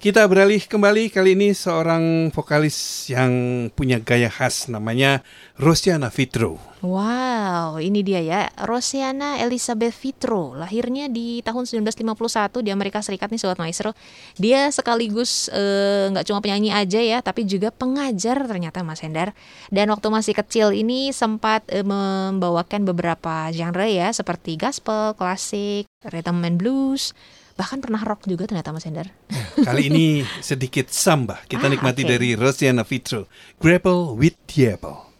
Kita 0.00 0.24
beralih 0.24 0.64
kembali 0.64 1.12
kali 1.12 1.36
ini 1.36 1.52
seorang 1.52 2.32
vokalis 2.32 3.04
yang 3.12 3.68
punya 3.68 4.00
gaya 4.00 4.32
khas 4.32 4.72
namanya 4.72 5.20
Rosiana 5.60 6.08
Fitro. 6.08 6.56
Wow, 6.80 7.76
ini 7.76 8.00
dia 8.00 8.24
ya, 8.24 8.48
Rosiana 8.64 9.36
Elizabeth 9.44 9.92
Vitro, 10.00 10.56
lahirnya 10.56 11.12
di 11.12 11.44
tahun 11.44 11.68
1951 11.68 12.64
di 12.64 12.72
Amerika 12.72 13.04
Serikat 13.04 13.28
nih 13.28 13.44
Sobat 13.44 13.60
Maestro. 13.60 13.92
Dia 14.40 14.72
sekaligus 14.72 15.52
eh, 15.52 16.08
nggak 16.08 16.24
cuma 16.24 16.40
penyanyi 16.40 16.72
aja 16.72 16.96
ya, 17.04 17.20
tapi 17.20 17.44
juga 17.44 17.68
pengajar 17.68 18.48
ternyata 18.48 18.80
Mas 18.80 19.04
Hendar. 19.04 19.36
Dan 19.68 19.92
waktu 19.92 20.08
masih 20.08 20.32
kecil 20.32 20.72
ini 20.72 21.12
sempat 21.12 21.68
eh, 21.68 21.84
membawakan 21.84 22.88
beberapa 22.88 23.52
genre 23.52 23.84
ya, 23.84 24.08
seperti 24.16 24.56
gospel, 24.56 25.12
klasik, 25.12 25.84
rhythm 26.08 26.40
and 26.48 26.56
blues, 26.56 27.12
bahkan 27.60 27.76
pernah 27.84 28.00
rock 28.00 28.24
juga 28.24 28.48
ternyata 28.48 28.72
Mas 28.72 28.88
Hendar. 28.88 29.12
Kali 29.60 29.92
ini 29.92 30.24
sedikit 30.40 30.88
samba 30.88 31.44
kita 31.44 31.68
Ah, 31.68 31.72
nikmati 31.76 32.08
oke. 32.08 32.10
dari 32.16 32.32
Rosiana 32.32 32.88
Fitro. 32.88 33.28
Grapple 33.60 34.16
with 34.16 34.40
Diablo. 34.48 35.12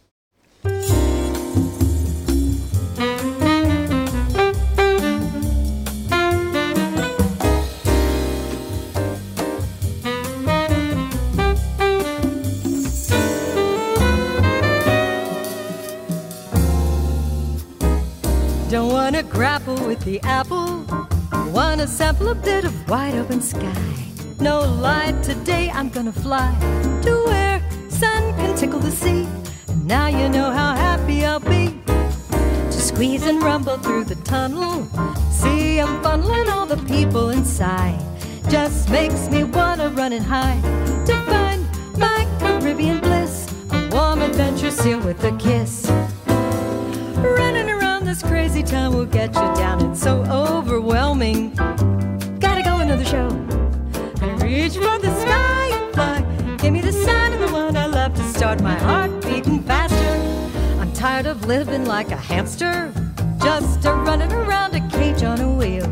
Don't 18.69 18.93
wanna 18.93 19.21
grapple 19.23 19.75
with 19.85 19.99
the 20.05 20.19
apple. 20.23 20.85
Wanna 21.31 21.87
sample 21.87 22.29
a 22.29 22.35
bit 22.35 22.65
of 22.65 22.89
wide 22.89 23.15
open 23.15 23.41
sky. 23.41 23.73
No 24.39 24.61
light 24.61 25.21
today, 25.23 25.69
I'm 25.69 25.89
gonna 25.89 26.11
fly 26.11 26.53
to 27.03 27.11
where 27.25 27.61
sun 27.89 28.33
can 28.35 28.55
tickle 28.55 28.79
the 28.79 28.91
sea. 28.91 29.27
And 29.67 29.85
Now 29.85 30.07
you 30.07 30.29
know 30.29 30.51
how 30.51 30.75
happy 30.75 31.25
I'll 31.25 31.39
be 31.39 31.79
to 31.87 32.71
squeeze 32.71 33.25
and 33.25 33.41
rumble 33.43 33.77
through 33.77 34.05
the 34.05 34.15
tunnel. 34.23 34.87
See, 35.29 35.79
I'm 35.79 36.01
funneling 36.03 36.49
all 36.49 36.65
the 36.65 36.81
people 36.85 37.29
inside. 37.29 37.99
Just 38.49 38.89
makes 38.89 39.29
me 39.29 39.43
wanna 39.43 39.89
run 39.89 40.13
and 40.13 40.25
hide 40.25 40.61
to 41.05 41.15
find 41.31 41.61
my 41.97 42.27
Caribbean 42.39 42.99
bliss. 42.99 43.47
A 43.71 43.89
warm 43.91 44.21
adventure 44.21 44.71
sealed 44.71 45.05
with 45.05 45.23
a 45.23 45.31
kiss. 45.37 45.89
Running 47.17 47.69
around 47.69 47.80
this 48.11 48.23
crazy 48.23 48.61
town 48.61 48.93
will 48.93 49.05
get 49.05 49.33
you 49.35 49.55
down. 49.55 49.89
It's 49.89 50.01
so 50.01 50.21
overwhelming. 50.25 51.55
Gotta 52.41 52.61
go 52.61 52.79
another 52.79 53.05
show. 53.05 53.29
Gonna 54.19 54.35
reach 54.43 54.73
for 54.73 54.99
the 54.99 55.13
sky 55.21 55.69
and 55.71 55.93
fly. 55.93 56.57
Give 56.57 56.73
me 56.73 56.81
the 56.81 56.91
sign 56.91 57.31
of 57.31 57.39
the 57.39 57.53
one 57.53 57.77
I 57.77 57.85
love 57.85 58.13
to 58.15 58.23
start 58.33 58.61
my 58.61 58.73
heart 58.73 59.11
beating 59.23 59.63
faster. 59.63 60.13
I'm 60.81 60.91
tired 60.91 61.25
of 61.25 61.45
living 61.45 61.85
like 61.85 62.11
a 62.11 62.17
hamster, 62.17 62.91
just 63.41 63.85
a 63.85 63.93
running 63.93 64.33
around 64.33 64.75
a 64.75 64.85
cage 64.89 65.23
on 65.23 65.39
a 65.39 65.49
wheel. 65.49 65.87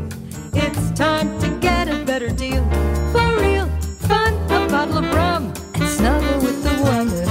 It's 0.53 0.91
time 0.99 1.39
to 1.39 1.47
get 1.61 1.87
a 1.87 2.03
better 2.03 2.27
deal. 2.27 2.65
For 3.13 3.27
real, 3.39 3.67
fun, 4.09 4.33
a 4.51 4.67
bottle 4.67 4.97
of 4.97 5.05
rum, 5.13 5.53
and 5.75 5.87
snuggle 5.87 6.41
with 6.41 6.63
the 6.63 6.75
one 6.83 7.28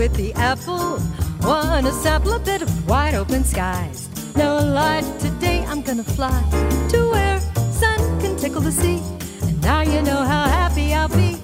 with 0.00 0.16
the 0.16 0.32
apple. 0.32 0.98
Wanna 1.42 1.92
sample 1.92 2.32
a 2.32 2.38
bit 2.38 2.62
of 2.62 2.70
wide 2.88 3.14
open 3.14 3.44
skies. 3.44 4.08
No 4.34 4.56
light 4.56 5.04
today, 5.18 5.62
I'm 5.68 5.82
gonna 5.82 6.08
fly 6.16 6.40
to 6.88 6.98
where 7.10 7.38
sun 7.70 7.98
can 8.18 8.34
tickle 8.38 8.62
the 8.62 8.72
sea. 8.72 9.02
And 9.42 9.60
now 9.60 9.82
you 9.82 10.00
know 10.00 10.22
how 10.32 10.44
happy 10.48 10.94
I'll 10.94 11.08
be 11.08 11.36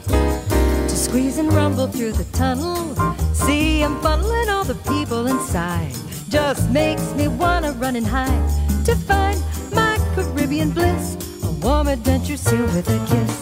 to 0.91 0.97
squeeze 0.97 1.37
and 1.37 1.53
rumble 1.53 1.87
through 1.87 2.13
the 2.13 2.25
tunnel. 2.33 2.95
See, 3.35 3.83
I'm 3.83 4.01
funneling 4.01 4.49
all 4.49 4.65
the 4.65 4.81
people 4.93 5.27
inside. 5.27 5.93
just 6.31 6.71
makes 6.71 7.07
me 7.13 7.29
wanna 7.29 7.73
run 7.73 7.95
and 7.95 8.07
hide 8.07 8.49
to 8.87 8.95
find 8.97 9.39
my 9.75 9.99
Caribbean 10.15 10.71
bliss. 10.71 11.05
A 11.45 11.51
warm 11.61 11.89
adventure 11.89 12.39
sealed 12.39 12.73
with 12.73 12.89
a 12.89 13.01
kiss. 13.11 13.33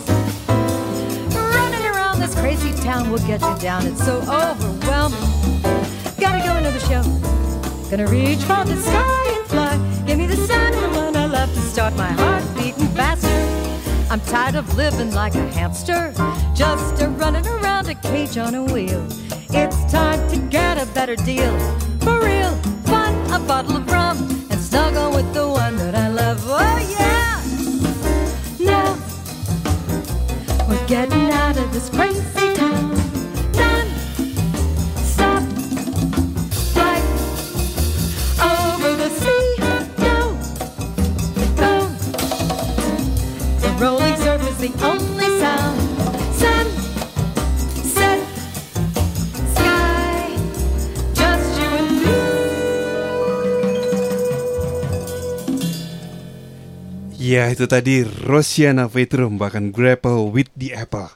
Running 1.55 1.86
around 1.93 2.19
this 2.19 2.35
crazy 2.35 2.73
town 2.85 3.11
will 3.11 3.27
get 3.27 3.40
you 3.40 3.56
down. 3.59 3.86
It's 3.86 4.05
so 4.05 4.19
overwhelming. 4.19 5.19
Gotta 6.20 6.40
go 6.47 6.55
another 6.55 6.81
show. 6.81 7.02
Gonna 7.90 8.06
reach 8.06 8.40
for 8.40 8.62
the 8.65 8.77
sky 8.77 9.24
and 9.36 9.47
fly. 9.47 10.05
Give 10.06 10.19
me 10.19 10.27
the 10.27 10.36
sun 10.36 10.74
and 10.74 10.94
the 10.94 11.01
one 11.01 11.16
I 11.16 11.24
love 11.24 11.48
to 11.55 11.61
start 11.61 11.97
my 11.97 12.12
heart 12.12 12.44
beating 12.55 12.89
faster. 12.89 13.40
I'm 14.11 14.20
tired 14.20 14.56
of 14.56 14.77
living 14.77 15.15
like 15.15 15.35
a 15.35 15.48
hamster, 15.52 16.12
just 16.55 17.01
a 17.01 17.09
running 17.09 17.47
around 17.47 17.89
a 17.89 17.94
cage 17.94 18.36
on 18.36 18.55
a 18.55 18.62
wheel. 18.62 19.02
It's 19.48 19.90
time 19.90 20.20
to 20.28 20.36
get 20.36 20.77
a 20.77 20.85
better 20.93 21.16
deal. 21.16 21.59
For 22.01 22.20
real, 22.20 22.55
fun, 22.85 23.15
a 23.32 23.39
bottle 23.39 23.78
of 23.78 23.90
rum, 23.90 24.19
and 24.51 24.61
snuggle 24.61 25.11
with 25.11 25.32
the 25.32 25.48
one 25.48 25.77
that 25.77 25.94
I 25.94 26.09
love. 26.09 26.39
Oh 26.44 26.78
yeah! 26.98 27.40
Now, 28.61 28.98
we're 30.69 30.86
getting 30.86 31.31
out 31.31 31.56
of 31.56 31.73
this 31.73 31.89
crazy 31.89 32.14
itu 57.55 57.70
tadi 57.70 58.02
Rosiana 58.02 58.90
Vetrum 58.90 59.39
bahkan 59.39 59.70
Grapple 59.70 60.35
with 60.35 60.51
the 60.59 60.74
Apple. 60.74 61.14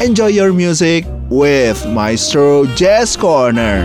Enjoy 0.00 0.32
your 0.32 0.56
music 0.56 1.04
with 1.28 1.84
Maestro 1.84 2.64
Jazz 2.74 3.14
Corner. 3.14 3.84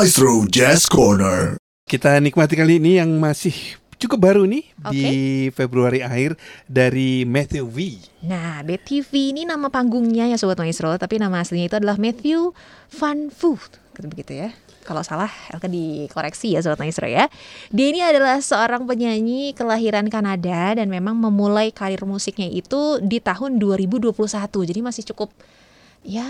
Maestro 0.00 0.48
Jazz 0.48 0.88
Corner. 0.88 1.60
Kita 1.84 2.16
nikmati 2.24 2.56
kali 2.56 2.80
ini 2.80 2.96
yang 2.96 3.20
masih 3.20 3.52
cukup 4.00 4.32
baru 4.32 4.48
nih 4.48 4.64
di 4.88 5.04
Februari 5.52 6.00
akhir 6.00 6.40
dari 6.64 7.28
Matthew 7.28 7.68
V. 7.68 8.00
Nah, 8.24 8.64
BTV 8.64 9.12
ini 9.12 9.44
nama 9.44 9.68
panggungnya 9.68 10.24
ya 10.24 10.40
Sobat 10.40 10.56
Maestro, 10.56 10.88
tapi 10.96 11.20
nama 11.20 11.44
aslinya 11.44 11.68
itu 11.68 11.76
adalah 11.76 12.00
Matthew 12.00 12.56
Van 12.96 13.28
Voort. 13.28 13.76
Gitu 13.92 14.08
begitu 14.08 14.32
ya. 14.40 14.56
Kalau 14.88 15.04
salah, 15.04 15.28
akan 15.52 15.68
dikoreksi 15.68 16.56
ya 16.56 16.64
Sobat 16.64 16.80
Maestro 16.80 17.04
ya. 17.04 17.28
Dia 17.68 17.92
ini 17.92 18.00
adalah 18.00 18.40
seorang 18.40 18.88
penyanyi 18.88 19.52
kelahiran 19.52 20.08
Kanada 20.08 20.80
dan 20.80 20.88
memang 20.88 21.12
memulai 21.12 21.76
karir 21.76 22.08
musiknya 22.08 22.48
itu 22.48 23.04
di 23.04 23.20
tahun 23.20 23.60
2021. 23.60 24.16
Jadi 24.64 24.80
masih 24.80 25.12
cukup 25.12 25.28
ya 26.00 26.28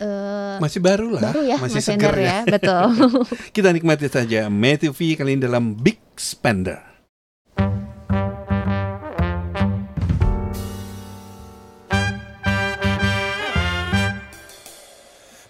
eh, 0.00 0.56
Masih 0.58 0.80
baru 0.82 1.14
lah, 1.14 1.30
baru 1.30 1.42
ya, 1.46 1.56
masih 1.60 1.80
Mas 1.80 1.86
segar 1.86 2.14
Ender 2.14 2.18
ya. 2.18 2.26
ya, 2.26 2.38
betul. 2.58 2.86
Kita 3.56 3.68
nikmati 3.70 4.06
saja 4.10 4.50
Matthew 4.50 4.92
V 4.94 5.00
kali 5.14 5.38
ini 5.38 5.42
dalam 5.46 5.74
Big 5.78 6.00
Spender. 6.18 6.82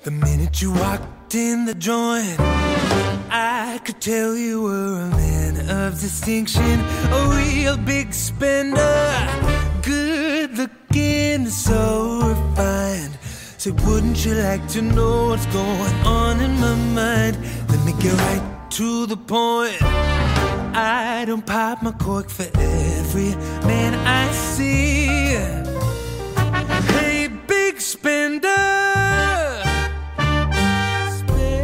The 0.03 0.11
minute 0.11 0.61
you 0.61 0.73
walked 0.73 1.35
in 1.35 1.65
the 1.65 1.75
joint, 1.75 2.37
I 3.31 3.81
could 3.85 4.01
tell 4.01 4.37
you 4.37 4.63
were 4.63 5.01
a 5.01 5.11
man 5.17 5.57
of 5.71 5.99
distinction, 5.99 6.81
a 7.09 7.21
real 7.33 7.79
big 7.79 8.13
spender, 8.13 9.09
good 9.83 10.59
looking, 10.59 11.47
so 11.49 12.21
refined. 12.29 13.17
Say, 13.65 13.73
wouldn't 13.87 14.21
you 14.27 14.35
like 14.35 14.69
to 14.75 14.83
know 14.83 15.29
what's 15.29 15.47
going 15.47 15.95
on 16.05 16.39
in 16.39 16.53
my 16.61 16.75
mind? 16.75 17.39
Let 17.71 17.83
me 17.87 17.95
get 17.99 18.13
right 18.13 18.71
to 18.73 19.07
the 19.07 19.17
point. 19.17 19.79
I 19.81 21.25
don't 21.27 21.47
pop 21.47 21.83
my 21.83 21.93
cork 21.93 22.29
for 22.29 22.45
every 22.59 23.35
man 23.67 23.95
I 24.07 24.31
see. 24.33 25.07
Hey, 26.93 27.29
big 27.47 27.81
spender. 27.81 28.51
Spend 31.21 31.55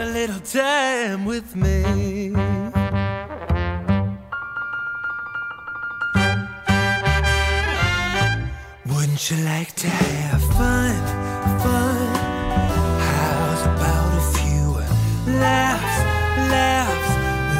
a 0.00 0.06
little 0.12 0.40
time 0.40 1.24
with 1.24 1.54
me. 1.54 2.34
Wouldn't 9.18 9.40
you 9.40 9.44
like 9.46 9.74
to 9.74 9.88
have 9.88 10.42
fun? 10.54 10.94
Fun? 11.58 12.06
How's 13.00 13.62
about 13.62 14.10
a 14.16 14.38
few 14.38 14.68
laughs? 15.40 15.98
Laughs? 16.54 17.10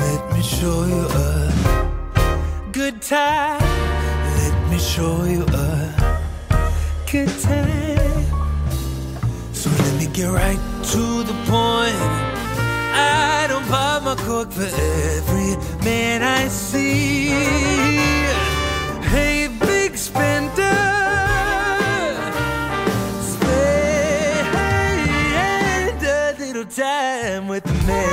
Let 0.04 0.36
me 0.36 0.42
show 0.42 0.84
you 0.86 1.04
a 1.08 2.70
good 2.70 3.02
time. 3.02 3.60
Let 4.38 4.70
me 4.70 4.78
show 4.78 5.24
you 5.24 5.42
a 5.42 6.30
good 7.10 7.32
time. 7.40 8.24
So 9.52 9.68
let 9.68 9.94
me 9.98 10.06
get 10.12 10.28
right 10.28 10.60
to 10.92 11.24
the 11.24 11.34
point. 11.50 11.98
I 12.94 13.46
don't 13.48 13.66
pop 13.66 14.04
my 14.04 14.14
cork 14.14 14.52
for 14.52 14.62
every 14.62 15.56
man 15.84 16.22
I 16.22 16.46
see. 16.46 17.30
Hey, 19.10 19.48
big 19.58 19.96
spender. 19.96 20.97
Time 27.28 27.48
with 27.48 27.66
me. 27.86 28.04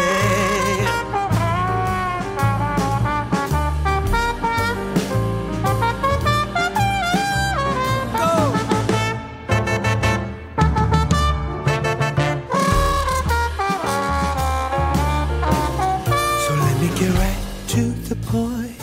So 16.44 16.52
let 16.64 16.76
me 16.82 16.90
get 17.00 17.14
right 17.22 17.42
to 17.68 17.82
the 18.10 18.18
point. 18.28 18.80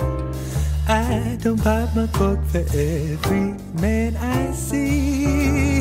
I 0.88 1.38
don't 1.42 1.62
pop 1.62 1.94
my 1.94 2.06
cork 2.06 2.42
for 2.46 2.64
every 2.74 3.54
man 3.80 4.16
I 4.16 4.52
see. 4.52 5.71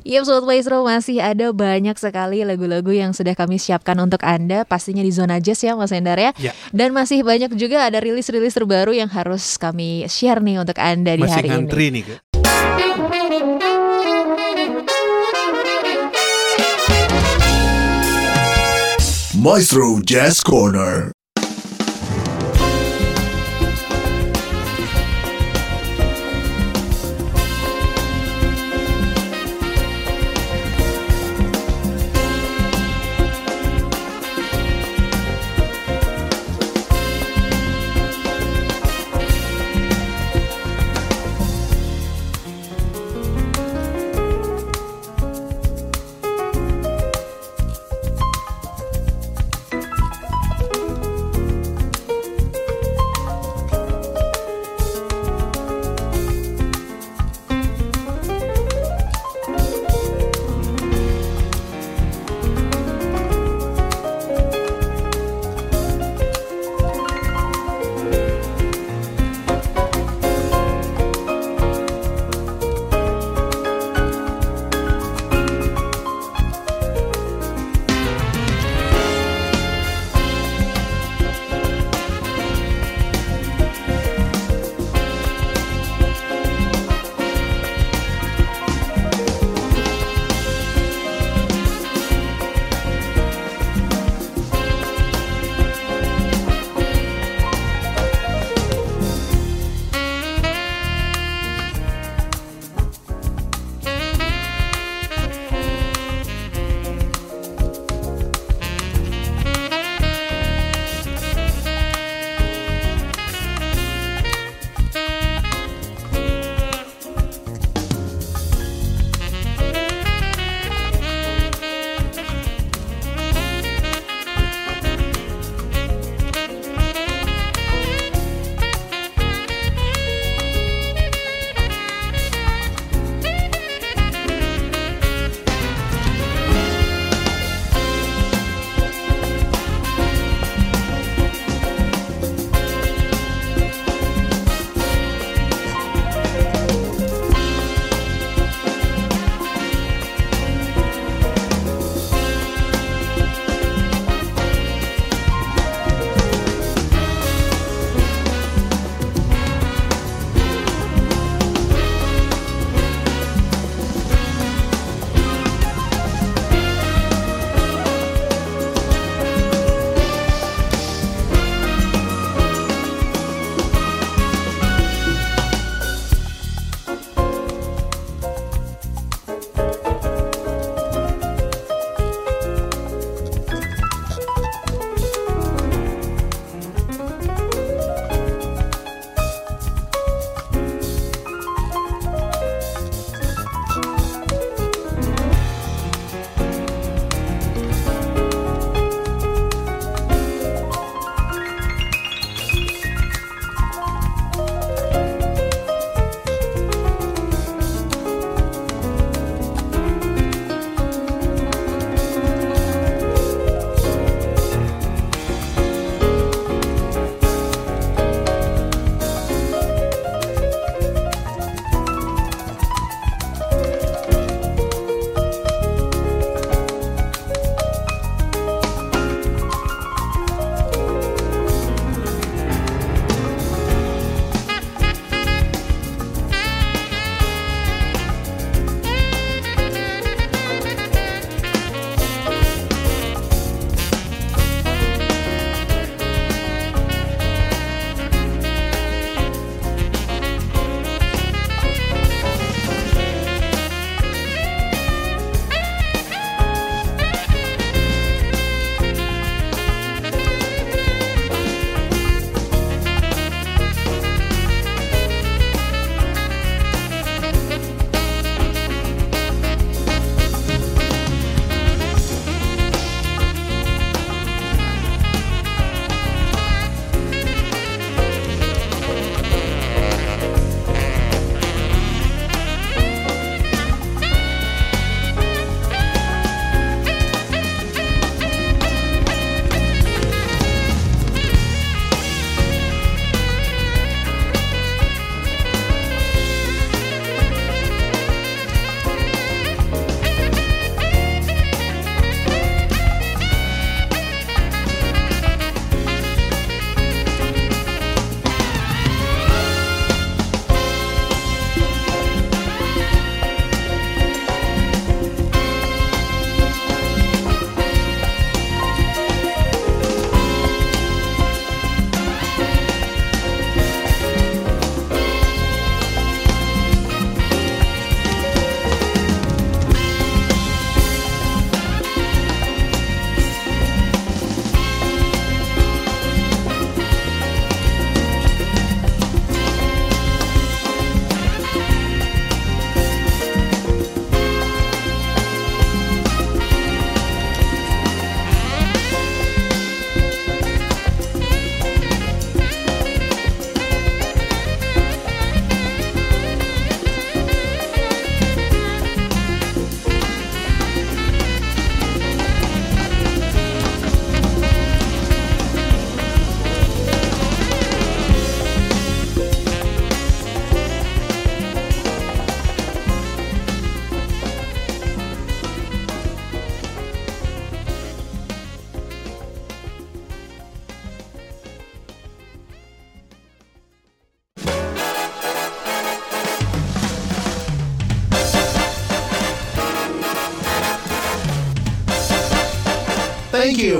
Iya 0.00 0.24
Sobat 0.24 0.48
Maestro 0.48 0.80
masih 0.80 1.20
ada 1.20 1.52
banyak 1.52 1.92
sekali 2.00 2.40
lagu-lagu 2.40 2.88
yang 2.88 3.12
sudah 3.12 3.36
kami 3.36 3.60
siapkan 3.60 4.00
untuk 4.00 4.24
Anda 4.24 4.64
Pastinya 4.64 5.04
di 5.04 5.12
Zona 5.12 5.44
Jazz 5.44 5.60
ya 5.60 5.76
Mas 5.76 5.92
Endar 5.92 6.16
ya 6.16 6.32
Ya. 6.40 6.56
Dan 6.72 6.96
masih 6.96 7.20
banyak 7.20 7.52
juga 7.58 7.84
ada 7.84 8.00
rilis-rilis 8.00 8.56
terbaru 8.56 8.96
yang 8.96 9.12
harus 9.12 9.60
kami 9.60 10.08
share 10.08 10.40
nih 10.40 10.62
untuk 10.62 10.78
Anda 10.80 11.20
di 11.20 11.26
Masih 11.26 11.36
hari 11.36 11.48
ngantri 11.52 11.86
ini 11.92 12.00
nih. 12.00 12.04
Kak. 12.06 12.18
Maestro 19.36 20.00
Jazz 20.04 20.40
Corner. 20.40 21.19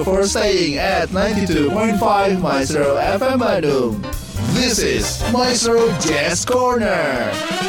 For 0.04 0.24
staying 0.24 0.78
at 0.78 1.08
92.5 1.10 2.40
Maestro 2.40 2.96
FM 2.96 3.38
Bandung. 3.38 4.02
This 4.54 4.78
is 4.78 5.32
Maestro 5.32 5.88
Jazz 6.00 6.44
Corner. 6.44 7.59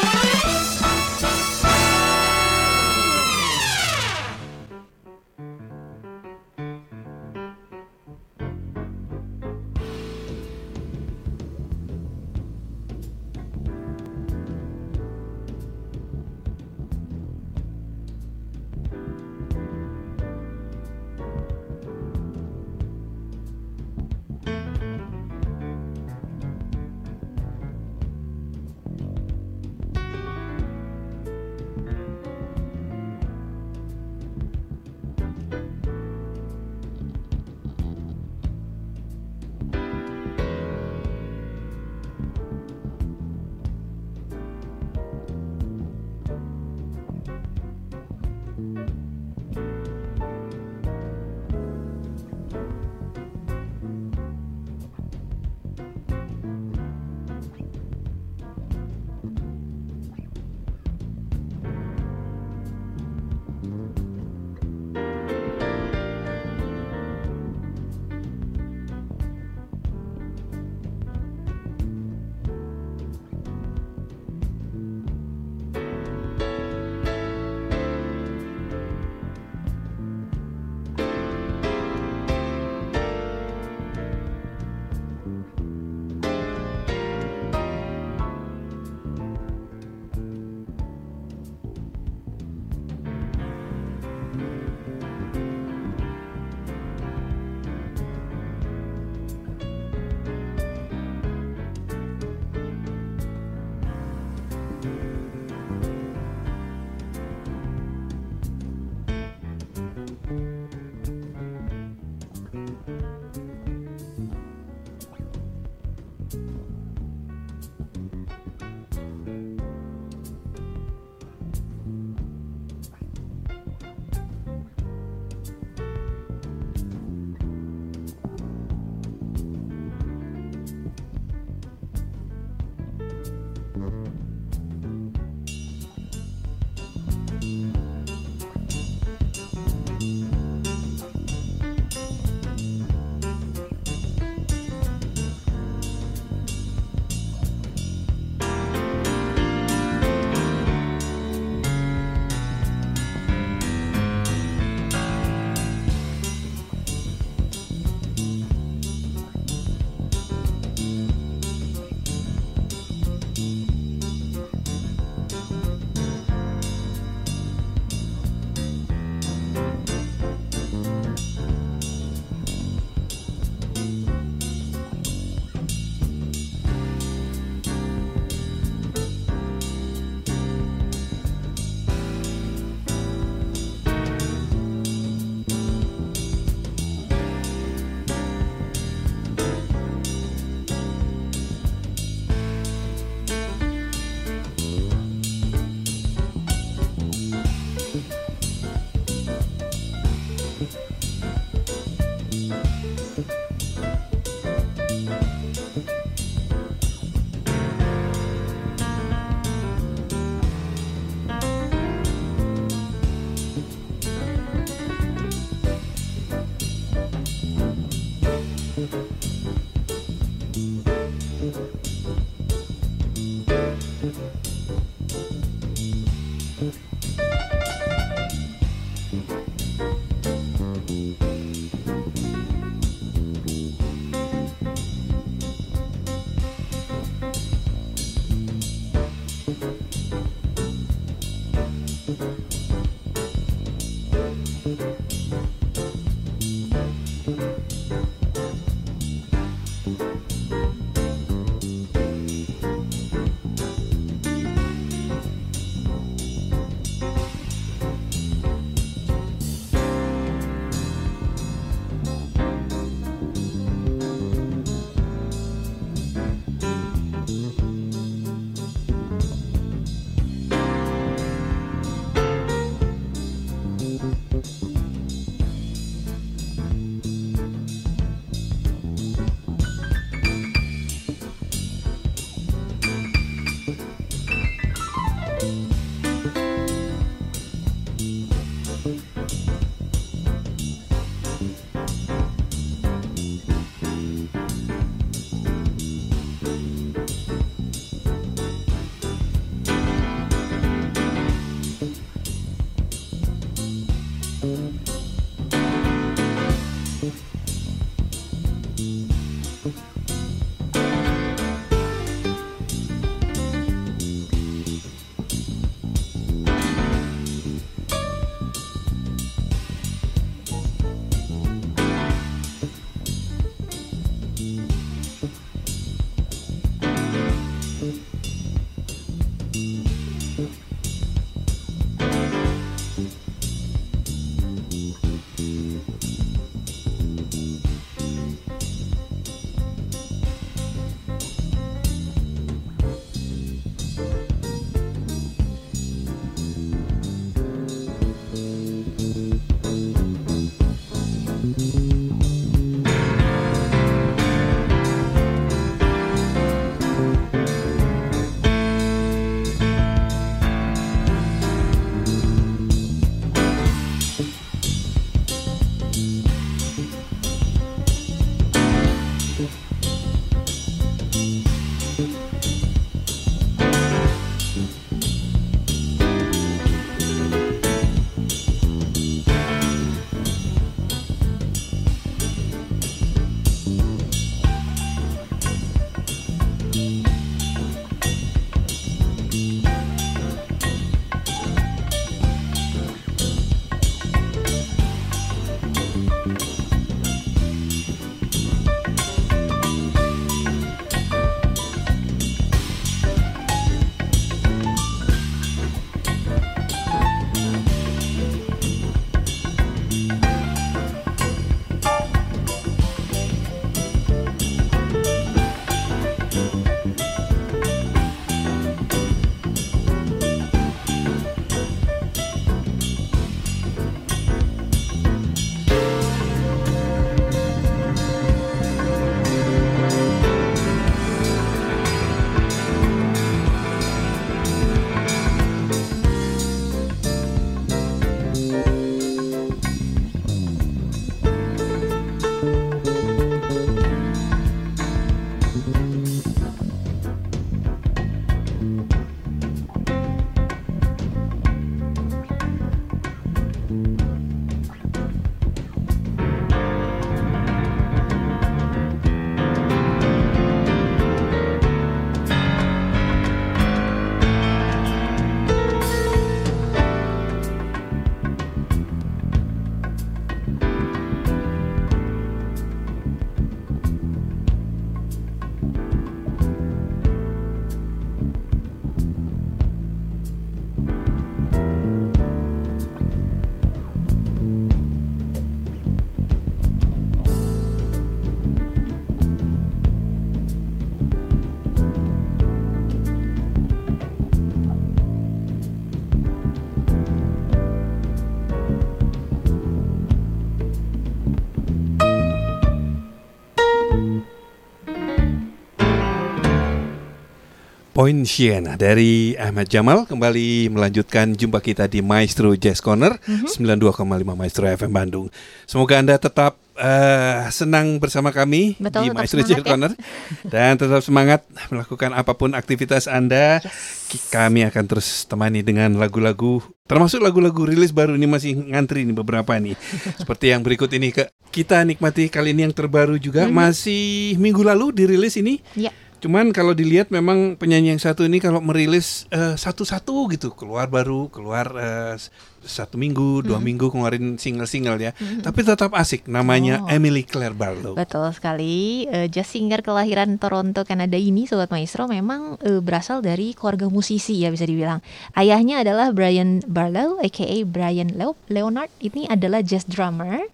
Point 508.01 508.25
Siena 508.25 508.73
dari 508.73 509.37
Ahmad 509.37 509.69
Jamal 509.69 510.09
kembali 510.09 510.73
melanjutkan 510.73 511.37
jumpa 511.37 511.61
kita 511.61 511.85
di 511.85 512.01
Maestro 512.01 512.49
Jazz 512.55 512.81
Corner 512.81 513.13
Mhm. 513.21 513.45
92,5 513.45 514.01
Maestro 514.33 514.65
FM 514.65 514.89
Bandung. 514.89 515.29
Semoga 515.69 516.01
Anda 516.01 516.17
tetap 516.17 516.57
eh, 516.73 517.45
senang 517.53 518.01
bersama 518.01 518.33
kami 518.33 518.73
Betul, 518.81 519.05
di 519.05 519.07
Maestro 519.13 519.45
Jazz 519.45 519.53
ya. 519.53 519.67
Corner 519.67 519.93
dan 520.49 520.81
tetap 520.81 520.97
semangat 520.99 521.45
melakukan 521.69 522.09
apa 522.11 522.33
pun 522.33 522.57
aktivitas 522.57 523.05
Anda. 523.05 523.61
Ki- 524.09 524.17
Kami 524.31 524.65
akan 524.65 524.83
terus 524.87 525.21
temani 525.23 525.61
dengan 525.61 525.93
lagu-lagu 525.93 526.57
termasuk 526.89 527.21
lagu-lagu 527.21 527.63
rilis 527.63 527.93
baru 527.93 528.17
ini 528.17 528.25
masih 528.25 528.57
ngantri 528.65 529.05
nih 529.05 529.13
beberapa 529.13 529.53
nih. 529.53 529.77
Seperti 530.17 530.49
yang 530.49 530.65
berikut 530.65 530.89
ini 530.89 531.13
ke 531.13 531.29
kita 531.53 531.85
nikmati 531.85 532.33
kali 532.33 532.49
ini 532.49 532.65
yang 532.65 532.73
terbaru 532.73 533.21
juga 533.21 533.45
Mhm. 533.45 533.53
masih 533.53 534.03
minggu 534.35 534.65
lalu 534.65 534.89
dirilis 534.91 535.37
ini. 535.37 535.61
Ya. 535.77 535.93
Cuman 536.21 536.53
kalau 536.53 536.71
dilihat 536.71 537.09
memang 537.09 537.57
penyanyi 537.57 537.89
yang 537.89 537.99
satu 537.99 538.21
ini 538.21 538.37
kalau 538.37 538.61
merilis 538.61 539.25
eh, 539.27 539.57
satu-satu 539.57 540.29
gitu 540.29 540.53
keluar 540.53 540.85
baru 540.85 541.27
keluar 541.27 541.73
s- 542.13 542.29
satu 542.61 542.93
minggu 542.93 543.41
dua 543.41 543.57
Mhm. 543.57 543.65
minggu 543.65 543.89
keluarin 543.89 544.37
single-single 544.37 545.01
ya. 545.01 545.11
Mhm. 545.11 545.41
Tapi 545.41 545.59
tetap 545.61 545.89
asik 545.91 546.29
namanya 546.29 546.85
Oh. 546.85 546.93
Emily 546.93 547.25
Claire 547.25 547.51
Barlow. 547.51 547.97
Betul 547.97 548.29
sekali. 548.31 549.09
Eh, 549.09 549.25
jazz 549.27 549.49
singer 549.49 549.81
kelahiran 549.81 550.37
Toronto, 550.37 550.85
Kanada 550.85 551.17
ini, 551.17 551.49
Sobat 551.49 551.67
Maestro, 551.67 552.05
memang 552.05 552.61
eh, 552.61 552.77
berasal 552.77 553.19
dari 553.19 553.51
keluarga 553.51 553.89
musisi 553.89 554.37
ya 554.37 554.53
bisa 554.53 554.63
dibilang. 554.63 555.01
Ayahnya 555.33 555.81
adalah 555.81 556.13
Brian 556.13 556.61
Barlow, 556.63 557.17
aka 557.17 557.65
Brian 557.65 558.13
Leo- 558.13 558.37
Leonard. 558.45 558.93
Ini 558.99 559.25
adalah 559.25 559.65
jazz 559.65 559.83
drummer 559.83 560.45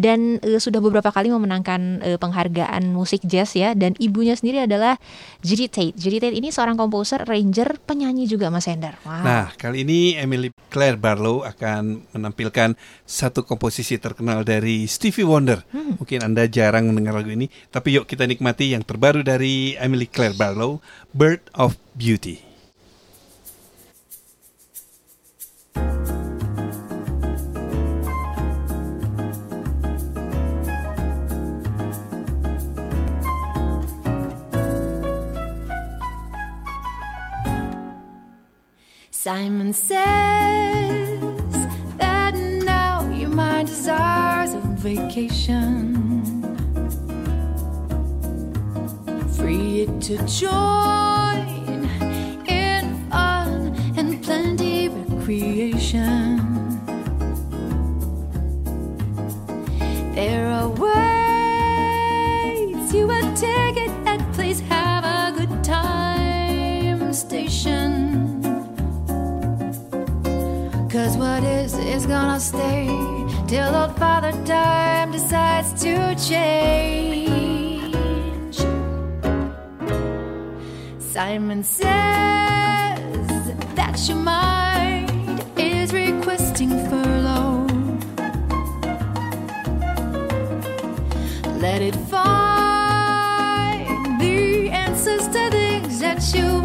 dan 0.00 0.40
eh, 0.40 0.56
sudah 0.56 0.80
beberapa 0.80 1.12
kali 1.12 1.28
memenangkan 1.28 2.00
eh, 2.00 2.16
penghargaan 2.16 2.88
musik 2.96 3.20
jazz 3.28 3.52
ya. 3.52 3.76
Dan 3.76 3.92
ibunya 4.00 4.32
sendiri 4.32 4.64
adalah 4.64 4.96
Judy 5.44 5.68
Tate. 5.68 5.92
Judy 6.00 6.16
Tate 6.16 6.36
ini 6.40 6.48
seorang 6.48 6.80
komposer, 6.80 7.28
arranger, 7.28 7.76
penyanyi 7.84 8.24
juga 8.24 8.48
Mas 8.48 8.64
Ender. 8.64 8.96
Wow. 9.04 9.20
Nah, 9.20 9.46
kali 9.60 9.84
ini 9.84 10.16
Emily 10.16 10.48
Claire 10.72 10.96
Barlow 10.96 11.44
akan 11.44 12.08
menampilkan 12.16 12.74
satu 13.04 13.44
komposisi 13.44 14.00
terkenal 14.00 14.42
dari 14.42 14.88
Stevie 14.88 15.28
Wonder. 15.28 15.60
Hmm. 15.68 16.00
Mungkin 16.00 16.24
Anda 16.24 16.48
jarang 16.48 16.88
mendengar 16.88 17.20
lagu 17.20 17.28
ini, 17.28 17.52
tapi 17.68 18.00
yuk 18.00 18.08
kita 18.08 18.24
nikmati 18.24 18.72
yang 18.72 18.82
terbaru 18.82 19.20
dari 19.20 19.76
Emily 19.76 20.08
Claire 20.08 20.34
Barlow, 20.34 20.80
Bird 21.12 21.44
of 21.52 21.76
Beauty. 21.92 22.49
Simon 39.22 39.74
says 39.74 39.98
that 41.98 42.34
now 42.64 43.06
your 43.10 43.28
mind 43.28 43.68
desires 43.68 44.54
a 44.54 44.60
vacation. 44.78 45.92
Free 49.36 49.82
it 49.82 50.00
to 50.08 50.16
join 50.26 51.84
in 52.48 53.10
fun 53.10 53.76
and 53.98 54.22
plenty 54.22 54.86
of 54.86 54.94
recreation. 55.12 56.38
There 60.14 60.46
are 60.46 60.70
ways 60.70 60.94
you 62.94 63.06
would 63.06 63.36
take 63.36 63.76
it 63.76 63.90
at 64.06 64.20
please 64.32 64.60
have 64.60 65.04
a 65.04 65.30
good 65.38 65.62
time 65.62 67.12
station. 67.12 67.49
Cause 71.10 71.18
what 71.18 71.42
is 71.42 71.74
is 71.74 72.06
gonna 72.06 72.38
stay 72.38 72.86
till 73.48 73.74
old 73.74 73.96
father 73.96 74.30
time 74.44 75.10
decides 75.10 75.72
to 75.82 76.14
change. 76.14 77.34
Simon 81.00 81.64
says 81.64 83.26
that 83.74 84.00
your 84.06 84.18
mind 84.18 85.42
is 85.56 85.92
requesting 85.92 86.70
furlough. 86.88 87.66
Let 91.58 91.82
it 91.82 91.96
find 92.08 94.20
the 94.20 94.70
answers 94.70 95.26
to 95.26 95.50
things 95.50 95.98
that 95.98 96.22
you've 96.32 96.64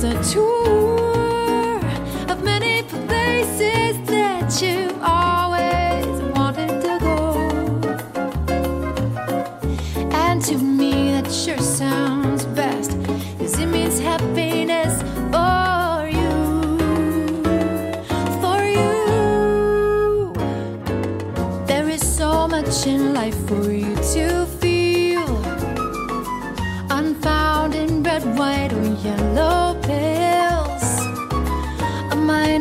There's 0.00 0.32
a 0.32 0.34
tour 0.34 1.76
of 2.30 2.42
many 2.42 2.84
places 2.84 4.00
that 4.06 4.62
you 4.62 4.98
always 5.02 6.06
wanted 6.34 6.80
to 6.80 6.98
go. 7.00 7.34
And 10.10 10.42
to 10.46 10.56
me, 10.56 11.12
that 11.12 11.30
sure 11.30 11.58
sounds 11.58 12.46
best, 12.46 12.92
cause 13.38 13.58
it 13.58 13.66
means 13.66 14.00
happiness 14.00 15.02
for 15.34 16.08
you. 16.08 16.38
For 18.40 18.64
you. 18.64 20.32
There 21.66 21.90
is 21.90 22.00
so 22.00 22.48
much 22.48 22.86
in 22.86 23.12
life 23.12 23.36
for 23.46 23.70
you 23.70 23.94
to 24.14 24.49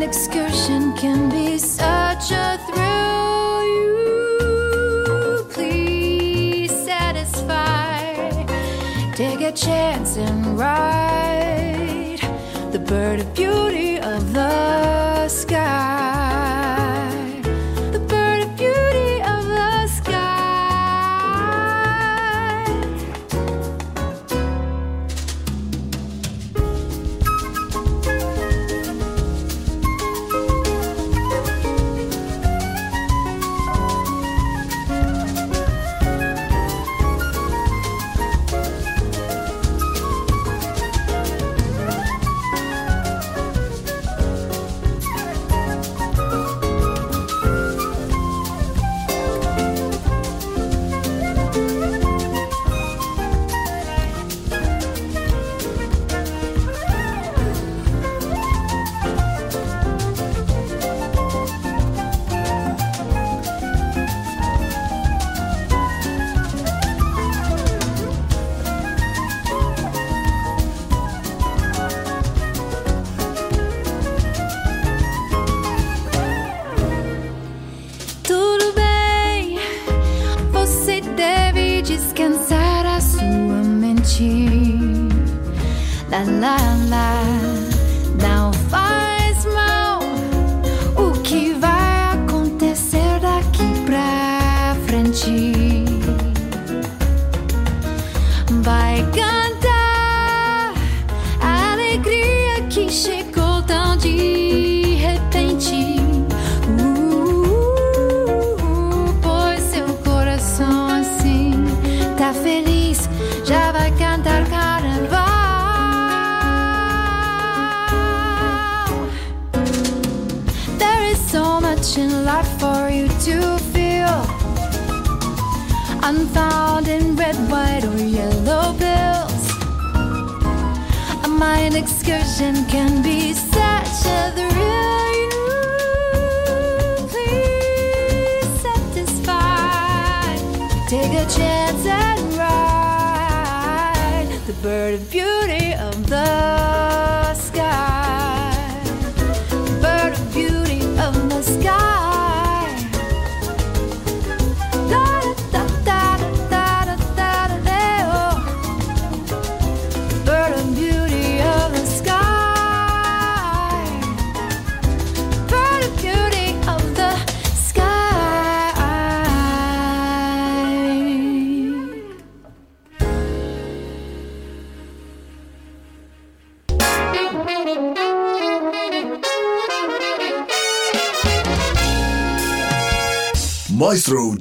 excursion 0.09 0.91
can 0.97 1.29
be 1.29 1.59
such 1.59 2.31
a 2.31 2.57
thrill. 2.65 3.63
You 3.73 5.45
please 5.53 6.71
satisfy. 6.71 7.99
Take 9.13 9.41
a 9.41 9.51
chance 9.51 10.17
and 10.17 10.57
ride 10.57 12.21
the 12.71 12.79
bird 12.79 13.19
of 13.19 13.27
beauty 13.35 13.78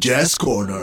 Jazz 0.08 0.38
Corner. 0.38 0.77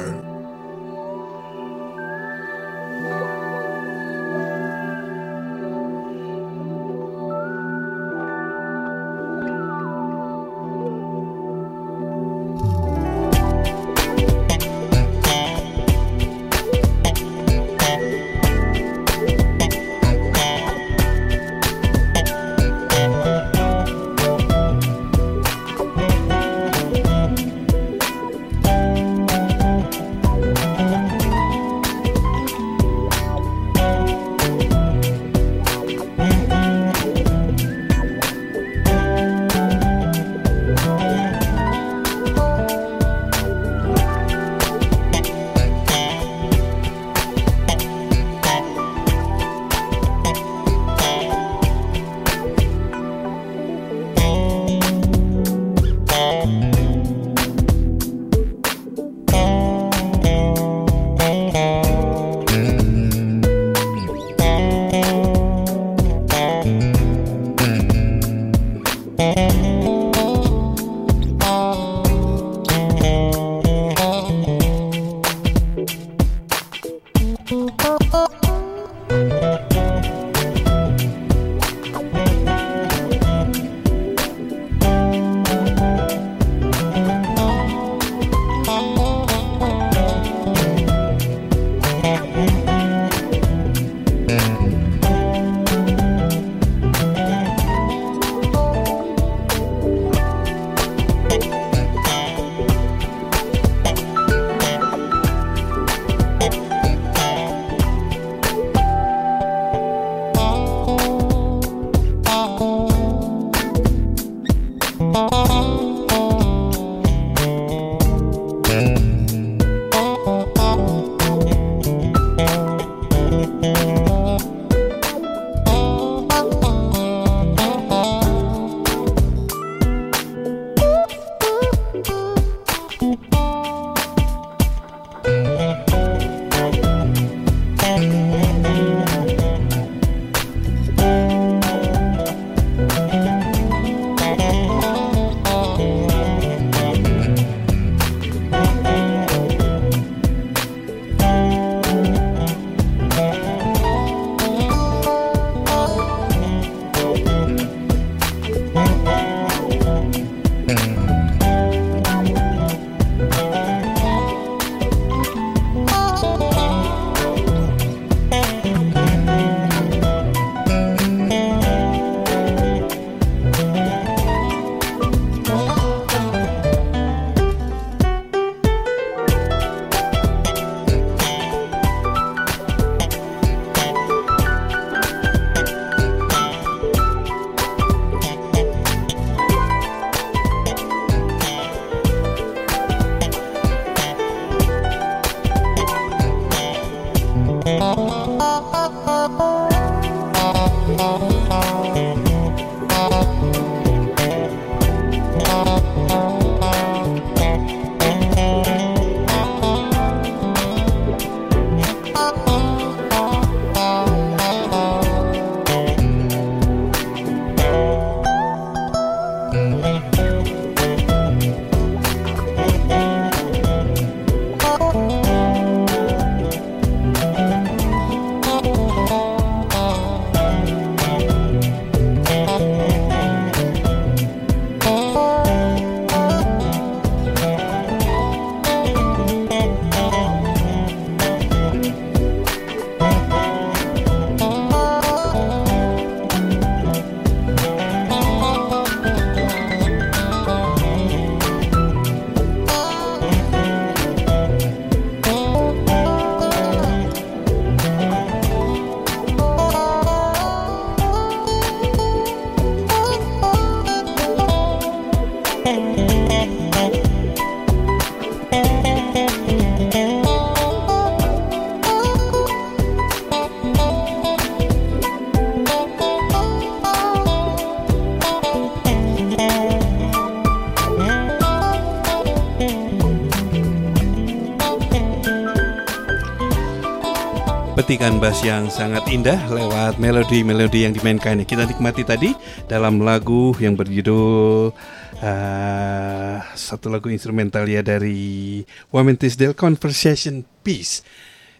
Petikan 287.95 288.19
bass 288.19 288.43
yang 288.43 288.67
sangat 288.67 289.07
indah 289.07 289.39
lewat 289.47 290.03
melodi-melodi 290.03 290.83
yang 290.83 290.91
dimainkan 290.91 291.39
kita 291.47 291.63
nikmati 291.63 292.03
tadi 292.03 292.35
dalam 292.67 292.99
lagu 292.99 293.55
yang 293.55 293.79
berjudul 293.79 294.75
uh, 295.23 296.35
satu 296.59 296.91
lagu 296.91 297.07
instrumental 297.07 297.63
ya 297.63 297.79
dari 297.79 298.59
Wyman 298.91 299.15
Tisdale 299.15 299.55
Conversation 299.55 300.43
Piece 300.59 301.07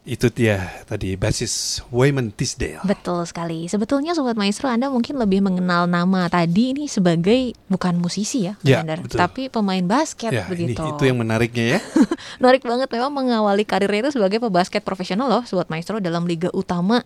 itu 0.06 0.30
dia 0.30 0.86
tadi 0.86 1.18
basis 1.18 1.82
Wyman 1.90 2.30
Tisdale 2.30 2.78
Betul 2.86 3.26
sekali. 3.26 3.66
Sebetulnya 3.66 4.14
Sobat 4.14 4.38
Maestro 4.38 4.70
Anda 4.70 4.88
mungkin 4.88 5.18
lebih 5.18 5.42
mengenal 5.42 5.90
nama 5.90 6.30
tadi 6.30 6.72
ini 6.72 6.86
sebagai 6.86 7.58
bukan 7.66 7.98
musisi 7.98 8.46
ya, 8.46 8.54
Ya, 8.62 8.80
Commander, 8.80 9.02
betul. 9.02 9.18
tapi 9.18 9.42
pemain 9.50 9.82
basket 9.82 10.30
ya 10.30 10.46
ini 10.46 10.78
begitu. 10.78 10.86
itu 10.86 11.04
yang 11.04 11.18
menariknya 11.18 11.66
ya 11.76 11.80
Menarik 12.40 12.62
banget 12.62 12.88
memang 12.88 13.12
mengawali 13.12 13.66
karirnya 13.66 14.06
itu 14.06 14.14
sebagai 14.14 14.38
pebasket 14.38 14.86
profesional 14.86 15.26
loh 15.26 15.44
Sobat 15.44 15.68
Maestro 15.68 15.98
dalam 15.98 16.30
liga 16.30 16.54
utama 16.54 17.02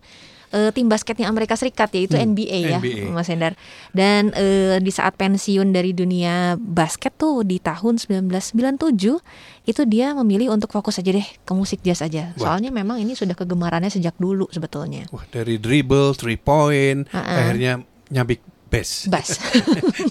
eh, 0.52 0.70
tim 0.74 0.90
basketnya 0.90 1.30
Amerika 1.30 1.54
Serikat 1.54 1.90
yaitu 1.94 2.18
Hmm, 2.18 2.34
NBA 2.34 2.60
ya 2.70 2.80
NBA. 2.82 3.14
Mas 3.14 3.30
Hendar. 3.30 3.54
Dan 3.94 4.34
eh, 4.34 4.78
di 4.78 4.92
saat 4.92 5.16
pensiun 5.16 5.70
dari 5.70 5.94
dunia 5.94 6.58
basket 6.58 7.14
tuh 7.16 7.46
di 7.46 7.58
tahun 7.58 7.98
1997 7.98 9.20
itu 9.66 9.82
dia 9.86 10.14
memilih 10.18 10.50
untuk 10.50 10.74
fokus 10.74 10.98
aja 10.98 11.14
deh 11.14 11.26
ke 11.26 11.52
musik 11.54 11.82
jazz 11.82 12.02
aja. 12.02 12.34
Wah. 12.38 12.58
Soalnya 12.58 12.74
memang 12.74 12.98
ini 12.98 13.14
sudah 13.14 13.38
kegemarannya 13.38 13.94
sejak 13.94 14.18
dulu 14.18 14.50
sebetulnya. 14.50 15.06
Wah, 15.14 15.24
dari 15.30 15.62
dribble 15.62 16.18
three 16.18 16.38
point 16.38 17.06
Uh-uh. 17.10 17.22
akhirnya 17.22 17.86
nyabik 18.10 18.42
bass 18.70 19.10
Bass. 19.10 19.42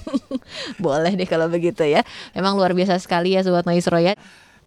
Boleh 0.83 1.15
deh 1.15 1.27
kalau 1.27 1.47
begitu 1.47 1.87
ya. 1.87 2.03
Memang 2.35 2.59
luar 2.59 2.75
biasa 2.75 2.99
sekali 2.99 3.35
ya 3.35 3.43
Sobat 3.47 3.67
Maestro 3.67 3.99
ya. 3.99 4.15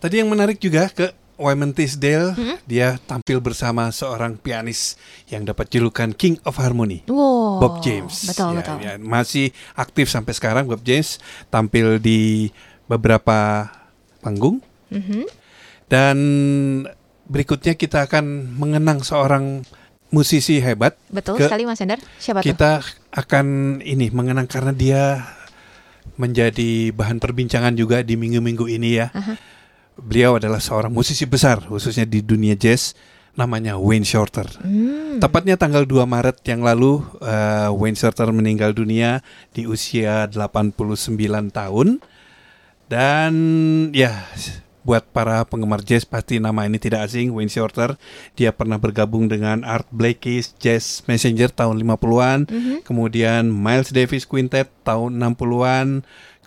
Tadi 0.01 0.17
yang 0.23 0.29
menarik 0.31 0.57
juga 0.57 0.89
ke 0.89 1.13
Wyman 1.35 1.71
Tisdale, 1.71 2.31
Hmm? 2.31 2.57
dia 2.63 2.99
tampil 3.01 3.37
bersama 3.37 3.87
seorang 3.89 4.35
pianis 4.35 4.95
yang 5.25 5.41
dapat 5.41 5.67
julukan 5.67 6.11
King 6.11 6.37
of 6.41 6.55
Harmony. 6.55 7.03
Wow. 7.05 7.57
Bob 7.57 7.75
James. 7.79 8.25
Betul, 8.25 8.53
Ya, 8.53 8.57
betul. 8.57 8.77
ya, 8.79 8.93
masih 8.97 9.47
aktif 9.73 10.07
sampai 10.07 10.31
sekarang 10.31 10.65
Bob 10.65 10.81
James 10.81 11.17
tampil 11.47 11.97
di 11.97 12.51
beberapa 12.85 13.71
panggung 14.19 14.59
Mhm. 14.87 15.23
dan 15.87 16.17
berikutnya 17.25 17.73
kita 17.73 18.03
akan 18.03 18.23
mengenang 18.53 18.99
seorang 18.99 19.63
musisi 20.09 20.59
hebat. 20.59 20.99
Betul 21.07 21.39
Ke- 21.39 21.47
sekali 21.47 21.63
Mas 21.63 21.79
Hendar. 21.79 22.03
Siapa 22.17 22.39
tuh? 22.39 22.51
Kita 22.51 22.83
akan 23.09 23.45
ini 23.79 24.07
mengenang 24.09 24.45
karena 24.45 24.71
dia 24.71 25.03
menjadi 26.13 26.91
bahan 26.91 27.17
perbincangan 27.17 27.73
juga 27.73 28.01
di 28.01 28.13
minggu-minggu 28.13 28.67
ini 28.67 28.89
ya. 28.93 29.07
Aha. 29.11 29.35
Beliau 30.01 30.41
adalah 30.41 30.59
seorang 30.59 30.89
musisi 30.89 31.23
besar 31.25 31.61
khususnya 31.63 32.03
di 32.03 32.25
dunia 32.25 32.57
jazz 32.57 32.97
namanya 33.31 33.79
Wayne 33.79 34.03
Shorter. 34.03 34.43
Hmm. 34.59 35.23
Tepatnya 35.23 35.55
tanggal 35.55 35.87
2 35.87 36.03
Maret 36.03 36.43
yang 36.43 36.67
lalu 36.67 36.99
eh, 37.23 37.69
Wayne 37.71 37.95
Shorter 37.95 38.27
meninggal 38.33 38.75
dunia 38.75 39.23
di 39.55 39.63
usia 39.63 40.27
89 40.27 40.75
tahun. 41.49 42.03
Dan 42.91 43.33
ya 43.95 44.27
buat 44.81 45.05
para 45.13 45.45
penggemar 45.45 45.85
jazz 45.85 46.03
pasti 46.03 46.41
nama 46.41 46.65
ini 46.65 46.81
tidak 46.81 47.07
asing 47.07 47.31
Wayne 47.31 47.53
Shorter. 47.53 47.95
Dia 48.35 48.51
pernah 48.51 48.81
bergabung 48.81 49.29
dengan 49.29 49.61
Art 49.61 49.85
Blakey's 49.93 50.57
Jazz 50.57 51.05
Messenger 51.05 51.53
tahun 51.53 51.77
50-an, 51.79 52.49
Mhm. 52.49 52.75
kemudian 52.83 53.47
Miles 53.47 53.93
Davis 53.93 54.25
Quintet 54.25 54.67
tahun 54.83 55.21
60-an. 55.21 56.01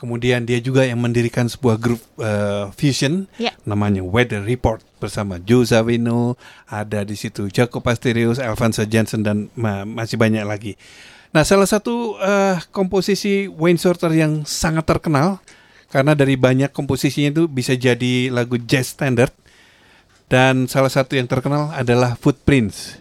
Kemudian 0.05 0.45
dia 0.45 0.61
juga 0.61 0.85
yang 0.85 1.01
mendirikan 1.01 1.49
sebuah 1.49 1.81
grup 1.81 1.97
eh, 2.21 2.69
fusion 2.77 3.25
Ya. 3.41 3.57
namanya 3.65 4.05
Weather 4.05 4.45
Report 4.45 4.85
bersama 5.01 5.41
Joe 5.41 5.65
Zawinul, 5.65 6.37
ada 6.69 7.09
di 7.09 7.17
situ 7.17 7.49
Jaco 7.49 7.81
Pastorius, 7.81 8.37
Alfonso 8.37 8.85
Jensen 8.85 9.25
dan 9.25 9.49
ma- 9.57 9.89
masih 9.89 10.21
banyak 10.21 10.45
lagi. 10.45 10.77
Nah, 11.33 11.41
salah 11.41 11.65
satu 11.65 12.21
eh, 12.21 12.61
komposisi 12.69 13.49
Wayne 13.49 13.81
Shorter 13.81 14.13
yang 14.13 14.45
sangat 14.45 14.85
terkenal 14.85 15.41
karena 15.89 16.13
dari 16.13 16.37
banyak 16.37 16.69
komposisinya 16.69 17.33
itu 17.33 17.49
bisa 17.49 17.73
jadi 17.73 18.29
lagu 18.29 18.61
jazz 18.61 18.93
standard 18.93 19.33
dan 20.29 20.69
salah 20.69 20.93
satu 20.93 21.17
yang 21.17 21.25
terkenal 21.25 21.73
adalah 21.73 22.13
Footprints. 22.21 23.01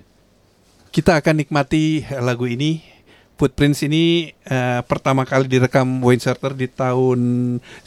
Kita 0.87 1.19
akan 1.19 1.43
nikmati 1.43 2.07
lagu 2.15 2.47
ini. 2.47 2.92
Footprints 3.37 3.81
ini 3.83 4.29
eh, 4.45 4.81
pertama 4.85 5.25
kali 5.25 5.49
direkam 5.49 5.99
Wayne 6.05 6.21
Shorter 6.21 6.53
di 6.53 6.69
tahun 6.69 7.19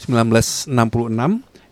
1966 0.03 0.69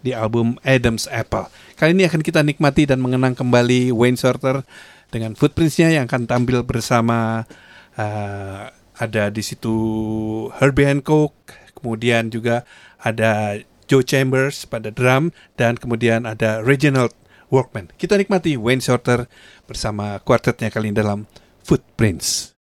di 0.06 0.12
album 0.14 0.56
Adam's 0.62 1.10
Apple. 1.10 1.50
Kali 1.76 1.98
ini 1.98 2.06
akan 2.06 2.22
kita 2.22 2.46
nikmati 2.46 2.86
dan 2.86 3.02
mengenang 3.02 3.34
kembali 3.34 3.90
Wayne 3.92 4.18
Shorter 4.18 4.62
dengan 5.10 5.34
Footprints-nya 5.34 5.92
yang 5.92 6.06
akan 6.06 6.30
tampil 6.30 6.62
bersama 6.62 7.44
eh, 7.98 8.64
ada 8.96 9.24
di 9.28 9.44
situ 9.44 9.76
Herbie 10.56 10.88
Hancock, 10.88 11.36
kemudian 11.76 12.32
juga 12.32 12.64
ada 13.02 13.60
Joe 13.86 14.02
Chambers 14.02 14.66
pada 14.66 14.90
drum 14.90 15.36
dan 15.60 15.78
kemudian 15.78 16.26
ada 16.26 16.64
Reginald 16.64 17.14
Workman. 17.54 17.94
Kita 18.00 18.18
nikmati 18.18 18.58
Wayne 18.58 18.82
Shorter 18.82 19.30
bersama 19.70 20.18
kuartetnya 20.24 20.74
kali 20.74 20.90
ini 20.90 20.98
dalam 20.98 21.30
Footprints. 21.62 22.56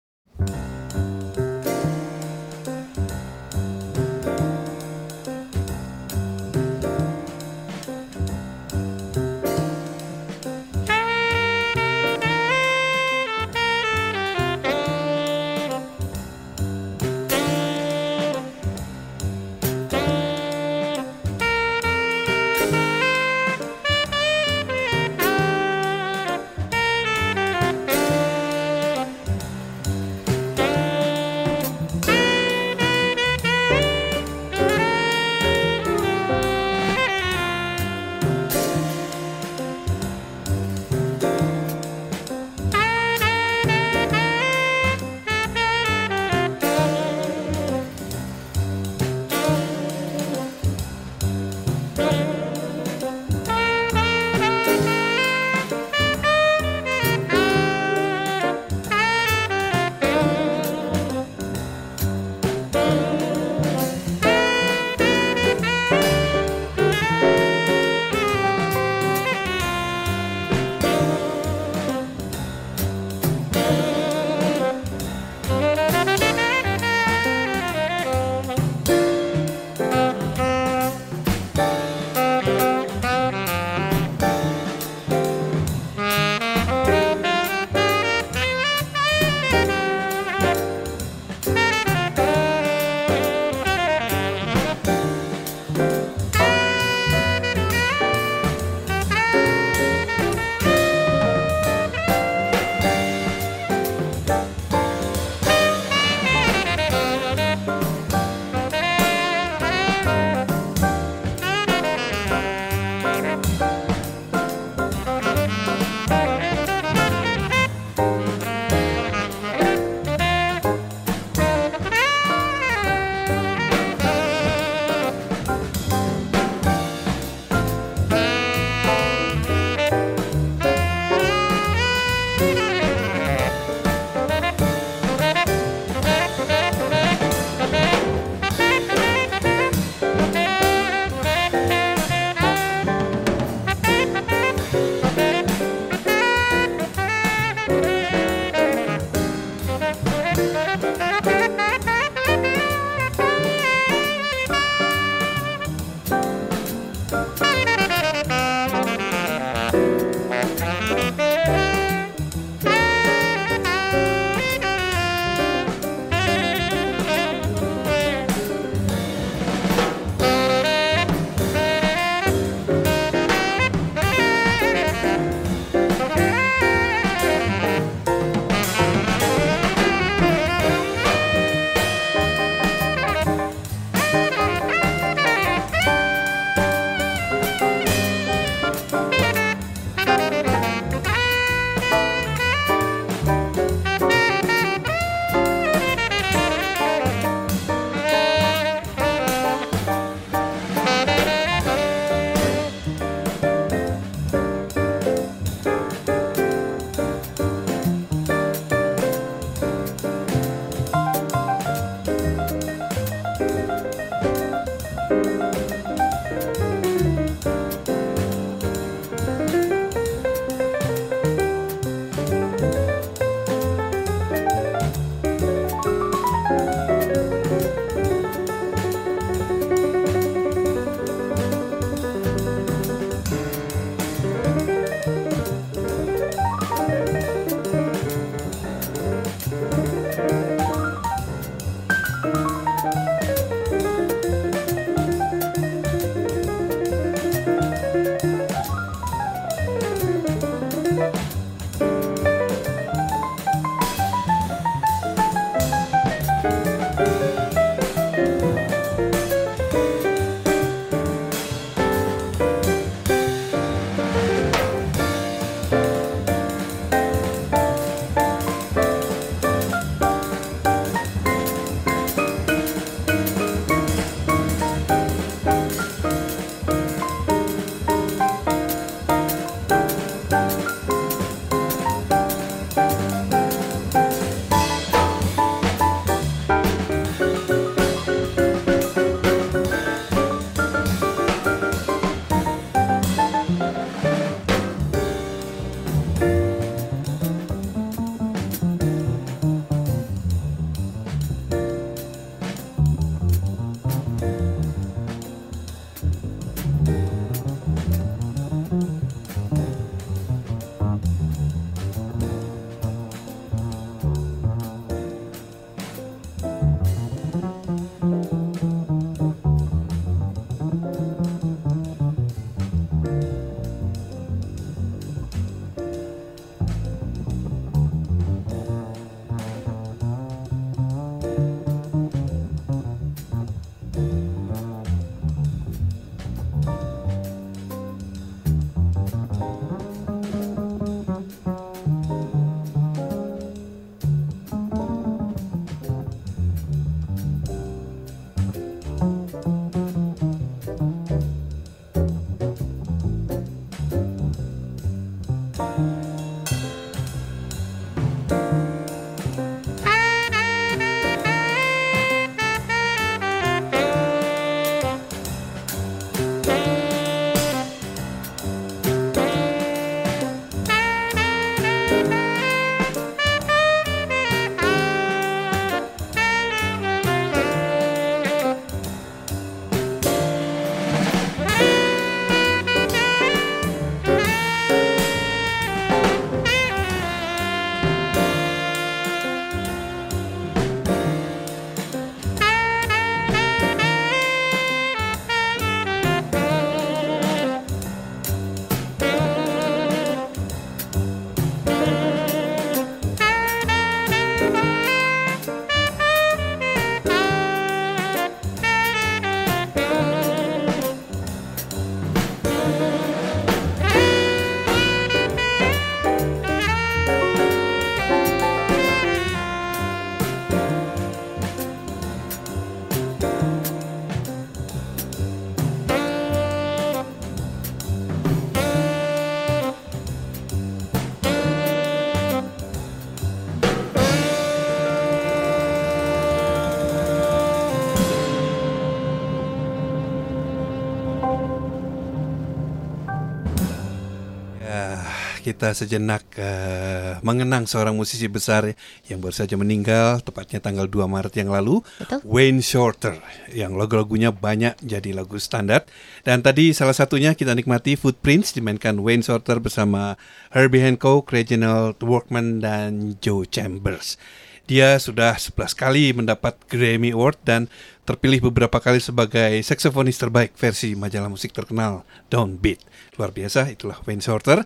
Kita 445.46 445.78
sejenak 445.78 446.26
eh, 446.42 447.22
mengenang 447.22 447.70
seorang 447.70 447.94
musisi 447.94 448.26
besar 448.26 448.74
yang 449.06 449.22
baru 449.22 449.46
saja 449.46 449.54
meninggal, 449.54 450.26
tepatnya 450.26 450.58
tanggal 450.58 450.90
2 450.90 451.06
Maret 451.06 451.38
yang 451.38 451.54
lalu, 451.54 451.86
Betul. 452.02 452.26
Wayne 452.26 452.66
Shorter, 452.66 453.22
yang 453.54 453.78
lagu-lagunya 453.78 454.34
banyak 454.34 454.74
jadi 454.82 455.14
lagu 455.14 455.38
standar. 455.38 455.86
Dan 456.26 456.42
tadi 456.42 456.74
salah 456.74 456.98
satunya 456.98 457.38
kita 457.38 457.54
nikmati 457.54 457.94
Footprints, 457.94 458.58
dimainkan 458.58 458.98
Wayne 458.98 459.22
Shorter 459.22 459.62
bersama 459.62 460.18
Herbie 460.50 460.82
Hancock, 460.82 461.30
Reginald 461.30 462.02
Workman, 462.02 462.66
dan 462.66 463.22
Joe 463.22 463.46
Chambers. 463.46 464.18
Dia 464.66 464.98
sudah 464.98 465.38
11 465.38 465.78
kali 465.78 466.10
mendapat 466.18 466.58
Grammy 466.66 467.14
Award 467.14 467.38
dan 467.46 467.70
terpilih 468.02 468.50
beberapa 468.50 468.82
kali 468.82 468.98
sebagai 468.98 469.62
saksofonis 469.62 470.18
terbaik 470.18 470.58
versi 470.58 470.98
majalah 470.98 471.30
musik 471.30 471.54
terkenal 471.54 472.02
Downbeat. 472.34 472.82
Luar 473.14 473.30
biasa, 473.30 473.70
itulah 473.70 474.02
Wayne 474.10 474.26
Shorter. 474.26 474.66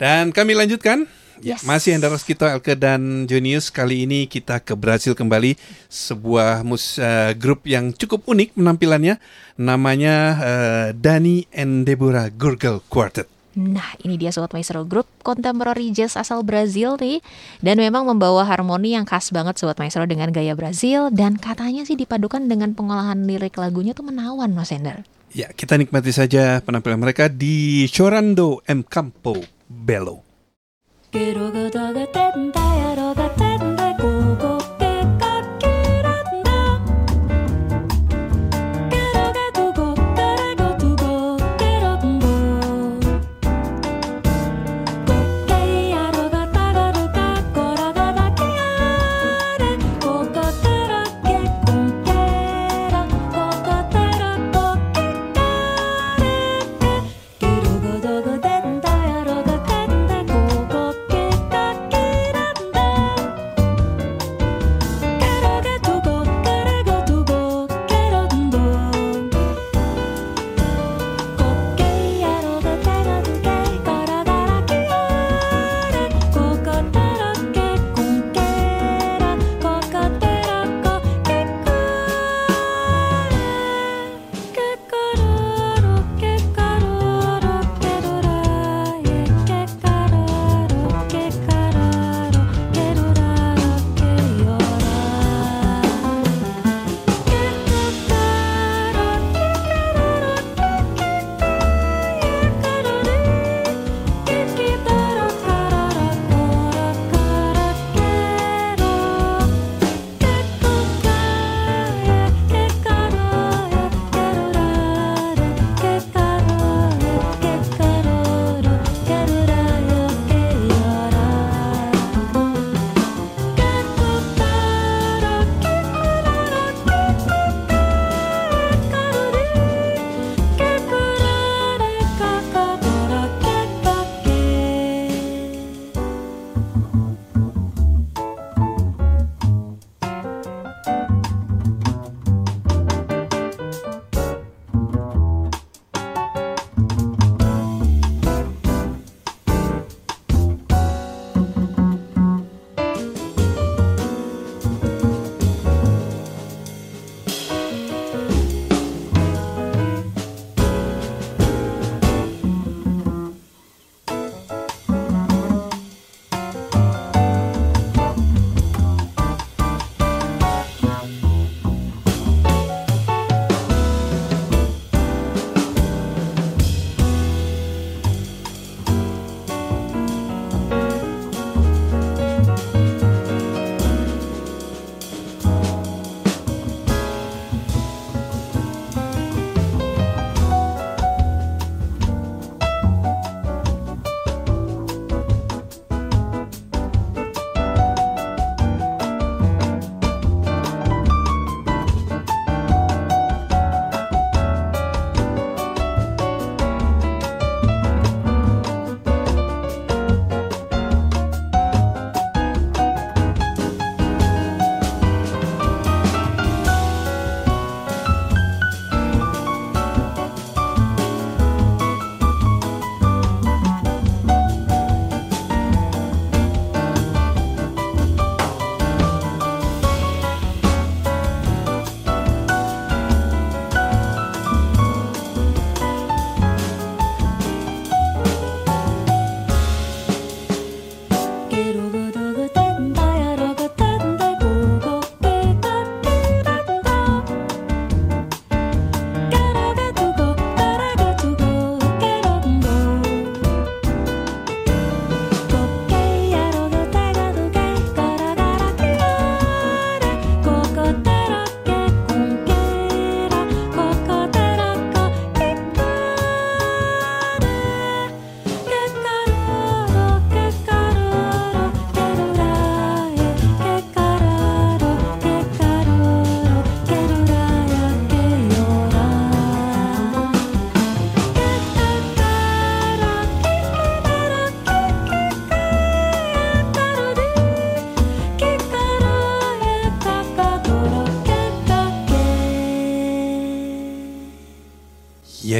Dan 0.00 0.32
kami 0.32 0.56
lanjutkan. 0.56 1.04
Yes. 1.40 1.64
masih 1.64 1.96
Anda 1.96 2.12
Roskito, 2.12 2.44
Elke 2.44 2.76
dan 2.76 3.24
Junius. 3.24 3.72
Kali 3.72 4.04
ini 4.04 4.28
kita 4.28 4.60
ke 4.60 4.76
Brasil 4.76 5.16
kembali. 5.16 5.56
Sebuah 5.88 6.60
mus 6.64 7.00
eh, 7.00 7.32
grup 7.36 7.64
yang 7.64 7.96
cukup 7.96 8.28
unik 8.28 8.60
penampilannya. 8.60 9.16
Namanya 9.60 10.14
eh, 10.40 10.86
Dani 10.96 11.48
and 11.52 11.88
Deborah 11.88 12.28
Gurgel 12.32 12.84
Quartet. 12.88 13.28
Nah, 13.56 13.92
ini 14.06 14.14
dia 14.14 14.30
Sobat 14.30 14.54
Maestro 14.54 14.86
Group 14.86 15.10
Contemporary 15.26 15.90
Jazz 15.90 16.14
asal 16.14 16.46
Brazil 16.46 16.94
nih 16.94 17.18
Dan 17.58 17.82
memang 17.82 18.06
membawa 18.06 18.46
harmoni 18.46 18.94
yang 18.94 19.02
khas 19.02 19.34
banget 19.34 19.58
Sobat 19.58 19.74
Maestro 19.74 20.06
dengan 20.06 20.30
gaya 20.30 20.54
Brazil 20.54 21.10
Dan 21.10 21.34
katanya 21.34 21.82
sih 21.82 21.98
dipadukan 21.98 22.46
dengan 22.46 22.78
pengolahan 22.78 23.26
lirik 23.26 23.58
lagunya 23.58 23.90
tuh 23.90 24.06
menawan 24.06 24.54
Mas 24.54 24.70
Ender 24.70 25.02
Ya, 25.34 25.50
kita 25.50 25.74
nikmati 25.74 26.14
saja 26.14 26.62
penampilan 26.62 27.02
mereka 27.02 27.26
di 27.26 27.90
Chorando 27.90 28.62
M 28.70 28.86
Campo 28.86 29.59
Bellow. 29.70 30.24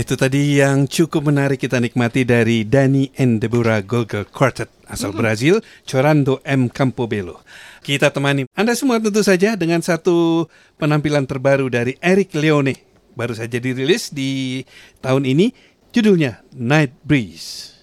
Ya 0.00 0.08
itu 0.08 0.16
tadi 0.16 0.56
yang 0.56 0.88
cukup 0.88 1.28
menarik 1.28 1.60
kita 1.60 1.76
nikmati 1.76 2.24
dari 2.24 2.64
Dani 2.64 3.12
and 3.20 3.36
Deborah 3.36 3.84
Golga 3.84 4.24
Quartet 4.24 4.72
asal 4.88 5.12
Brazil, 5.12 5.60
Chorando 5.84 6.40
M 6.40 6.72
Campobello. 6.72 7.44
Kita 7.84 8.08
temani 8.08 8.48
Anda 8.56 8.72
semua 8.72 8.96
tentu 8.96 9.20
saja 9.20 9.60
dengan 9.60 9.84
satu 9.84 10.48
penampilan 10.80 11.28
terbaru 11.28 11.68
dari 11.68 12.00
Eric 12.00 12.32
Leone. 12.32 12.80
Baru 13.12 13.36
saja 13.36 13.60
dirilis 13.60 14.08
di 14.08 14.64
tahun 15.04 15.28
ini, 15.28 15.52
judulnya 15.92 16.48
Night 16.56 16.96
Breeze. 17.04 17.79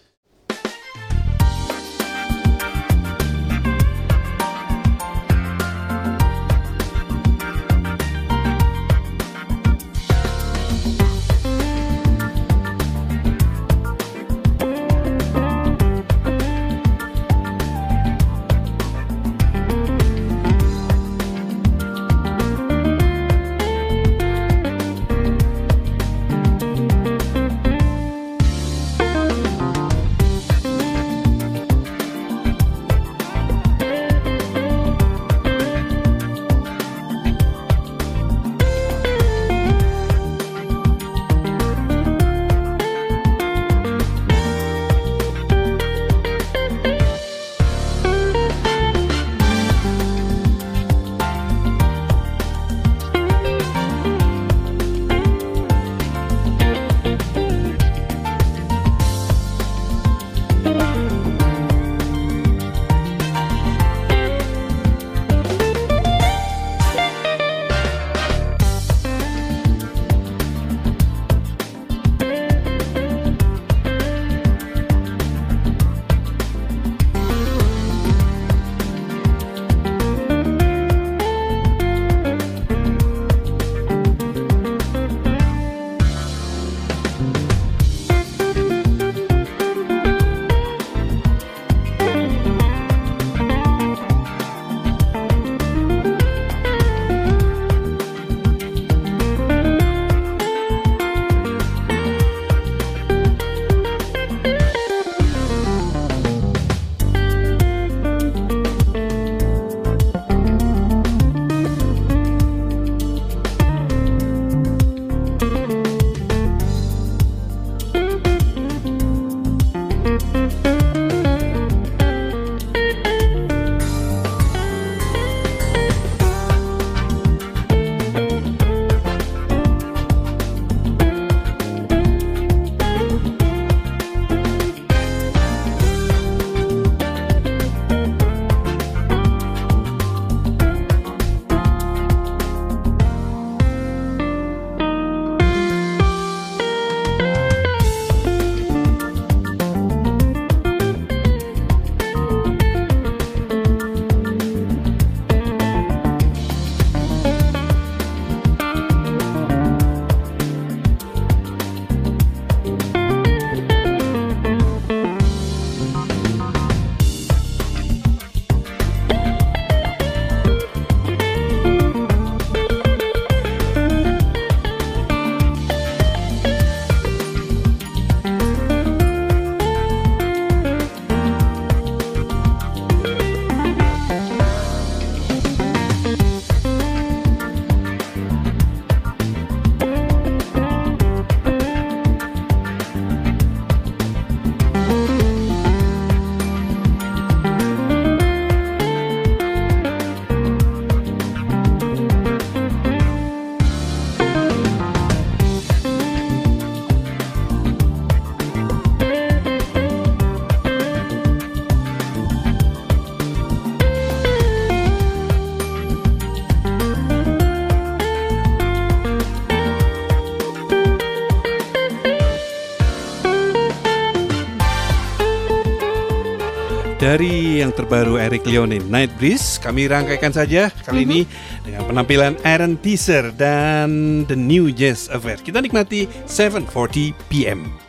Dari 227.07 227.63
yang 227.63 227.71
terbaru 227.71 228.19
Eric 228.19 228.43
Leone, 228.43 228.84
Night 228.84 229.15
Breeze, 229.15 229.63
kami 229.63 229.88
rangkaikan 229.88 230.35
saja 230.35 230.67
kali 230.84 231.07
ini 231.07 231.23
dengan 231.63 231.88
penampilan 231.88 232.35
Aaron 232.43 232.75
Teaser 232.75 233.31
dan 233.31 234.27
The 234.27 234.35
New 234.35 234.75
Jazz 234.75 235.07
Affair. 235.07 235.39
Kita 235.39 235.63
nikmati 235.63 236.03
7.40 236.27 237.15
PM. 237.31 237.86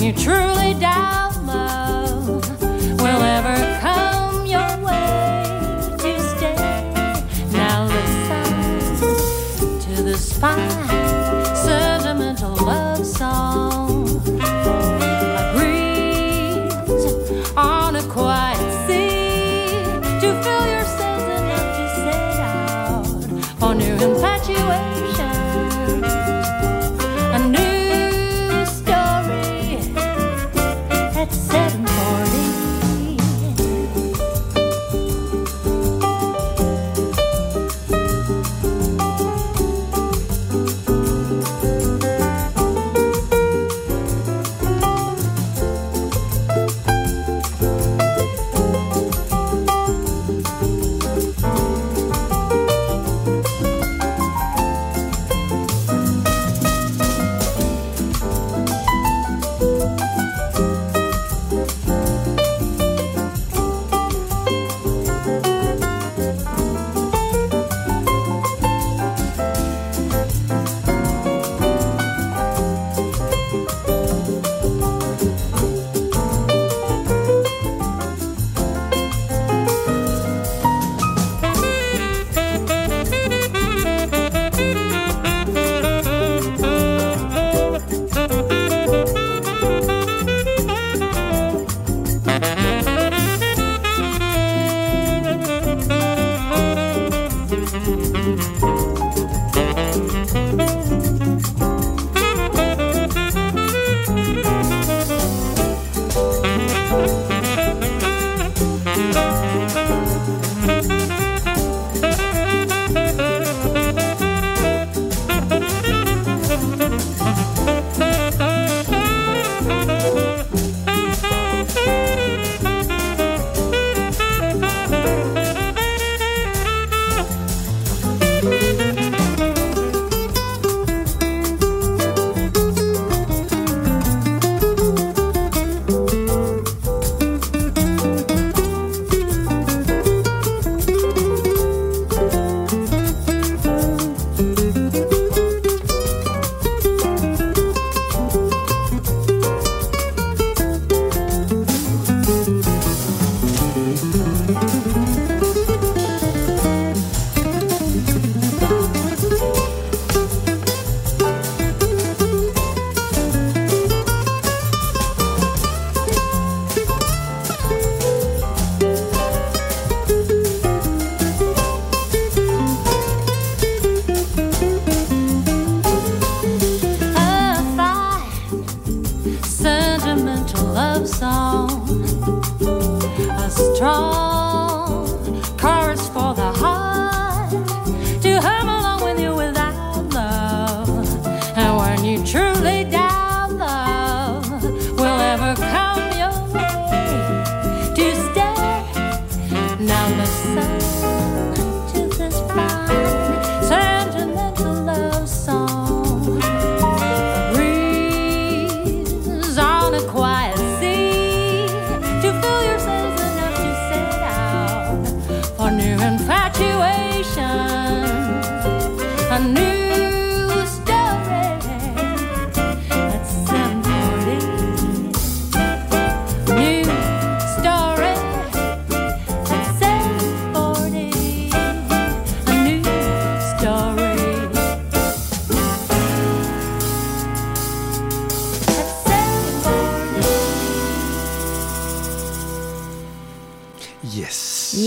When 0.00 0.14
you 0.14 0.18
truly 0.18 0.72
doubt 0.80 1.36
love 1.44 2.26
will 3.00 3.22
ever 3.22 3.78
come 3.80 4.46
your 4.46 4.78
way 4.78 5.44
to 5.98 6.20
stay. 6.20 6.54
Now 7.52 7.84
listen 7.84 9.78
to 9.80 10.02
the 10.02 10.16
spine 10.16 10.89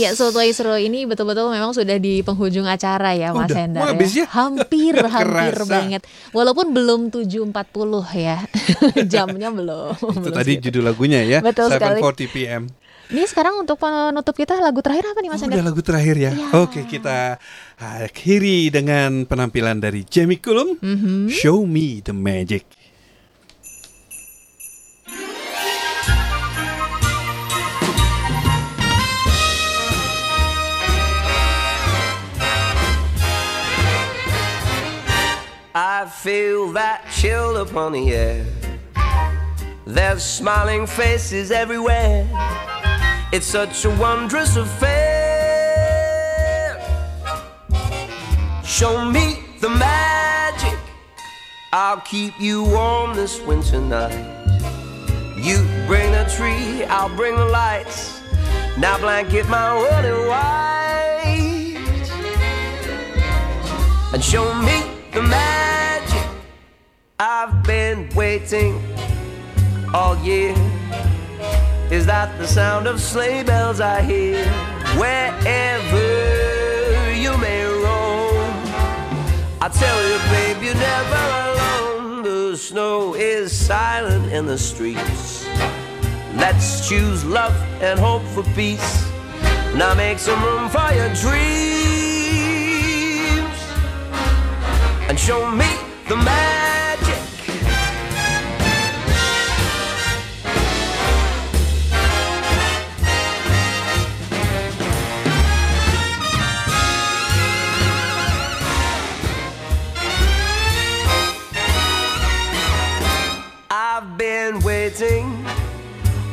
Iya, 0.03 0.11
Soto 0.13 0.39
Isro 0.39 0.75
ini 0.75 1.03
betul-betul 1.03 1.47
memang 1.47 1.71
sudah 1.71 1.95
di 1.95 2.19
penghujung 2.19 2.67
acara 2.67 3.11
ya, 3.11 3.31
Mas 3.31 3.47
Udah, 3.47 3.57
Hendar. 3.57 3.81
habis 3.87 4.11
ya? 4.11 4.27
Hampir, 4.27 4.99
hampir 5.15 5.55
Kerasa. 5.55 5.63
banget. 5.65 6.01
Walaupun 6.29 6.71
belum 6.71 7.07
7.40 7.07 7.55
ya, 8.13 8.37
jamnya 9.13 9.47
belum. 9.47 9.95
Itu 9.95 10.19
Belum 10.19 10.35
tadi 10.35 10.53
segitu. 10.53 10.65
judul 10.69 10.83
lagunya 10.85 11.23
ya. 11.23 11.39
Betul 11.39 11.71
sekali. 11.71 12.03
7:40 12.03 12.27
PM. 12.29 12.63
Ini 13.05 13.23
sekarang 13.23 13.61
untuk 13.61 13.77
penutup 13.77 14.33
kita 14.33 14.57
lagu 14.57 14.79
terakhir 14.79 15.05
apa 15.07 15.19
nih 15.19 15.29
Mas 15.29 15.37
Oh, 15.37 15.45
Hendar? 15.45 15.59
udah 15.59 15.67
lagu 15.69 15.81
terakhir 15.81 16.15
ya. 16.17 16.31
Iya. 16.33 16.47
Oke, 16.59 16.83
kita 16.83 17.37
akhiri 17.77 18.67
dengan 18.69 19.23
penampilan 19.23 19.77
dari 19.77 20.03
Jamie 20.03 20.37
Cullum. 20.37 20.75
Mhm. 20.75 21.29
Show 21.29 21.63
me 21.63 21.99
the 21.99 22.11
magic. 22.11 22.67
Feel 36.21 36.71
that 36.71 37.05
chill 37.11 37.57
upon 37.57 37.91
the 37.93 38.13
air. 38.13 38.45
There's 39.85 40.23
smiling 40.23 40.87
faces 40.87 41.51
everywhere. 41.51 42.27
It's 43.31 43.45
such 43.45 43.83
a 43.85 43.89
wondrous 43.89 44.55
affair. 44.55 44.93
Show 48.63 49.05
me 49.05 49.39
the 49.59 49.69
magic. 49.69 50.77
I'll 51.73 52.01
keep 52.01 52.39
you 52.39 52.63
warm 52.63 53.15
this 53.15 53.41
winter 53.41 53.81
night. 53.81 54.13
You 55.37 55.57
bring 55.87 56.11
the 56.11 56.25
tree, 56.35 56.85
I'll 56.85 57.13
bring 57.15 57.35
the 57.35 57.45
lights. 57.45 58.21
Now 58.77 58.97
blanket 58.97 59.47
my 59.49 59.77
world 59.77 60.05
in 60.05 60.27
white 60.27 60.73
and 64.13 64.23
show 64.23 64.53
me 64.61 64.83
the 65.11 65.21
magic. 65.23 65.52
I've 67.19 67.63
been 67.63 68.09
waiting 68.15 68.81
all 69.93 70.17
year. 70.17 70.55
Is 71.91 72.05
that 72.05 72.37
the 72.39 72.47
sound 72.47 72.87
of 72.87 72.99
sleigh 72.99 73.43
bells 73.43 73.79
I 73.79 74.01
hear? 74.01 74.45
wherever 74.97 76.03
you 77.13 77.37
may 77.37 77.65
roam. 77.65 78.53
I 79.61 79.69
tell 79.69 79.99
you, 80.07 80.17
babe, 80.29 80.63
you're 80.63 80.75
never 80.75 81.23
alone. 81.49 82.23
The 82.23 82.57
snow 82.57 83.13
is 83.15 83.51
silent 83.51 84.31
in 84.31 84.45
the 84.45 84.57
streets. 84.57 85.47
Let's 86.35 86.87
choose 86.87 87.23
love 87.25 87.55
and 87.81 87.99
hope 87.99 88.23
for 88.23 88.43
peace. 88.53 89.09
Now 89.75 89.93
make 89.95 90.19
some 90.19 90.43
room 90.43 90.69
for 90.69 90.93
your 90.93 91.09
dreams 91.15 92.03
and 95.09 95.19
show 95.19 95.49
me 95.49 95.65
the 96.07 96.17
magic. 96.17 96.62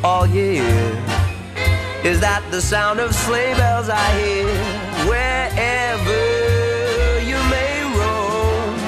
All 0.03 0.27
year. 0.27 0.65
Is 2.05 2.21
that 2.21 2.43
the 2.51 2.61
sound 2.63 3.01
of 3.01 3.15
sleigh 3.15 3.53
bells 3.55 3.89
I 3.91 4.19
hear? 4.19 4.47
Wherever 5.05 7.21
you 7.21 7.37
may 7.53 7.85
roam, 7.93 8.81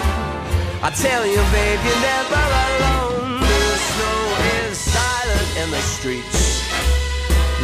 I 0.82 0.90
tell 0.96 1.26
you, 1.26 1.36
babe, 1.52 1.80
you're 1.84 2.00
never 2.00 2.40
alone. 2.64 3.40
The 3.40 3.76
snow 3.92 4.22
is 4.64 4.78
silent 4.78 5.56
in 5.60 5.70
the 5.70 5.82
streets. 5.84 6.62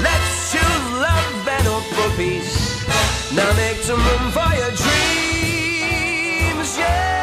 Let's 0.05 0.53
choose 0.53 0.85
love 1.01 1.49
and 1.49 1.67
hope 1.67 1.89
for 1.97 2.11
peace. 2.17 2.85
Now 3.33 3.51
make 3.57 3.79
some 3.79 4.01
room 4.01 4.31
for 4.33 4.53
your 4.61 4.73
dreams, 4.77 6.77
yeah. 6.77 7.18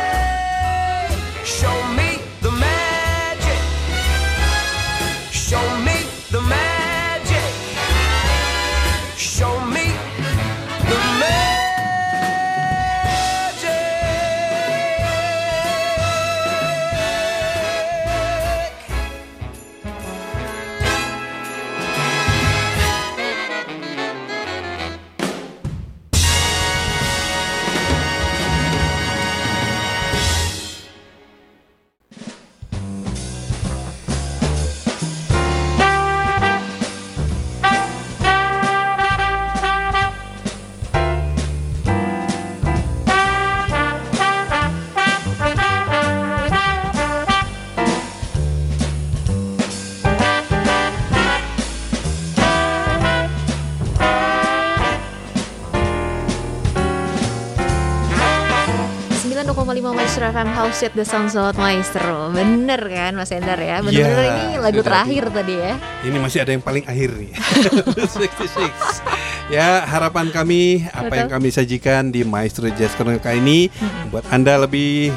Maestro 60.16 60.32
FM 60.32 60.52
House 60.56 60.80
at 60.80 60.96
the 60.96 61.04
Sounds 61.04 61.36
of 61.36 61.60
Maestro. 61.60 62.32
Bener 62.32 62.80
kan 62.80 63.20
Mas 63.20 63.36
Endar 63.36 63.60
ya? 63.60 63.84
Bener-bener 63.84 64.16
Iya, 64.16 64.32
ini 64.32 64.48
lagu 64.64 64.80
terakhir 64.80 65.28
tadi 65.28 65.60
ya. 65.60 65.76
Ini 66.08 66.18
masih 66.24 66.40
ada 66.40 66.56
yang 66.56 66.64
paling 66.64 66.88
akhir 66.88 67.20
nih. 67.20 67.36
66 68.16 69.52
Ya 69.52 69.84
harapan 69.84 70.32
kami 70.32 70.88
Apa 70.88 71.12
Betul. 71.12 71.20
yang 71.20 71.30
kami 71.36 71.50
sajikan 71.52 72.16
di 72.16 72.24
Maestro 72.24 72.72
Jazz 72.72 72.96
kali 72.96 73.20
ini 73.44 73.68
Buat 74.08 74.32
Anda 74.32 74.56
lebih 74.56 75.12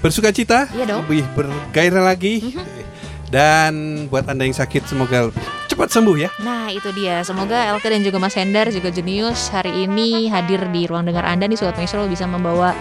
bersuka 0.00 0.32
cita 0.32 0.72
Iya. 0.72 1.04
Lebih 1.04 1.20
bergairah 1.36 2.08
lagi. 2.08 2.56
Dan 3.28 4.08
buat 4.08 4.24
Anda 4.24 4.48
yang 4.48 4.56
sakit 4.56 4.88
Semoga 4.88 5.28
lebih 5.28 5.44
cepat 5.68 5.92
sembuh 5.92 6.16
ya. 6.16 6.32
Nah 6.40 6.72
itu 6.72 6.88
dia. 6.96 7.20
Semoga 7.28 7.76
Elke 7.76 7.92
dan 7.92 8.00
juga 8.00 8.16
Mas 8.16 8.32
Hendar 8.40 8.72
Juga 8.72 8.88
Jenius 8.88 9.52
Hari 9.52 9.84
ini 9.84 10.32
hadir 10.32 10.64
di 10.72 10.88
ruang 10.88 11.04
dengar 11.04 11.28
Anda 11.28 11.44
nih 11.44 11.60
Sobat 11.60 11.76
Maestro 11.76 12.08
Bisa 12.08 12.24
membawa 12.24 12.72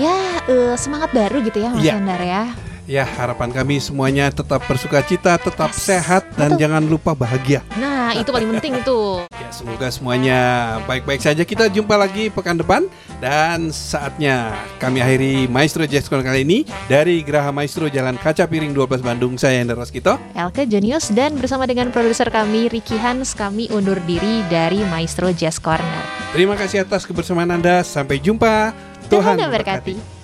Ya 0.00 0.40
eh, 0.48 0.72
semangat 0.80 1.12
baru 1.12 1.44
gitu 1.44 1.60
ya 1.60 1.68
Mas 1.76 1.84
Iya. 1.84 2.00
Hendar 2.00 2.22
ya 2.24 2.42
Ya 2.88 3.04
harapan 3.04 3.52
kami 3.52 3.76
semuanya 3.84 4.32
tetap 4.32 4.64
bersuka 4.64 5.04
cita 5.04 5.36
Tetap 5.36 5.76
sehat 5.76 6.24
Dan 6.40 6.56
jangan 6.56 6.80
lupa 6.80 7.12
bahagia 7.12 7.60
Nah 7.76 8.16
itu 8.16 8.32
paling 8.32 8.48
penting 8.56 8.80
itu 8.80 9.00
Ya, 9.40 9.48
semoga 9.52 9.88
semuanya 9.90 10.38
baik-baik 10.84 11.22
saja. 11.22 11.42
Kita 11.44 11.66
jumpa 11.72 11.96
lagi 11.96 12.28
pekan 12.28 12.60
depan 12.60 12.86
dan 13.24 13.72
saatnya 13.72 14.52
kami 14.76 15.00
akhiri 15.00 15.48
Maestro 15.48 15.84
Jazz 15.88 16.06
Corner 16.12 16.28
kali 16.28 16.44
ini 16.44 16.58
dari 16.86 17.24
Geraha 17.24 17.48
Maestro 17.50 17.88
Jalan 17.88 18.20
Kaca 18.20 18.44
Piring 18.44 18.76
12 18.76 19.00
Bandung. 19.00 19.34
Saya 19.40 19.64
Hendra 19.64 19.74
Roskito. 19.80 20.20
Elke 20.36 20.68
Jenius 20.68 21.08
dan 21.10 21.34
bersama 21.40 21.64
dengan 21.64 21.88
produser 21.88 22.28
kami 22.28 22.68
Ricky 22.68 23.00
Hans 23.00 23.32
Kami 23.32 23.72
undur 23.72 23.98
diri 24.04 24.44
dari 24.52 24.84
Maestro 24.86 25.32
Jazz 25.32 25.56
Corner 25.56 26.04
Terima 26.30 26.54
kasih 26.54 26.84
atas 26.86 27.02
kebersamaan 27.08 27.50
Anda. 27.50 27.82
Sampai 27.82 28.20
jumpa. 28.22 28.89
Tuhan 29.10 29.34
memberkati 29.36 30.19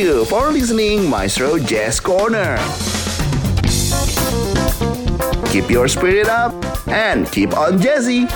you 0.00 0.24
for 0.24 0.50
listening 0.50 1.08
Maestro 1.10 1.58
Jazz 1.58 2.00
Corner. 2.00 2.56
Keep 5.50 5.70
your 5.70 5.88
spirit 5.88 6.28
up 6.28 6.54
and 6.88 7.30
keep 7.30 7.56
on 7.56 7.78
jazzy. 7.78 8.26